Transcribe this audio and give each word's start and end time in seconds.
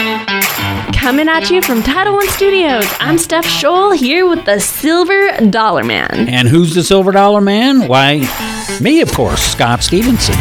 Coming 0.00 1.28
at 1.28 1.50
you 1.50 1.60
from 1.60 1.82
Title 1.82 2.14
One 2.14 2.28
Studios, 2.28 2.86
I'm 3.00 3.18
Steph 3.18 3.44
Scholl 3.44 3.94
here 3.94 4.26
with 4.26 4.46
the 4.46 4.58
Silver 4.58 5.30
Dollar 5.50 5.84
Man. 5.84 6.26
And 6.26 6.48
who's 6.48 6.74
the 6.74 6.82
Silver 6.82 7.12
Dollar 7.12 7.42
Man? 7.42 7.86
Why, 7.86 8.20
me, 8.80 9.02
of 9.02 9.12
course, 9.12 9.42
Scott 9.42 9.82
Stevenson. 9.82 10.36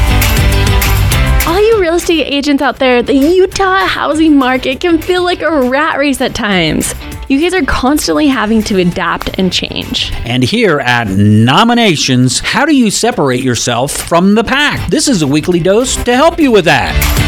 All 1.45 1.59
you 1.59 1.81
real 1.81 1.95
estate 1.95 2.23
agents 2.23 2.61
out 2.61 2.79
there, 2.79 3.03
the 3.03 3.13
Utah 3.13 3.85
housing 3.85 4.37
market 4.37 4.79
can 4.79 4.97
feel 5.01 5.23
like 5.25 5.41
a 5.41 5.69
rat 5.69 5.97
race 5.97 6.21
at 6.21 6.33
times. 6.33 6.93
You 7.27 7.41
guys 7.41 7.53
are 7.53 7.65
constantly 7.65 8.27
having 8.27 8.63
to 8.63 8.79
adapt 8.79 9.37
and 9.37 9.51
change. 9.51 10.13
And 10.25 10.41
here 10.41 10.79
at 10.79 11.09
Nominations, 11.09 12.39
how 12.39 12.65
do 12.65 12.73
you 12.73 12.89
separate 12.89 13.43
yourself 13.43 13.91
from 13.91 14.35
the 14.35 14.43
pack? 14.45 14.89
This 14.89 15.09
is 15.09 15.21
a 15.21 15.27
weekly 15.27 15.59
dose 15.59 15.95
to 16.05 16.15
help 16.15 16.39
you 16.39 16.49
with 16.49 16.63
that. 16.63 17.18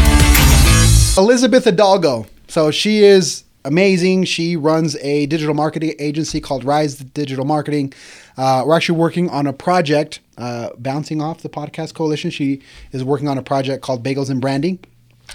Elizabeth 1.16 1.64
Hidalgo. 1.64 2.26
So 2.48 2.70
she 2.70 3.04
is 3.04 3.44
amazing. 3.64 4.24
She 4.24 4.56
runs 4.56 4.96
a 4.96 5.26
digital 5.26 5.54
marketing 5.54 5.94
agency 5.98 6.40
called 6.40 6.64
Rise 6.64 6.96
Digital 6.96 7.44
Marketing. 7.44 7.92
Uh, 8.36 8.64
we're 8.66 8.74
actually 8.74 8.98
working 8.98 9.28
on 9.28 9.46
a 9.46 9.52
project 9.52 10.20
uh, 10.38 10.70
bouncing 10.78 11.20
off 11.20 11.42
the 11.42 11.48
Podcast 11.48 11.94
Coalition. 11.94 12.30
She 12.30 12.62
is 12.92 13.04
working 13.04 13.28
on 13.28 13.36
a 13.36 13.42
project 13.42 13.82
called 13.82 14.02
Bagels 14.02 14.30
and 14.30 14.40
Branding, 14.40 14.78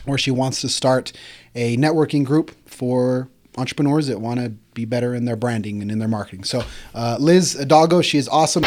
where 0.05 0.17
she 0.17 0.31
wants 0.31 0.61
to 0.61 0.69
start 0.69 1.13
a 1.53 1.77
networking 1.77 2.25
group 2.25 2.55
for 2.67 3.29
entrepreneurs 3.57 4.07
that 4.07 4.19
want 4.19 4.39
to 4.39 4.49
be 4.73 4.85
better 4.85 5.13
in 5.15 5.25
their 5.25 5.35
branding 5.35 5.81
and 5.81 5.91
in 5.91 5.99
their 5.99 6.07
marketing. 6.07 6.43
So, 6.43 6.63
uh, 6.93 7.17
Liz 7.19 7.53
Hidalgo, 7.53 8.01
she 8.01 8.17
is 8.17 8.27
awesome. 8.27 8.63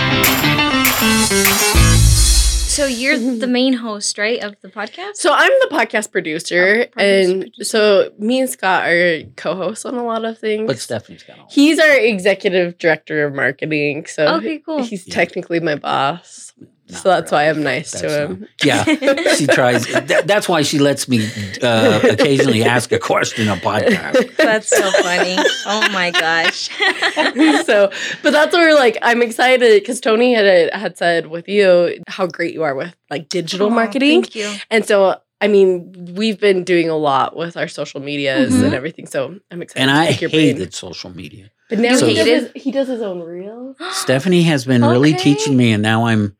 So 2.70 2.87
you're 2.87 3.19
the 3.38 3.47
main 3.48 3.73
host, 3.73 4.16
right, 4.16 4.41
of 4.42 4.55
the 4.60 4.69
podcast? 4.69 5.16
So 5.16 5.33
I'm 5.33 5.51
the 5.61 5.69
podcast 5.73 6.12
producer, 6.12 6.87
Oh, 6.97 7.01
podcast 7.01 7.23
and 7.30 7.41
producer. 7.42 7.65
so 7.65 8.12
me 8.19 8.38
and 8.41 8.48
Scott 8.48 8.84
are 8.88 9.23
co-hosts 9.37 9.84
on 9.84 9.95
a 9.97 10.05
lot 10.05 10.24
of 10.24 10.38
things. 10.38 10.66
But 10.69 10.78
Stephanie's 10.78 11.25
got 11.25 11.41
all. 11.41 11.48
He's 11.51 11.78
our 11.80 11.91
executive 11.97 12.78
director 12.78 13.27
of 13.27 13.34
marketing, 13.34 14.06
so 14.06 14.36
Okay, 14.36 14.58
cool. 14.61 14.84
he's 14.84 15.06
Yeah. 15.08 15.14
technically 15.14 15.58
my 15.61 15.75
boss. 15.75 16.50
Not 16.91 17.00
so 17.02 17.08
that's 17.08 17.33
why. 17.33 17.48
I'm 17.48 17.62
nice 17.62 17.92
That's 17.92 18.02
to 18.02 18.24
him. 18.27 18.41
not- 18.41 18.48
yeah, 18.64 19.34
she 19.34 19.46
tries. 19.46 19.86
That, 19.86 20.24
that's 20.27 20.48
why 20.48 20.62
she 20.62 20.78
lets 20.78 21.08
me 21.08 21.28
uh, 21.62 22.00
occasionally 22.10 22.62
ask 22.64 22.92
a 22.92 22.98
question 22.98 23.48
on 23.48 23.58
podcast. 23.60 24.36
That's 24.36 24.69
so 24.69 24.91
funny. 25.02 25.36
Oh 25.66 25.88
my 25.92 26.11
gosh. 26.11 26.68
so, 27.66 27.91
but 28.22 28.30
that's 28.33 28.55
where 28.55 28.74
like 28.74 28.98
I'm 29.02 29.22
excited 29.22 29.80
because 29.80 30.00
Tony 30.00 30.34
had 30.34 30.72
had 30.72 30.96
said 30.98 31.27
with 31.28 31.48
you 31.48 32.02
how 32.08 32.27
great 32.27 32.55
you 32.55 32.62
are 32.62 32.74
with 32.74 32.94
like 33.11 33.28
digital 33.28 33.68
Oh, 33.68 33.70
marketing, 33.70 34.22
Thank 34.22 34.34
you. 34.36 34.52
and 34.70 34.84
so 34.86 35.20
I 35.41 35.48
mean 35.48 36.14
we've 36.16 36.38
been 36.41 36.64
doing 36.64 36.88
a 36.88 36.96
lot 36.96 37.36
with 37.36 37.56
our 37.56 37.68
social 37.68 38.00
medias 38.00 38.52
Mhm. 38.52 38.64
and 38.64 38.74
everything. 38.74 39.06
So 39.06 39.38
I'm 39.50 39.62
excited. 39.62 39.83
And 39.83 39.91
to 39.91 39.94
I 40.00 40.12
pick 40.12 40.20
your 40.22 40.30
brain. 40.30 40.56
hated 40.56 40.74
social 40.74 41.11
media. 41.11 41.50
But 41.68 41.78
now 41.78 41.96
You 41.98 42.06
he, 42.06 42.14
does 42.14 42.27
his, 42.27 42.50
he 42.56 42.70
does 42.72 42.88
his 42.88 43.00
own 43.00 43.20
reels. 43.20 43.77
Stephanie 43.92 44.42
has 44.42 44.64
been 44.64 44.83
really 44.84 45.14
teaching 45.14 45.56
me, 45.56 45.70
and 45.72 45.80
now 45.83 46.06
I'm 46.06 46.36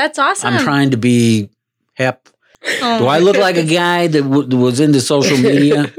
That's 0.00 0.18
awesome. 0.18 0.54
I'm 0.54 0.62
trying 0.62 0.90
to 0.90 0.96
be 0.96 1.50
hip. 1.94 2.28
Oh 2.82 2.98
Do 2.98 3.06
I 3.06 3.20
look 3.20 3.38
like 3.38 3.56
a 3.56 3.64
guy 3.64 4.06
that 4.06 4.22
w- 4.22 4.56
was 4.58 4.80
into 4.80 5.00
social 5.00 5.36
media? 5.50 5.90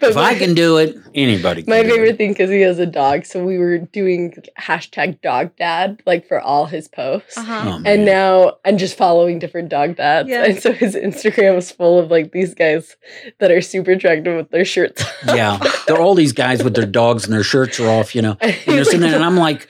But 0.00 0.10
if 0.10 0.16
I 0.16 0.34
can 0.36 0.52
do 0.54 0.78
it, 0.78 0.96
anybody. 1.14 1.62
Can 1.62 1.70
My 1.70 1.82
do 1.84 1.90
favorite 1.90 2.08
It. 2.10 2.16
thing 2.18 2.32
because 2.32 2.50
he 2.50 2.60
has 2.62 2.80
a 2.80 2.86
dog, 2.86 3.24
so 3.24 3.44
we 3.44 3.56
were 3.58 3.78
doing 3.78 4.34
hashtag 4.58 5.20
dog 5.22 5.54
dad 5.56 6.02
like 6.04 6.26
for 6.26 6.40
all 6.40 6.66
his 6.66 6.88
posts. 6.88 7.36
Uh-huh. 7.38 7.78
Oh. 7.78 7.82
And 7.86 8.04
now 8.04 8.54
I'm 8.64 8.78
just 8.78 8.96
following 8.96 9.38
different 9.38 9.68
dog 9.68 9.94
dads. 9.96 10.28
Yeah. 10.28 10.44
And 10.44 10.60
so 10.60 10.72
his 10.72 10.96
Instagram 10.96 11.56
is 11.58 11.70
full 11.70 12.00
of 12.00 12.10
like 12.10 12.32
these 12.32 12.52
guys 12.54 12.96
that 13.38 13.52
are 13.52 13.60
super 13.60 13.92
attractive 13.92 14.34
with 14.36 14.50
their 14.50 14.64
shirts. 14.64 15.02
off. 15.04 15.36
yeah, 15.36 15.60
they're 15.86 16.00
all 16.00 16.16
these 16.16 16.32
guys 16.32 16.64
with 16.64 16.74
their 16.74 16.86
dogs 16.86 17.24
and 17.24 17.32
their 17.32 17.44
shirts 17.44 17.78
are 17.78 17.88
off, 17.88 18.14
you 18.16 18.22
know. 18.22 18.36
And 18.40 18.56
And 18.66 18.76
they're 18.76 18.84
sitting 18.84 19.00
there, 19.02 19.10
like, 19.10 19.16
and 19.16 19.24
I'm 19.24 19.36
like, 19.36 19.68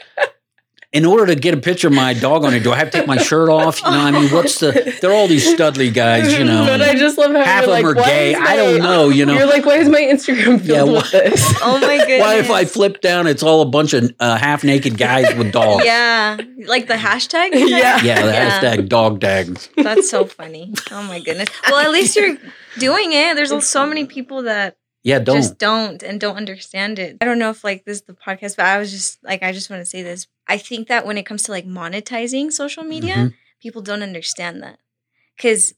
in 0.93 1.07
order 1.07 1.27
to 1.27 1.35
get 1.35 1.55
a 1.55 1.57
picture 1.57 1.89
of 1.89 1.95
my 1.95 2.13
dog 2.13 2.45
on 2.45 2.53
it, 2.53 2.61
do 2.63 2.71
I 2.71 2.77
have 2.77 2.91
to 2.91 2.99
take 2.99 3.07
my 3.07 3.17
shirt 3.17 3.49
off? 3.49 3.81
You 3.83 3.91
know, 3.91 3.99
I 3.99 4.11
mean, 4.11 4.31
what's 4.31 4.59
the? 4.61 4.97
They're 5.01 5.13
all 5.13 5.27
these 5.27 5.47
studly 5.55 5.93
guys, 5.93 6.37
you 6.37 6.45
know. 6.45 6.67
But 6.67 6.83
I 6.83 6.95
just 6.95 7.17
love 7.17 7.33
how 7.33 7.43
half 7.43 7.65
you're 7.67 7.75
of 7.75 7.83
them 7.83 7.95
like, 7.95 8.07
are 8.07 8.09
gay. 8.11 8.33
is 8.35 8.39
I 8.41 8.57
don't 8.57 8.79
know, 8.81 9.09
you 9.09 9.25
know. 9.25 9.33
You're 9.35 9.47
like, 9.47 9.65
why 9.65 9.77
is 9.79 9.89
my 9.89 10.01
Instagram 10.01 10.61
filled 10.61 10.67
Yeah, 10.67 10.83
with 10.83 11.11
this? 11.11 11.55
Oh 11.63 11.79
my 11.81 11.97
goodness. 11.97 12.21
Why 12.21 12.35
if 12.39 12.51
I 12.51 12.65
flip 12.67 13.01
down, 13.01 13.27
it's 13.27 13.43
all 13.43 13.63
a 13.63 13.67
bunch 13.67 13.95
of 13.95 14.13
uh, 14.21 14.37
half 14.37 14.65
naked 14.65 14.99
guys 14.99 15.35
with 15.35 15.51
dogs. 15.53 15.85
Yeah. 15.85 16.37
Like 16.67 16.89
the 16.89 16.95
hashtag? 16.95 17.51
Yeah. 17.73 18.03
Yeah, 18.03 18.27
the 18.27 18.33
hashtag 18.33 18.89
dog 18.89 19.21
tags. 19.21 19.71
That's 19.77 20.11
so 20.11 20.27
funny. 20.27 20.75
Oh 20.91 21.03
my 21.05 21.21
goodness. 21.21 21.49
Well, 21.71 21.79
at 21.81 21.91
least 21.91 22.17
you're 22.17 22.37
doing 22.79 23.13
it. 23.13 23.35
There's 23.35 23.67
so 23.67 23.87
many 23.87 24.05
people 24.05 24.43
that 24.43 24.77
Yeah, 25.05 25.19
don't. 25.19 25.37
just 25.37 25.59
don't 25.59 26.03
and 26.03 26.21
don't 26.21 26.37
understand 26.37 26.99
it. 26.99 27.19
I 27.21 27.25
don't 27.25 27.39
know 27.39 27.51
if 27.51 27.65
like 27.65 27.85
this 27.85 27.99
is 27.99 28.03
the 28.03 28.13
podcast, 28.15 28.57
but 28.57 28.67
I 28.67 28.79
was 28.79 28.91
just 28.93 29.23
like, 29.25 29.43
I 29.43 29.53
just 29.53 29.69
want 29.71 29.81
to 29.81 29.87
say 29.87 30.03
this. 30.03 30.27
I 30.47 30.59
think 30.59 30.89
that 30.89 31.05
when 31.07 31.19
it 31.19 31.25
comes 31.27 31.43
to 31.45 31.51
like 31.53 31.67
monetizing 31.67 32.53
social 32.53 32.85
media, 32.85 33.15
Mhm. 33.15 33.35
people 33.61 33.83
don't 33.83 34.03
understand 34.03 34.63
that 34.63 34.79
because 35.37 35.75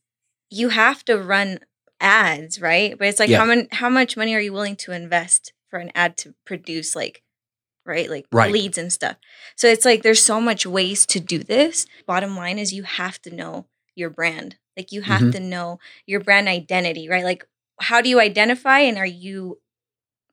you 0.51 0.69
have 0.71 1.05
to 1.07 1.17
run 1.19 1.61
ads, 2.01 2.61
right? 2.61 2.99
But 2.99 3.09
it's 3.09 3.19
like 3.19 3.31
Yeah. 3.31 3.39
how 3.39 3.47
much 3.47 3.67
how 3.73 3.89
much 3.89 4.17
money 4.17 4.35
are 4.35 4.41
you 4.41 4.53
willing 4.53 4.77
to 4.77 4.93
invest 4.93 5.53
for 5.71 5.79
an 5.79 5.91
ad 5.95 6.17
to 6.19 6.35
produce 6.45 6.95
like 6.95 7.23
right 7.87 8.09
like 8.11 8.27
Right. 8.33 8.53
leads 8.53 8.79
and 8.79 8.93
stuff. 8.93 9.17
So 9.57 9.69
it's 9.69 9.85
like 9.85 10.03
there's 10.03 10.23
so 10.23 10.41
much 10.41 10.67
ways 10.67 11.07
to 11.07 11.21
do 11.21 11.39
this. 11.39 11.87
Bottom 12.07 12.37
line 12.37 12.59
is 12.59 12.73
you 12.73 12.83
have 12.83 13.21
to 13.23 13.35
know 13.35 13.67
your 13.95 14.11
brand. 14.11 14.57
Like 14.77 14.93
you 14.93 15.03
have 15.03 15.21
Mhm. 15.23 15.33
to 15.33 15.41
know 15.41 15.79
your 16.07 16.21
brand 16.21 16.49
identity, 16.49 17.09
right? 17.09 17.25
Like 17.25 17.47
how 17.81 18.01
do 18.01 18.09
you 18.09 18.21
identify 18.21 18.81
and 18.81 18.99
are 18.99 19.07
you 19.07 19.61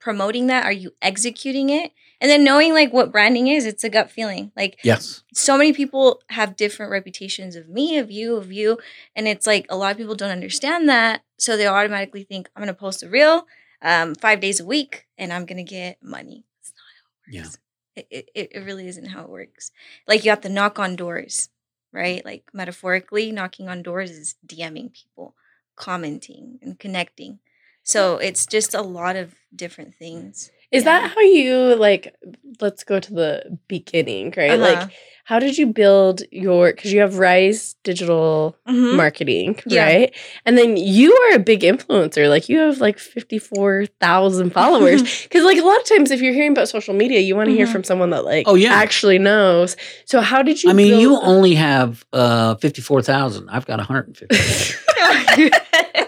promoting 0.00 0.48
that? 0.48 0.64
Are 0.64 0.72
you 0.72 0.92
executing 1.00 1.70
it? 1.70 1.92
And 2.20 2.30
then 2.30 2.44
knowing 2.44 2.72
like 2.72 2.92
what 2.92 3.12
branding 3.12 3.48
is, 3.48 3.66
it's 3.66 3.84
a 3.84 3.88
gut 3.88 4.10
feeling. 4.10 4.52
Like 4.56 4.78
Yes. 4.82 5.22
so 5.32 5.56
many 5.56 5.72
people 5.72 6.22
have 6.30 6.56
different 6.56 6.92
reputations 6.92 7.56
of 7.56 7.68
me, 7.68 7.98
of 7.98 8.10
you, 8.10 8.36
of 8.36 8.52
you. 8.52 8.78
And 9.14 9.26
it's 9.28 9.46
like 9.46 9.66
a 9.68 9.76
lot 9.76 9.92
of 9.92 9.96
people 9.98 10.14
don't 10.14 10.30
understand 10.30 10.88
that. 10.88 11.22
So 11.38 11.56
they 11.56 11.66
automatically 11.66 12.24
think, 12.24 12.48
I'm 12.54 12.62
going 12.62 12.74
to 12.74 12.78
post 12.78 13.02
a 13.02 13.08
reel 13.08 13.46
um, 13.80 14.14
five 14.14 14.40
days 14.40 14.60
a 14.60 14.64
week 14.64 15.06
and 15.18 15.32
I'm 15.32 15.46
going 15.46 15.64
to 15.64 15.70
get 15.70 16.02
money. 16.02 16.44
That's 16.60 16.72
not 16.76 16.84
how 17.00 17.08
it 17.26 17.34
Yeah. 17.34 17.50
It, 17.94 18.28
it, 18.34 18.50
it 18.54 18.64
really 18.64 18.88
isn't 18.88 19.06
how 19.06 19.22
it 19.22 19.28
works. 19.28 19.70
Like 20.08 20.24
you 20.24 20.30
have 20.30 20.40
to 20.42 20.48
knock 20.48 20.78
on 20.78 20.96
doors, 20.96 21.50
right? 21.92 22.24
Like 22.24 22.44
metaphorically, 22.52 23.30
knocking 23.32 23.68
on 23.68 23.82
doors 23.82 24.10
is 24.10 24.36
DMing 24.46 24.92
people, 24.92 25.34
commenting 25.76 26.58
and 26.62 26.78
connecting. 26.78 27.38
So 27.82 28.16
it's 28.18 28.46
just 28.46 28.74
a 28.74 28.82
lot 28.82 29.16
of 29.16 29.34
different 29.54 29.94
things. 29.94 30.50
Is 30.70 30.84
Yeah. 30.84 31.00
that 31.00 31.10
how 31.14 31.20
you 31.20 31.74
like? 31.76 32.14
Let's 32.60 32.82
go 32.84 32.98
to 33.00 33.12
the 33.12 33.58
beginning, 33.68 34.32
right? 34.36 34.52
Uh-huh. 34.52 34.62
Like, 34.62 34.90
how 35.24 35.38
did 35.38 35.58
you 35.58 35.66
build 35.66 36.22
your? 36.30 36.72
Because 36.72 36.92
you 36.94 37.00
have 37.00 37.18
Rise 37.18 37.74
Digital 37.84 38.56
Mhm. 38.66 38.96
Marketing, 38.96 39.60
Yeah. 39.66 39.84
right? 39.84 40.14
And 40.46 40.56
then 40.56 40.76
you 40.78 41.12
are 41.14 41.34
a 41.36 41.38
big 41.38 41.60
influencer. 41.60 42.28
Like, 42.30 42.48
you 42.48 42.58
have 42.58 42.78
like 42.80 42.98
fifty 42.98 43.38
four 43.38 43.84
thousand 44.00 44.50
followers. 44.54 45.02
Because 45.24 45.44
like 45.44 45.58
a 45.58 45.62
lot 45.62 45.76
of 45.78 45.84
times, 45.84 46.10
if 46.10 46.22
you're 46.22 46.32
hearing 46.32 46.52
about 46.52 46.68
social 46.70 46.94
media, 46.94 47.20
you 47.20 47.36
want 47.36 47.50
to 47.50 47.54
hear 47.54 47.66
Mhm. 47.66 47.72
from 47.72 47.84
someone 47.84 48.10
that 48.10 48.24
like 48.24 48.48
Oh, 48.48 48.54
yeah. 48.54 48.72
actually 48.72 49.18
knows. 49.18 49.76
So 50.06 50.20
how 50.22 50.42
did 50.42 50.62
you? 50.62 50.70
I 50.70 50.72
mean, 50.72 50.98
you 51.00 51.20
only 51.20 51.54
have 51.56 52.04
uh, 52.14 52.54
54,000. 52.56 53.50
I've 53.50 53.66
got 53.66 53.78
150. 53.78 54.74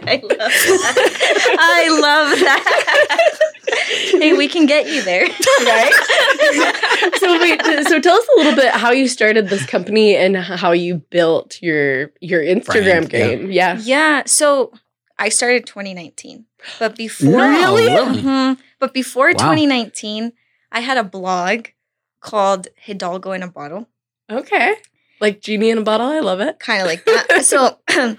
I 0.06 0.20
love 0.22 0.38
that. 0.38 1.56
I 1.58 1.88
love 2.00 2.38
that. 2.40 4.20
hey, 4.20 4.32
we 4.34 4.48
can 4.48 4.66
get 4.66 4.86
you 4.88 5.02
there. 5.02 5.24
right? 5.24 5.92
so 7.18 7.40
wait, 7.40 7.60
so 7.88 8.00
tell 8.00 8.16
us 8.16 8.26
a 8.34 8.38
little 8.38 8.54
bit 8.56 8.72
how 8.72 8.90
you 8.90 9.08
started 9.08 9.48
this 9.48 9.64
company 9.66 10.16
and 10.16 10.36
how 10.36 10.72
you 10.72 10.96
built 11.10 11.60
your 11.62 12.12
your 12.20 12.42
Instagram 12.42 13.08
Brand, 13.08 13.10
game. 13.10 13.50
Yeah. 13.52 13.78
yeah. 13.82 14.22
So 14.26 14.72
I 15.18 15.28
started 15.28 15.66
2019, 15.66 16.44
but 16.78 16.96
before 16.96 17.30
No, 17.30 17.48
Really? 17.48 17.86
really? 17.86 18.22
Mhm. 18.22 18.58
but 18.78 18.92
before 18.94 19.28
Wow. 19.28 19.52
2019, 19.54 20.32
I 20.72 20.80
had 20.80 20.98
a 20.98 21.04
blog 21.04 21.66
called 22.20 22.68
Hidalgo 22.76 23.32
in 23.32 23.42
a 23.42 23.48
Bottle, 23.48 23.86
Okay. 24.30 24.74
Like 25.20 25.40
genie 25.40 25.70
in 25.70 25.78
a 25.78 25.82
bottle. 25.82 26.08
I 26.08 26.18
love 26.20 26.40
it. 26.40 26.58
kind 26.58 26.80
of 26.82 26.86
like 26.88 27.04
that. 27.04 27.44
so 27.44 27.78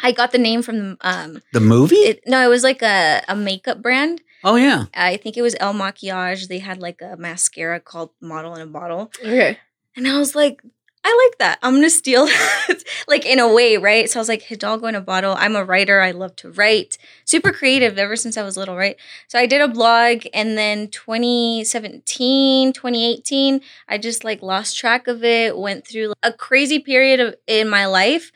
I 0.00 0.12
got 0.12 0.32
the 0.32 0.38
name 0.38 0.62
from 0.62 0.96
um. 1.00 1.42
the 1.52 1.60
movie? 1.60 1.96
It, 1.96 2.22
no, 2.26 2.44
it 2.44 2.48
was 2.48 2.62
like 2.62 2.82
a 2.82 3.22
a 3.28 3.34
makeup 3.36 3.82
brand. 3.82 4.20
oh, 4.44 4.56
yeah. 4.56 4.86
I 4.94 5.16
think 5.16 5.36
it 5.36 5.42
was 5.42 5.56
El 5.58 5.74
Maquillage. 5.74 6.48
They 6.48 6.60
had 6.60 6.78
like 6.78 7.00
a 7.02 7.16
mascara 7.16 7.80
called 7.80 8.10
Model 8.20 8.54
in 8.54 8.62
a 8.62 8.66
Bottle. 8.66 9.10
Okay. 9.20 9.58
And 9.96 10.06
I 10.06 10.16
was 10.18 10.36
like, 10.36 10.62
I 11.04 11.28
like 11.28 11.38
that. 11.38 11.58
I'm 11.62 11.74
gonna 11.74 11.90
steal 11.90 12.26
that. 12.68 12.82
like 13.08 13.24
in 13.24 13.38
a 13.38 13.52
way, 13.52 13.76
right? 13.78 14.08
So 14.08 14.18
I 14.18 14.20
was 14.20 14.28
like, 14.28 14.42
Hidalgo 14.42 14.86
in 14.86 14.94
a 14.94 15.00
bottle. 15.00 15.34
I'm 15.36 15.56
a 15.56 15.64
writer. 15.64 16.00
I 16.00 16.10
love 16.10 16.36
to 16.36 16.50
write. 16.50 16.98
Super 17.24 17.52
creative 17.52 17.98
ever 17.98 18.14
since 18.14 18.36
I 18.36 18.42
was 18.42 18.56
little, 18.56 18.76
right? 18.76 18.96
So 19.26 19.38
I 19.38 19.46
did 19.46 19.60
a 19.60 19.68
blog 19.68 20.24
and 20.34 20.56
then 20.58 20.88
2017, 20.88 22.72
2018, 22.72 23.60
I 23.88 23.98
just 23.98 24.22
like 24.24 24.42
lost 24.42 24.76
track 24.76 25.08
of 25.08 25.24
it, 25.24 25.56
went 25.56 25.86
through 25.86 26.12
a 26.22 26.32
crazy 26.32 26.78
period 26.78 27.20
of 27.20 27.34
in 27.46 27.68
my 27.68 27.86
life 27.86 28.30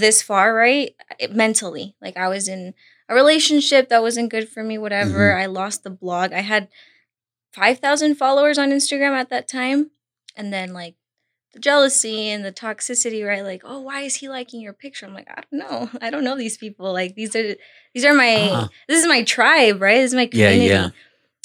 this 0.00 0.22
far, 0.22 0.54
right? 0.54 0.94
It- 1.18 1.34
mentally. 1.34 1.94
Like 2.00 2.16
I 2.16 2.28
was 2.28 2.48
in 2.48 2.74
a 3.08 3.14
relationship 3.14 3.88
that 3.90 4.02
wasn't 4.02 4.30
good 4.30 4.48
for 4.48 4.62
me, 4.62 4.78
whatever. 4.78 5.30
Mm-hmm. 5.30 5.40
I 5.42 5.46
lost 5.46 5.82
the 5.84 5.90
blog. 5.90 6.32
I 6.32 6.40
had 6.40 6.68
5,000 7.52 8.14
followers 8.14 8.58
on 8.58 8.70
Instagram 8.70 9.12
at 9.12 9.30
that 9.30 9.48
time. 9.48 9.90
And 10.36 10.52
then, 10.52 10.72
like, 10.72 10.94
the 11.52 11.58
jealousy 11.60 12.30
and 12.30 12.42
the 12.42 12.52
toxicity, 12.52 13.26
right? 13.26 13.42
Like, 13.44 13.60
oh, 13.64 13.80
why 13.80 14.00
is 14.00 14.16
he 14.16 14.28
liking 14.30 14.62
your 14.62 14.72
picture? 14.72 15.04
I'm 15.04 15.12
like, 15.12 15.28
I 15.30 15.42
don't 15.50 15.58
know. 15.60 15.90
I 16.00 16.08
don't 16.08 16.24
know 16.24 16.36
these 16.38 16.56
people. 16.56 16.90
Like, 16.92 17.14
these 17.14 17.36
are 17.36 17.54
these 17.92 18.04
are 18.06 18.14
my 18.14 18.34
Uh-huh. 18.36 18.68
this 18.88 19.00
is 19.02 19.06
my 19.06 19.22
tribe, 19.22 19.82
right? 19.82 19.96
This 20.00 20.12
is 20.12 20.14
my 20.14 20.22
Yeah, 20.32 20.50
community. 20.50 20.66
yeah. 20.68 20.88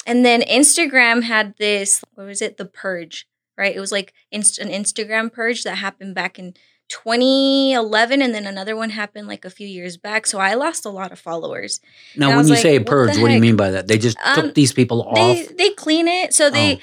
And 0.06 0.24
then 0.24 0.40
Instagram 0.40 1.24
had 1.24 1.54
this, 1.58 2.02
what 2.14 2.26
was 2.26 2.40
it? 2.40 2.56
The 2.56 2.64
purge, 2.64 3.28
right? 3.58 3.76
It 3.76 3.80
was 3.80 3.92
like 3.92 4.14
inst- 4.30 4.58
an 4.58 4.68
Instagram 4.70 5.30
purge 5.30 5.64
that 5.64 5.76
happened 5.76 6.14
back 6.14 6.38
in 6.38 6.54
2011, 6.88 8.22
and 8.22 8.34
then 8.34 8.46
another 8.46 8.76
one 8.76 8.90
happened 8.90 9.28
like 9.28 9.44
a 9.44 9.50
few 9.50 9.66
years 9.66 9.96
back. 9.96 10.26
So 10.26 10.38
I 10.38 10.54
lost 10.54 10.84
a 10.84 10.90
lot 10.90 11.12
of 11.12 11.18
followers. 11.18 11.80
Now, 12.16 12.36
when 12.36 12.46
you 12.46 12.54
like, 12.54 12.62
say 12.62 12.78
what 12.78 12.86
purge, 12.86 13.18
what 13.18 13.28
do 13.28 13.34
you 13.34 13.40
mean 13.40 13.56
by 13.56 13.70
that? 13.70 13.88
They 13.88 13.98
just 13.98 14.16
Um, 14.24 14.34
took 14.34 14.54
these 14.54 14.72
people 14.72 15.02
off. 15.02 15.14
They 15.14 15.46
they 15.56 15.70
clean 15.70 16.08
it, 16.08 16.34
so 16.34 16.50
they 16.50 16.76
Oh. 16.76 16.80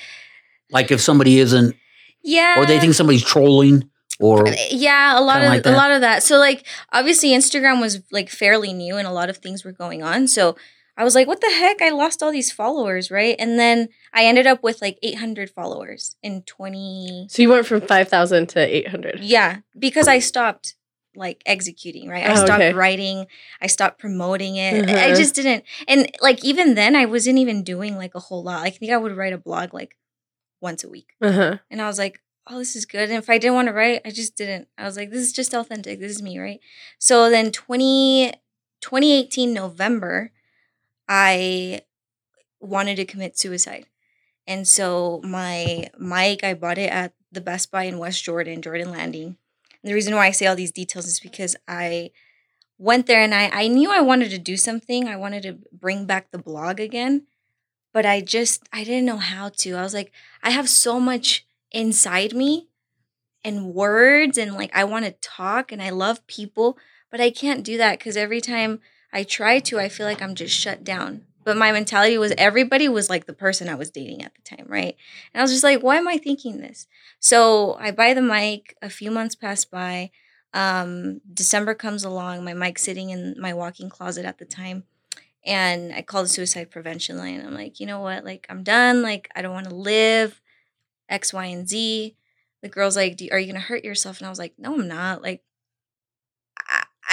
Like 0.71 0.89
if 0.89 0.99
somebody 0.99 1.39
isn't, 1.39 1.75
yeah, 2.23 2.59
or 2.59 2.65
they 2.65 2.79
think 2.79 2.95
somebody's 2.95 3.23
trolling, 3.23 3.87
or 4.19 4.45
yeah 4.71 5.17
a 5.17 5.21
lot 5.21 5.35
Kinda 5.41 5.49
like 5.49 5.65
a 5.65 5.71
lot 5.71 5.91
of 5.91 6.01
that 6.01 6.23
so 6.23 6.37
like 6.37 6.65
obviously 6.91 7.29
instagram 7.29 7.81
was 7.81 8.01
like 8.11 8.29
fairly 8.29 8.71
new 8.71 8.95
and 8.95 9.07
a 9.07 9.11
lot 9.11 9.29
of 9.29 9.37
things 9.37 9.65
were 9.65 9.73
going 9.73 10.03
on 10.03 10.27
so 10.27 10.55
i 10.97 11.03
was 11.03 11.15
like 11.15 11.27
what 11.27 11.41
the 11.41 11.49
heck 11.51 11.81
i 11.81 11.89
lost 11.89 12.21
all 12.23 12.31
these 12.31 12.51
followers 12.51 13.09
right 13.11 13.35
and 13.39 13.57
then 13.59 13.89
i 14.13 14.25
ended 14.25 14.47
up 14.47 14.63
with 14.63 14.81
like 14.81 14.97
800 15.03 15.49
followers 15.49 16.15
in 16.23 16.41
20 16.43 17.27
So 17.29 17.41
you 17.41 17.49
went 17.49 17.65
from 17.65 17.81
5,000 17.81 18.47
to 18.49 18.59
800. 18.59 19.19
yeah 19.21 19.57
because 19.77 20.07
i 20.07 20.19
stopped 20.19 20.75
like 21.15 21.41
executing 21.45 22.09
right 22.09 22.25
i 22.25 22.31
Oh, 22.33 22.45
stopped 22.45 22.61
okay. 22.61 22.73
writing 22.73 23.25
i 23.61 23.67
stopped 23.67 23.99
promoting 23.99 24.57
it 24.57 24.73
i 24.89 25.07
Uh-huh. 25.07 25.15
just 25.15 25.35
didn't 25.35 25.63
and 25.87 26.09
like 26.21 26.43
even 26.43 26.75
then 26.75 26.95
i 26.95 27.05
wasn't 27.05 27.39
even 27.39 27.63
doing 27.63 27.95
like 27.95 28.15
a 28.15 28.19
whole 28.19 28.43
lot 28.43 28.63
i 28.65 28.69
think 28.69 28.91
i 28.91 28.97
would 28.97 29.15
write 29.15 29.33
a 29.33 29.37
blog 29.37 29.73
like 29.73 29.95
once 30.61 30.83
a 30.83 30.89
week 30.89 31.13
Uh 31.21 31.31
huh. 31.31 31.57
and 31.71 31.81
I 31.81 31.87
was 31.87 31.99
like, 31.99 32.21
oh, 32.47 32.59
this 32.59 32.75
is 32.75 32.85
good. 32.85 33.09
And 33.09 33.17
if 33.17 33.29
I 33.29 33.37
didn't 33.37 33.55
want 33.55 33.67
to 33.67 33.73
write, 33.73 34.01
I 34.05 34.09
just 34.11 34.35
didn't. 34.37 34.67
I 34.77 34.83
was 34.85 34.95
like, 34.97 35.09
this 35.11 35.21
is 35.21 35.33
just 35.33 35.53
authentic. 35.53 35.99
This 35.99 36.11
is 36.15 36.21
me, 36.21 36.37
right? 36.39 36.59
So 36.99 37.29
then 37.29 37.51
20, 37.51 38.31
2018 38.81 39.53
November, 39.53 40.31
I 41.07 41.81
wanted 42.59 42.95
to 42.97 43.05
commit 43.05 43.37
suicide. 43.37 43.85
And 44.47 44.67
so 44.67 45.21
my 45.23 45.89
mic, 45.97 46.43
I 46.43 46.53
bought 46.53 46.77
it 46.77 46.91
at 46.91 47.13
the 47.31 47.41
Best 47.41 47.71
Buy 47.71 47.83
in 47.83 47.97
West 47.99 48.23
Jordan, 48.23 48.61
Jordan 48.61 48.91
Landing. 48.91 49.37
And 49.81 49.89
the 49.89 49.93
reason 49.93 50.15
why 50.15 50.27
I 50.27 50.31
say 50.31 50.45
all 50.45 50.55
these 50.55 50.71
details 50.71 51.07
is 51.07 51.19
because 51.19 51.55
I 51.67 52.11
went 52.77 53.07
there 53.07 53.21
and 53.21 53.33
I, 53.33 53.49
I 53.49 53.67
knew 53.67 53.91
I 53.91 54.01
wanted 54.01 54.29
to 54.31 54.37
do 54.39 54.57
something. 54.57 55.07
I 55.07 55.15
wanted 55.15 55.43
to 55.43 55.57
bring 55.71 56.05
back 56.05 56.31
the 56.31 56.37
blog 56.37 56.79
again. 56.79 57.27
But 57.93 58.05
I 58.05 58.21
just 58.21 58.67
I 58.73 58.83
didn't 58.83 59.05
know 59.05 59.17
how 59.17 59.49
to. 59.49 59.75
I 59.75 59.81
was 59.83 59.93
like, 59.93 60.11
I 60.43 60.51
have 60.51 60.69
so 60.69 60.99
much 60.99 61.45
inside 61.71 62.33
me 62.33 62.67
and 63.43 63.73
words 63.73 64.37
and 64.37 64.55
like 64.55 64.75
I 64.75 64.83
want 64.83 65.05
to 65.05 65.11
talk 65.21 65.71
and 65.71 65.81
I 65.81 65.91
love 65.91 66.25
people, 66.27 66.77
but 67.11 67.21
I 67.21 67.29
can't 67.29 67.63
do 67.63 67.77
that 67.77 67.99
because 67.99 68.17
every 68.17 68.41
time 68.41 68.81
I 69.15 69.23
try 69.23 69.59
to, 69.59 69.79
I 69.79 69.87
feel 69.87 70.05
like 70.05 70.21
I'm 70.21 70.35
just 70.35 70.53
shut 70.53 70.83
down. 70.83 71.25
But 71.45 71.55
my 71.55 71.71
mentality 71.71 72.17
was 72.17 72.33
everybody 72.37 72.89
was 72.89 73.09
like 73.09 73.27
the 73.27 73.33
person 73.33 73.69
I 73.69 73.75
was 73.75 73.89
dating 73.89 74.23
at 74.23 74.33
the 74.35 74.41
time, 74.41 74.65
right? 74.67 74.97
And 75.33 75.39
I 75.39 75.41
was 75.41 75.51
just 75.51 75.63
like, 75.63 75.81
why 75.81 75.95
am 75.95 76.07
I 76.07 76.17
thinking 76.17 76.57
this? 76.57 76.85
So 77.19 77.75
I 77.79 77.91
buy 77.91 78.13
the 78.13 78.21
mic, 78.21 78.75
a 78.81 78.89
few 78.89 79.11
months 79.11 79.35
pass 79.35 79.63
by. 79.63 80.11
Um, 80.53 81.21
December 81.33 81.75
comes 81.75 82.03
along, 82.03 82.43
my 82.43 82.53
mic's 82.53 82.81
sitting 82.81 83.09
in 83.09 83.35
my 83.39 83.53
walk-in 83.53 83.89
closet 83.89 84.25
at 84.25 84.37
the 84.37 84.45
time. 84.45 84.83
And 85.45 85.93
I 85.93 86.01
call 86.01 86.23
the 86.23 86.27
suicide 86.27 86.69
prevention 86.69 87.17
line. 87.17 87.39
I'm 87.45 87.53
like, 87.53 87.79
you 87.79 87.85
know 87.85 88.01
what? 88.01 88.25
Like, 88.25 88.45
I'm 88.49 88.63
done. 88.63 89.01
Like, 89.01 89.29
I 89.33 89.41
don't 89.41 89.53
want 89.53 89.69
to 89.69 89.75
live. 89.75 90.41
X, 91.07 91.31
Y, 91.31 91.45
and 91.45 91.69
Z. 91.69 92.17
The 92.61 92.69
girl's 92.69 92.97
like, 92.97 93.21
Are 93.31 93.39
you 93.39 93.45
going 93.45 93.61
to 93.61 93.67
hurt 93.67 93.85
yourself? 93.85 94.17
And 94.17 94.27
I 94.27 94.29
was 94.29 94.39
like, 94.39 94.55
No, 94.57 94.73
I'm 94.73 94.87
not. 94.87 95.21
Like, 95.21 95.43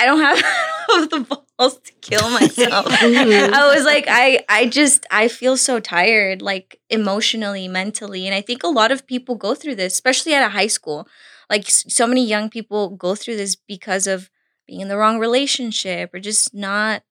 I, 0.02 0.06
don't 0.06 0.20
have 0.20 0.38
the 1.10 1.20
balls 1.58 1.78
to 1.78 1.92
kill 2.00 2.28
myself. 2.40 2.86
Mhm. 2.86 3.52
I 3.52 3.74
was 3.74 3.84
like, 3.84 4.06
I, 4.08 4.44
I 4.48 4.66
just, 4.66 5.06
I 5.10 5.28
feel 5.28 5.56
so 5.56 5.80
tired, 5.80 6.42
like 6.42 6.80
emotionally, 6.90 7.68
mentally. 7.68 8.26
And 8.26 8.34
I 8.34 8.40
think 8.40 8.62
a 8.62 8.68
lot 8.68 8.90
of 8.92 9.06
people 9.06 9.34
go 9.34 9.54
through 9.54 9.76
this, 9.76 9.92
especially 9.92 10.34
at 10.34 10.44
a 10.44 10.50
high 10.50 10.66
school. 10.66 11.06
Like, 11.48 11.68
so 11.68 12.06
many 12.06 12.24
young 12.26 12.48
people 12.50 12.90
go 12.90 13.14
through 13.14 13.36
this 13.36 13.54
because 13.56 14.06
of 14.06 14.30
being 14.66 14.80
in 14.80 14.88
the 14.88 14.96
wrong 14.96 15.18
relationship 15.18 16.12
or 16.14 16.18
just 16.20 16.54
not, 16.54 17.02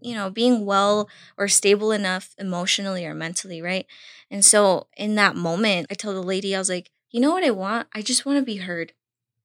you 0.00 0.14
know, 0.14 0.30
being 0.30 0.64
well 0.64 1.08
or 1.36 1.48
stable 1.48 1.90
enough 1.92 2.34
emotionally 2.38 3.04
or 3.04 3.14
mentally, 3.14 3.60
right? 3.60 3.86
And 4.30 4.44
so 4.44 4.86
in 4.96 5.14
that 5.16 5.36
moment, 5.36 5.88
I 5.90 5.94
told 5.94 6.16
the 6.16 6.22
lady, 6.22 6.54
I 6.54 6.58
was 6.58 6.68
like, 6.68 6.90
you 7.10 7.20
know 7.20 7.32
what 7.32 7.44
I 7.44 7.50
want? 7.50 7.88
I 7.94 8.02
just 8.02 8.24
want 8.24 8.38
to 8.38 8.44
be 8.44 8.56
heard 8.58 8.92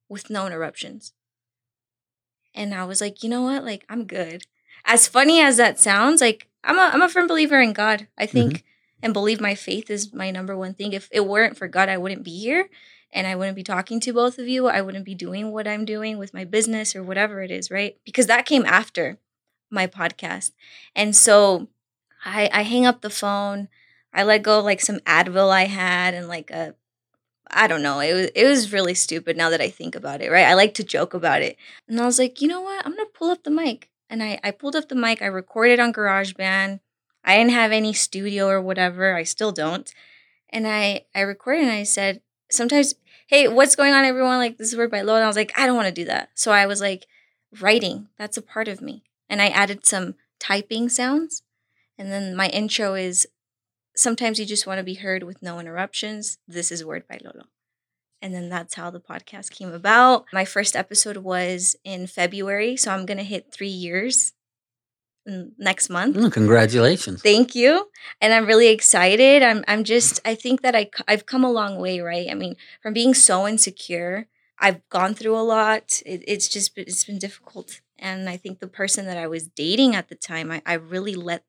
with 0.10 0.30
no 0.30 0.46
interruptions. 0.46 1.14
And 2.54 2.74
I 2.74 2.86
was 2.86 3.02
like, 3.02 3.24
you 3.24 3.30
know 3.30 3.42
what? 3.42 3.64
Like, 3.64 3.86
I'm 3.90 4.06
good. 4.06 4.44
As 4.86 5.08
funny 5.08 5.40
as 5.42 5.58
that 5.58 5.80
sounds, 5.80 6.22
like, 6.22 6.48
I'm 6.64 6.78
a, 6.78 6.92
I'm 6.94 7.02
a 7.02 7.10
firm 7.10 7.28
believer 7.28 7.62
in 7.62 7.74
God. 7.74 8.08
I 8.18 8.26
mm-hmm. 8.26 8.32
think 8.32 8.64
and 9.02 9.14
believe 9.14 9.42
my 9.42 9.54
faith 9.54 9.90
is 9.90 10.14
my 10.14 10.32
number 10.32 10.56
one 10.56 10.74
thing. 10.74 10.94
If 10.94 11.10
it 11.12 11.28
weren't 11.28 11.58
for 11.58 11.68
God, 11.68 11.90
I 11.90 11.98
wouldn't 11.98 12.24
be 12.24 12.40
here 12.40 12.70
and 13.12 13.28
I 13.28 13.36
wouldn't 13.36 13.56
be 13.56 13.64
talking 13.64 14.00
to 14.00 14.14
both 14.14 14.40
of 14.40 14.48
you. 14.48 14.68
I 14.68 14.82
wouldn't 14.82 15.06
be 15.06 15.14
doing 15.14 15.52
what 15.52 15.68
I'm 15.68 15.86
doing 15.86 16.18
with 16.18 16.34
my 16.34 16.46
business 16.46 16.96
or 16.96 17.04
whatever 17.04 17.42
it 17.44 17.52
is, 17.52 17.70
right? 17.70 17.98
Because 18.06 18.28
that 18.28 18.46
came 18.46 18.66
after 18.66 19.20
my 19.70 19.88
podcast. 19.88 20.52
And 20.96 21.16
so 21.16 21.68
I, 22.24 22.50
I 22.54 22.64
hang 22.64 22.86
up 22.86 23.02
the 23.02 23.10
phone. 23.10 23.68
I 24.14 24.24
let 24.24 24.44
go 24.44 24.60
of 24.60 24.66
like 24.66 24.80
some 24.80 25.00
Advil 25.02 25.50
I 25.50 25.66
had 25.66 26.14
and 26.14 26.28
like 26.28 26.50
a 26.50 26.76
I 27.54 27.68
don't 27.68 27.82
know. 27.82 28.00
It 28.00 28.14
was 28.14 28.26
it 28.36 28.46
was 28.46 28.74
really 28.74 28.94
stupid 28.94 29.38
now 29.38 29.50
that 29.50 29.62
I 29.62 29.70
think 29.70 29.96
about 29.96 30.22
it, 30.22 30.32
right? 30.32 30.46
I 30.46 30.54
like 30.54 30.74
to 30.76 30.84
joke 30.84 31.14
about 31.14 31.42
it. 31.42 31.58
And 31.88 32.00
I 32.00 32.06
was 32.06 32.20
like, 32.20 32.42
you 32.42 32.48
know 32.48 32.62
what? 32.62 32.86
I'm 32.86 32.96
gonna 32.96 33.06
pull 33.14 33.30
up 33.30 33.44
the 33.44 33.52
mic. 33.52 33.90
And 34.10 34.22
I, 34.22 34.40
I 34.44 34.52
pulled 34.52 34.76
up 34.76 34.90
the 34.90 34.96
mic, 34.96 35.22
I 35.22 35.28
recorded 35.28 35.80
on 35.80 35.94
GarageBand. 35.94 36.80
I 37.24 37.38
didn't 37.38 37.54
have 37.54 37.72
any 37.72 37.94
studio 37.94 38.48
or 38.48 38.62
whatever. 38.62 39.16
I 39.16 39.24
still 39.24 39.52
don't. 39.52 39.92
And 40.50 40.68
I 40.68 41.06
I 41.16 41.22
recorded 41.22 41.64
and 41.64 41.72
I 41.72 41.84
said, 41.84 42.22
sometimes, 42.52 42.96
hey, 43.28 43.48
what's 43.48 43.76
going 43.76 43.94
on, 43.94 44.06
everyone? 44.06 44.38
Like 44.38 44.58
this 44.58 44.70
is 44.70 44.78
word 44.78 44.92
by 44.92 45.02
Lola. 45.02 45.20
And 45.20 45.26
I 45.26 45.28
was 45.28 45.36
like, 45.36 45.58
I 45.58 45.66
don't 45.66 45.76
want 45.76 45.88
to 45.88 46.02
do 46.02 46.06
that. 46.06 46.30
So 46.36 46.52
I 46.52 46.66
was 46.66 46.82
like, 46.82 47.08
writing, 47.60 48.08
that's 48.18 48.38
a 48.38 48.42
part 48.42 48.68
of 48.68 48.82
me. 48.82 49.04
And 49.30 49.42
I 49.42 49.48
added 49.48 49.86
some 49.86 50.16
typing 50.40 50.90
sounds. 50.90 51.44
And 51.98 52.12
then 52.12 52.36
my 52.36 52.50
intro 52.50 52.96
is 52.96 53.28
sometimes 53.96 54.40
you 54.40 54.46
just 54.46 54.68
want 54.68 54.80
to 54.80 54.84
be 54.84 54.96
heard 54.96 55.24
with 55.24 55.42
no 55.42 55.60
interruptions. 55.60 56.38
This 56.48 56.72
is 56.72 56.84
Word 56.84 57.08
by 57.08 57.20
Lolo. 57.24 57.46
And 58.24 58.34
then 58.34 58.48
that's 58.48 58.76
how 58.76 58.90
the 58.90 59.02
podcast 59.02 59.52
came 59.52 59.74
about. 59.74 60.26
My 60.32 60.46
first 60.46 60.78
episode 60.78 61.18
was 61.18 61.76
in 61.84 62.08
February, 62.08 62.78
so 62.78 62.92
I'm 62.92 63.06
going 63.06 63.18
to 63.18 63.24
hit 63.24 63.52
three 63.52 63.68
years 63.68 64.32
mm, 65.30 65.52
next 65.58 65.90
month. 65.90 66.16
Mm, 66.16 66.32
congratulations. 66.32 67.22
Thank 67.22 67.54
you. 67.54 67.90
And 68.22 68.34
I'm 68.34 68.46
really 68.46 68.70
excited. 68.70 69.44
I'm 69.44 69.66
I'm 69.68 69.84
just 69.84 70.22
I 70.24 70.36
think 70.36 70.62
that 70.62 70.74
I 70.74 70.90
I've 71.06 71.26
come 71.26 71.44
a 71.44 71.52
long 71.52 71.80
way, 71.80 72.00
right? 72.00 72.28
I 72.32 72.34
mean, 72.34 72.56
from 72.82 72.94
being 72.94 73.14
so 73.14 73.46
insecure, 73.46 74.28
I've 74.58 74.88
gone 74.88 75.16
through 75.16 75.38
a 75.38 75.44
lot. 75.44 76.02
It, 76.06 76.24
it's 76.26 76.48
just 76.48 76.76
been, 76.76 76.86
it's 76.88 77.04
been 77.04 77.20
difficult. 77.20 77.82
And 78.00 78.30
I 78.30 78.38
think 78.38 78.60
the 78.60 78.68
person 78.68 79.06
that 79.06 79.18
I 79.18 79.28
was 79.28 79.50
dating 79.50 79.96
at 79.96 80.08
the 80.08 80.16
time, 80.16 80.50
I, 80.50 80.62
I 80.66 80.76
really 80.76 81.16
let 81.16 81.44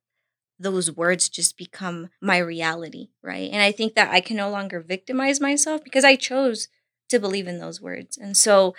those 0.65 0.91
words 0.91 1.29
just 1.29 1.57
become 1.57 2.09
my 2.21 2.39
reality, 2.39 3.11
right? 3.23 3.51
And 3.53 3.63
I 3.63 3.71
think 3.71 3.95
that 3.95 4.11
I 4.11 4.21
can 4.21 4.37
no 4.37 4.51
longer 4.51 4.81
victimize 4.81 5.41
myself 5.41 5.85
because 5.85 6.05
I 6.05 6.17
chose 6.17 6.69
to 7.11 7.19
believe 7.19 7.47
in 7.47 7.59
those 7.59 7.81
words. 7.81 8.19
And 8.19 8.37
so 8.37 8.75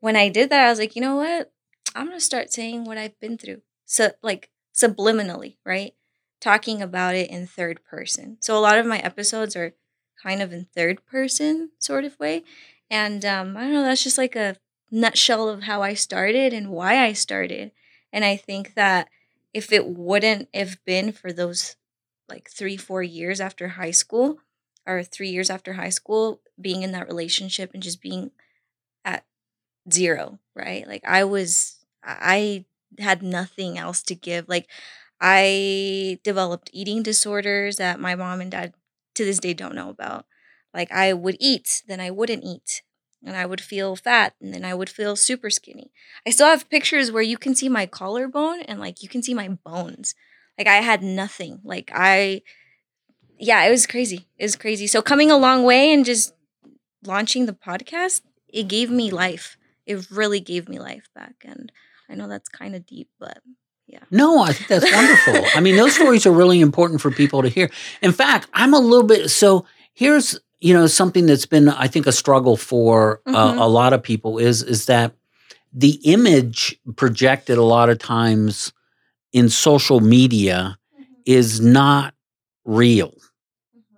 when 0.00 0.16
I 0.16 0.28
did 0.28 0.50
that, 0.50 0.66
I 0.66 0.70
was 0.70 0.78
like, 0.78 0.96
you 0.96 1.02
know 1.02 1.16
what? 1.16 1.52
I'm 1.94 2.06
going 2.06 2.16
to 2.16 2.24
start 2.24 2.52
saying 2.52 2.84
what 2.84 2.98
I've 2.98 3.18
been 3.20 3.36
through. 3.36 3.62
So 3.84 4.12
like 4.22 4.50
subliminally, 4.74 5.56
right? 5.64 5.94
Talking 6.40 6.80
about 6.80 7.14
it 7.14 7.30
in 7.30 7.46
third 7.46 7.84
person. 7.84 8.38
So 8.40 8.56
a 8.56 8.60
lot 8.60 8.78
of 8.78 8.86
my 8.86 8.98
episodes 8.98 9.56
are 9.56 9.74
kind 10.22 10.42
of 10.42 10.52
in 10.52 10.66
third 10.74 11.04
person 11.06 11.70
sort 11.78 12.04
of 12.04 12.18
way. 12.18 12.44
And 12.90 13.24
um, 13.24 13.56
I 13.56 13.62
don't 13.62 13.72
know, 13.72 13.82
that's 13.82 14.04
just 14.04 14.18
like 14.18 14.36
a 14.36 14.56
nutshell 14.90 15.48
of 15.48 15.64
how 15.64 15.82
I 15.82 15.94
started 15.94 16.52
and 16.52 16.70
why 16.70 17.04
I 17.04 17.12
started. 17.12 17.72
And 18.12 18.24
I 18.24 18.36
think 18.36 18.74
that 18.74 19.08
if 19.56 19.72
it 19.72 19.88
wouldn't 19.88 20.48
have 20.54 20.78
been 20.86 21.12
for 21.12 21.32
those 21.32 21.76
like 22.28 22.50
three, 22.50 22.76
four 22.78 23.02
years 23.02 23.40
after 23.40 23.68
high 23.68 23.92
school, 23.92 24.40
or 24.86 25.02
three 25.02 25.30
years 25.30 25.50
after 25.50 25.74
high 25.74 25.90
school, 25.90 26.40
being 26.60 26.82
in 26.82 26.92
that 26.92 27.08
relationship 27.08 27.72
and 27.74 27.82
just 27.82 28.02
being 28.02 28.32
at 29.04 29.24
zero, 29.92 30.38
right? 30.54 30.86
Like 30.86 31.04
I 31.06 31.24
was, 31.24 31.76
I 32.04 32.64
had 32.98 33.22
nothing 33.22 33.78
else 33.78 34.02
to 34.04 34.14
give. 34.14 34.48
Like 34.48 34.68
I 35.20 36.20
developed 36.24 36.70
eating 36.72 37.02
disorders 37.02 37.76
that 37.76 38.00
my 38.00 38.14
mom 38.14 38.40
and 38.40 38.50
dad 38.50 38.74
to 39.14 39.24
this 39.24 39.38
day 39.38 39.54
don't 39.54 39.74
know 39.74 39.90
about. 39.90 40.26
Like 40.74 40.92
I 40.92 41.12
would 41.12 41.36
eat, 41.40 41.82
then 41.88 42.00
I 42.00 42.10
wouldn't 42.10 42.44
eat. 42.44 42.82
And 43.26 43.36
I 43.36 43.44
would 43.44 43.60
feel 43.60 43.96
fat 43.96 44.34
and 44.40 44.54
then 44.54 44.64
I 44.64 44.72
would 44.72 44.88
feel 44.88 45.16
super 45.16 45.50
skinny. 45.50 45.90
I 46.24 46.30
still 46.30 46.46
have 46.46 46.70
pictures 46.70 47.10
where 47.10 47.22
you 47.22 47.36
can 47.36 47.54
see 47.54 47.68
my 47.68 47.84
collarbone 47.84 48.60
and 48.62 48.78
like 48.78 49.02
you 49.02 49.08
can 49.08 49.22
see 49.22 49.34
my 49.34 49.48
bones. 49.48 50.14
Like 50.56 50.68
I 50.68 50.76
had 50.76 51.02
nothing. 51.02 51.60
Like 51.64 51.90
I 51.92 52.42
yeah, 53.38 53.64
it 53.64 53.70
was 53.70 53.86
crazy. 53.86 54.28
It 54.38 54.44
was 54.44 54.56
crazy. 54.56 54.86
So 54.86 55.02
coming 55.02 55.30
a 55.30 55.36
long 55.36 55.64
way 55.64 55.92
and 55.92 56.04
just 56.04 56.34
launching 57.04 57.46
the 57.46 57.52
podcast, 57.52 58.22
it 58.48 58.68
gave 58.68 58.90
me 58.90 59.10
life. 59.10 59.58
It 59.84 60.10
really 60.10 60.40
gave 60.40 60.68
me 60.68 60.78
life 60.78 61.08
back 61.14 61.34
and 61.44 61.70
I 62.08 62.14
know 62.14 62.28
that's 62.28 62.48
kind 62.48 62.76
of 62.76 62.86
deep, 62.86 63.08
but 63.18 63.38
yeah. 63.88 64.00
No, 64.10 64.40
I 64.40 64.52
think 64.52 64.68
that's 64.68 64.92
wonderful. 64.92 65.50
I 65.54 65.60
mean, 65.60 65.76
those 65.76 65.94
stories 65.94 66.26
are 66.26 66.32
really 66.32 66.60
important 66.60 67.00
for 67.00 67.10
people 67.10 67.42
to 67.42 67.48
hear. 67.48 67.70
In 68.02 68.12
fact, 68.12 68.48
I'm 68.54 68.72
a 68.72 68.78
little 68.78 69.06
bit 69.06 69.30
so 69.30 69.66
here's 69.94 70.38
you 70.60 70.72
know 70.74 70.86
something 70.86 71.26
that's 71.26 71.46
been 71.46 71.68
I 71.68 71.86
think 71.88 72.06
a 72.06 72.12
struggle 72.12 72.56
for 72.56 73.20
uh, 73.26 73.52
Mhm. 73.52 73.60
a 73.60 73.68
lot 73.68 73.92
of 73.92 74.02
people 74.02 74.38
is 74.38 74.62
is 74.62 74.86
that 74.86 75.12
the 75.72 76.00
image 76.04 76.78
projected 76.96 77.58
a 77.58 77.62
lot 77.64 77.90
of 77.90 77.98
times 77.98 78.72
in 79.32 79.48
social 79.48 80.00
media 80.00 80.78
is 81.26 81.60
not 81.60 82.14
real. 82.64 83.12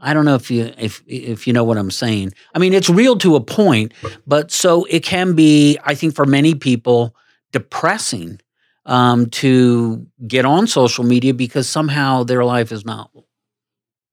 I 0.00 0.14
don't 0.14 0.24
know 0.24 0.34
if 0.34 0.50
you 0.50 0.72
if 0.78 1.02
if 1.06 1.46
you 1.46 1.52
know 1.52 1.64
what 1.64 1.78
I'm 1.78 1.90
saying. 1.90 2.32
I 2.54 2.58
mean, 2.58 2.72
it's 2.72 2.88
real 2.90 3.16
to 3.18 3.36
a 3.36 3.40
point, 3.40 3.92
but 4.26 4.50
so 4.50 4.84
it 4.84 5.02
can 5.04 5.34
be. 5.34 5.78
I 5.84 5.94
think 5.94 6.14
for 6.14 6.24
many 6.26 6.54
people 6.54 7.14
depressing 7.52 8.40
um, 8.86 9.26
to 9.30 10.06
get 10.26 10.44
on 10.44 10.66
social 10.66 11.04
media 11.04 11.34
because 11.34 11.68
somehow 11.68 12.22
their 12.24 12.44
life 12.44 12.72
is 12.72 12.84
not 12.84 13.10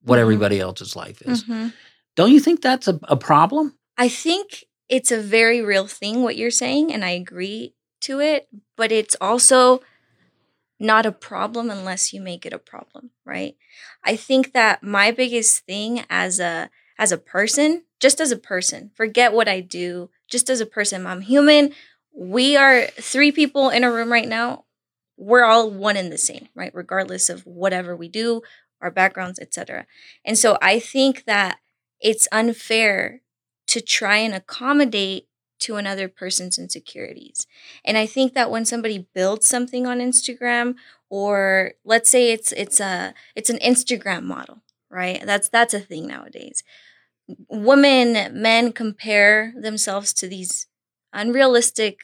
what 0.04 0.18
Mhm. 0.18 0.22
everybody 0.22 0.60
else's 0.60 0.96
life 0.96 1.22
is. 1.24 1.44
Mhm. 1.44 1.72
Don't 2.16 2.32
you 2.32 2.40
think 2.40 2.62
that's 2.62 2.88
a, 2.88 3.00
a 3.04 3.18
problem? 3.18 3.78
I 3.98 4.10
think 4.10 4.66
it's 4.90 5.12
a 5.12 5.22
very 5.22 5.62
real 5.62 5.88
thing 5.88 6.24
what 6.24 6.38
you're 6.38 6.52
saying, 6.52 6.94
and 6.94 7.04
I 7.04 7.12
agree 7.12 7.74
to 8.02 8.20
it, 8.20 8.48
but 8.76 8.92
it's 8.92 9.16
also 9.20 9.82
not 10.80 11.06
a 11.06 11.12
problem 11.12 11.70
unless 11.70 12.14
you 12.14 12.22
make 12.22 12.46
it 12.46 12.54
a 12.54 12.60
problem, 12.60 13.12
right? 13.26 13.56
I 14.04 14.16
think 14.16 14.54
that 14.54 14.84
my 14.84 15.12
biggest 15.12 15.66
thing 15.66 16.04
as 16.10 16.40
a 16.40 16.70
as 16.98 17.12
a 17.12 17.18
person, 17.18 17.84
just 18.00 18.22
as 18.22 18.32
a 18.32 18.38
person, 18.38 18.92
forget 18.96 19.34
what 19.34 19.50
I 19.50 19.60
do, 19.60 20.10
just 20.30 20.50
as 20.50 20.62
a 20.62 20.66
person, 20.66 21.06
I'm 21.06 21.22
human. 21.22 21.74
We 22.14 22.56
are 22.56 22.86
three 22.86 23.34
people 23.34 23.70
in 23.70 23.84
a 23.84 23.92
room 23.92 24.12
right 24.12 24.28
now. 24.28 24.64
We're 25.18 25.44
all 25.44 25.70
one 25.70 25.98
and 25.98 26.12
the 26.12 26.18
same, 26.18 26.48
right? 26.56 26.74
Regardless 26.74 27.30
of 27.30 27.46
whatever 27.46 27.96
we 27.96 28.08
do, 28.08 28.42
our 28.82 28.92
backgrounds, 28.92 29.40
etc. 29.40 29.88
And 30.24 30.38
so 30.38 30.58
I 30.62 30.80
think 30.80 31.26
that 31.26 31.58
it's 32.02 32.28
unfair 32.32 33.22
to 33.68 33.82
try 33.82 34.18
and 34.18 34.34
accommodate 34.34 35.28
to 35.60 35.78
another 35.78 36.08
person's 36.08 36.58
insecurities. 36.60 37.48
And 37.84 37.98
I 37.98 38.06
think 38.06 38.34
that 38.34 38.52
when 38.52 38.66
somebody 38.66 39.08
builds 39.14 39.46
something 39.46 39.88
on 39.88 40.00
Instagram 40.00 40.76
or 41.10 41.74
let's 41.84 42.10
say 42.10 42.32
it's 42.32 42.52
it's 42.52 42.80
a 42.80 43.14
it's 43.36 43.50
an 43.50 43.60
Instagram 43.60 44.24
model, 44.24 44.62
right? 44.90 45.22
That's 45.26 45.50
that's 45.50 45.74
a 45.74 45.80
thing 45.80 46.08
nowadays. 46.08 46.64
Women, 47.50 48.40
men 48.40 48.72
compare 48.72 49.54
themselves 49.60 50.14
to 50.16 50.28
these 50.28 50.68
unrealistic 51.14 52.00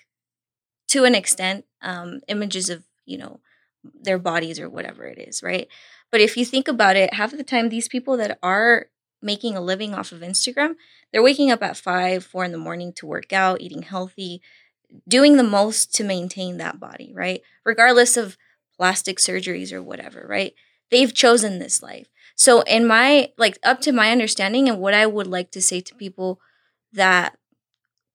to 0.90 1.04
an 1.06 1.16
extent 1.16 1.66
um 1.82 2.22
images 2.28 2.70
of, 2.70 2.84
you 3.06 3.18
know, 3.18 3.40
their 3.84 4.20
bodies 4.20 4.60
or 4.60 4.70
whatever 4.70 5.06
it 5.06 5.18
is, 5.18 5.44
right? 5.44 5.68
But 6.12 6.22
if 6.22 6.38
you 6.38 6.46
think 6.46 6.68
about 6.68 6.96
it, 6.96 7.14
half 7.14 7.32
of 7.32 7.38
the 7.38 7.44
time 7.44 7.70
these 7.70 7.88
people 7.88 8.18
that 8.18 8.38
are 8.44 8.88
making 9.22 9.56
a 9.56 9.62
living 9.62 9.94
off 9.94 10.12
of 10.12 10.22
Instagram, 10.22 10.76
they're 11.12 11.24
waking 11.24 11.52
up 11.52 11.62
at 11.62 11.78
five, 11.78 12.24
four 12.24 12.44
in 12.44 12.52
the 12.52 12.58
morning 12.58 12.94
to 12.94 13.06
work 13.06 13.32
out, 13.34 13.62
eating 13.62 13.84
healthy, 13.84 14.42
doing 15.08 15.38
the 15.38 15.44
most 15.44 15.94
to 15.96 16.04
maintain 16.04 16.58
that 16.58 16.80
body, 16.80 17.12
right? 17.14 17.42
Regardless 17.64 18.18
of 18.18 18.38
plastic 18.76 19.18
surgeries 19.18 19.72
or 19.72 19.82
whatever, 19.82 20.26
right? 20.28 20.54
They've 20.90 21.14
chosen 21.14 21.60
this 21.60 21.82
life. 21.82 22.08
So, 22.36 22.62
in 22.62 22.88
my, 22.88 23.32
like, 23.38 23.60
up 23.64 23.82
to 23.82 23.92
my 23.92 24.12
understanding, 24.12 24.68
and 24.68 24.80
what 24.80 24.94
I 24.94 25.06
would 25.06 25.28
like 25.28 25.52
to 25.52 25.62
say 25.62 25.80
to 25.82 25.96
people 25.96 26.40
that 26.92 27.38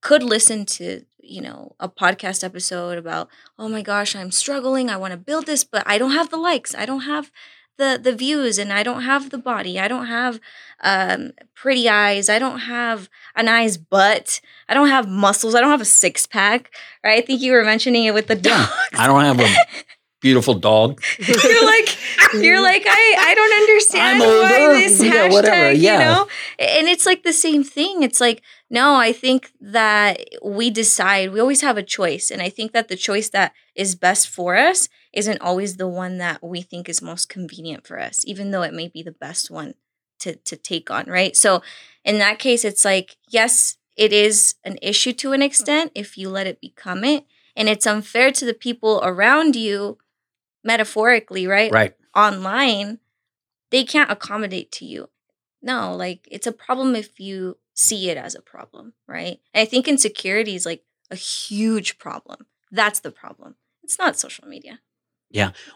could 0.01 0.23
listen 0.23 0.65
to, 0.65 1.05
you 1.19 1.41
know, 1.41 1.75
a 1.79 1.89
podcast 1.89 2.43
episode 2.43 2.97
about, 2.97 3.29
oh 3.57 3.69
my 3.69 3.81
gosh, 3.81 4.15
I'm 4.15 4.31
struggling. 4.31 4.89
I 4.89 4.97
want 4.97 5.11
to 5.11 5.17
build 5.17 5.45
this, 5.45 5.63
but 5.63 5.83
I 5.85 5.97
don't 5.97 6.11
have 6.11 6.29
the 6.29 6.37
likes. 6.37 6.75
I 6.75 6.85
don't 6.85 7.01
have 7.01 7.31
the 7.77 7.99
the 8.01 8.13
views 8.15 8.57
and 8.57 8.71
I 8.73 8.83
don't 8.83 9.03
have 9.03 9.29
the 9.29 9.37
body. 9.37 9.79
I 9.79 9.87
don't 9.87 10.07
have 10.07 10.39
um 10.83 11.31
pretty 11.55 11.89
eyes. 11.89 12.29
I 12.29 12.39
don't 12.39 12.59
have 12.59 13.09
a 13.35 13.43
nice 13.43 13.77
butt. 13.77 14.41
I 14.69 14.73
don't 14.73 14.89
have 14.89 15.07
muscles. 15.07 15.55
I 15.55 15.61
don't 15.61 15.71
have 15.71 15.81
a 15.81 15.85
six 15.85 16.25
pack. 16.27 16.71
Right? 17.03 17.21
I 17.21 17.25
think 17.25 17.41
you 17.41 17.51
were 17.53 17.63
mentioning 17.63 18.05
it 18.05 18.13
with 18.13 18.27
the 18.27 18.35
dog. 18.35 18.69
I 18.97 19.07
don't 19.07 19.23
have 19.23 19.39
a 19.39 19.55
beautiful 20.21 20.53
dog. 20.55 21.01
you're 21.19 21.65
like 21.65 21.97
you're 22.33 22.61
like 22.61 22.83
I 22.87 23.15
I 23.19 23.33
don't 23.35 23.53
understand 23.53 24.23
I'm 24.23 24.27
why 24.27 24.61
older. 24.61 24.73
this 24.79 25.01
Yeah, 25.03 25.11
hashtag, 25.27 25.31
whatever. 25.31 25.71
you 25.71 25.91
know? 25.91 26.27
And 26.59 26.87
it's 26.87 27.05
like 27.05 27.23
the 27.23 27.33
same 27.33 27.63
thing. 27.63 28.03
It's 28.03 28.19
like 28.21 28.41
no, 28.69 28.95
I 28.95 29.13
think 29.13 29.51
that 29.61 30.19
we 30.43 30.69
decide. 30.69 31.31
We 31.31 31.39
always 31.39 31.61
have 31.61 31.77
a 31.77 31.83
choice, 31.83 32.29
and 32.31 32.41
I 32.41 32.49
think 32.49 32.73
that 32.73 32.89
the 32.89 32.97
choice 32.97 33.29
that 33.29 33.53
is 33.75 33.95
best 33.95 34.27
for 34.27 34.57
us 34.57 34.89
isn't 35.17 35.41
always 35.41 35.77
the 35.77 35.87
one 35.87 36.19
that 36.19 36.43
we 36.43 36.61
think 36.61 36.87
is 36.87 37.01
most 37.01 37.27
convenient 37.27 37.87
for 37.87 37.99
us, 37.99 38.23
even 38.25 38.51
though 38.51 38.61
it 38.61 38.73
may 38.73 38.87
be 38.87 39.01
the 39.01 39.11
best 39.11 39.49
one 39.49 39.73
to 40.19 40.35
to 40.35 40.55
take 40.55 40.91
on, 40.91 41.05
right? 41.07 41.35
So 41.35 41.63
in 42.05 42.19
that 42.19 42.37
case, 42.37 42.63
it's 42.63 42.85
like 42.85 43.17
yes, 43.27 43.77
it 43.95 44.13
is 44.13 44.55
an 44.63 44.77
issue 44.81 45.13
to 45.13 45.33
an 45.33 45.41
extent 45.41 45.91
if 45.95 46.17
you 46.17 46.29
let 46.29 46.45
it 46.45 46.61
become 46.61 47.03
it, 47.03 47.25
and 47.55 47.67
it's 47.67 47.87
unfair 47.87 48.31
to 48.31 48.45
the 48.45 48.53
people 48.53 49.01
around 49.03 49.55
you 49.55 49.97
metaphorically, 50.63 51.47
right? 51.47 51.71
Right. 51.71 51.95
Online, 52.15 52.99
they 53.71 53.83
can't 53.83 54.11
accommodate 54.11 54.71
to 54.73 54.85
you. 54.85 55.09
No, 55.63 55.95
like 55.95 56.27
it's 56.29 56.47
a 56.47 56.51
problem 56.51 56.95
if 56.95 57.19
you 57.19 57.57
see 57.73 58.11
it 58.11 58.17
as 58.17 58.35
a 58.35 58.41
problem, 58.41 58.93
right? 59.07 59.39
And 59.51 59.63
I 59.63 59.65
think 59.65 59.87
insecurity 59.87 60.53
is 60.53 60.65
like 60.65 60.83
a 61.09 61.15
huge 61.15 61.97
problem. 61.97 62.45
That's 62.71 62.99
the 62.99 63.11
problem. 63.11 63.55
It's 63.81 63.97
not 63.97 64.19
social 64.19 64.47
media. 64.47 64.79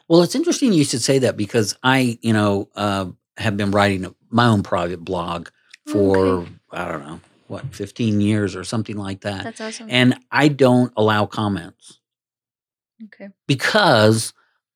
Well, 0.08 0.24
it's 0.24 0.36
interesting 0.36 0.74
you 0.74 0.84
should 0.84 1.02
say 1.02 1.20
that 1.20 1.38
because 1.38 1.76
I, 1.84 2.18
you 2.22 2.34
know, 2.34 2.70
uh, 2.76 3.08
have 3.38 3.58
been 3.58 3.72
writing 3.72 4.14
my 4.30 4.48
own 4.48 4.64
private 4.64 5.04
blog 5.04 5.50
for 5.88 6.18
Okay. 6.18 6.52
I 6.72 6.88
don't 6.92 7.06
know 7.06 7.20
what, 7.48 7.74
fifteen 7.76 8.22
years 8.22 8.56
or 8.56 8.64
something 8.64 8.96
like 8.98 9.22
that, 9.22 9.44
That's 9.44 9.60
awesome. 9.62 9.88
and 9.90 10.18
I 10.32 10.48
don't 10.48 10.94
allow 10.96 11.26
comments 11.26 12.00
okay. 13.06 13.30
because 13.48 14.34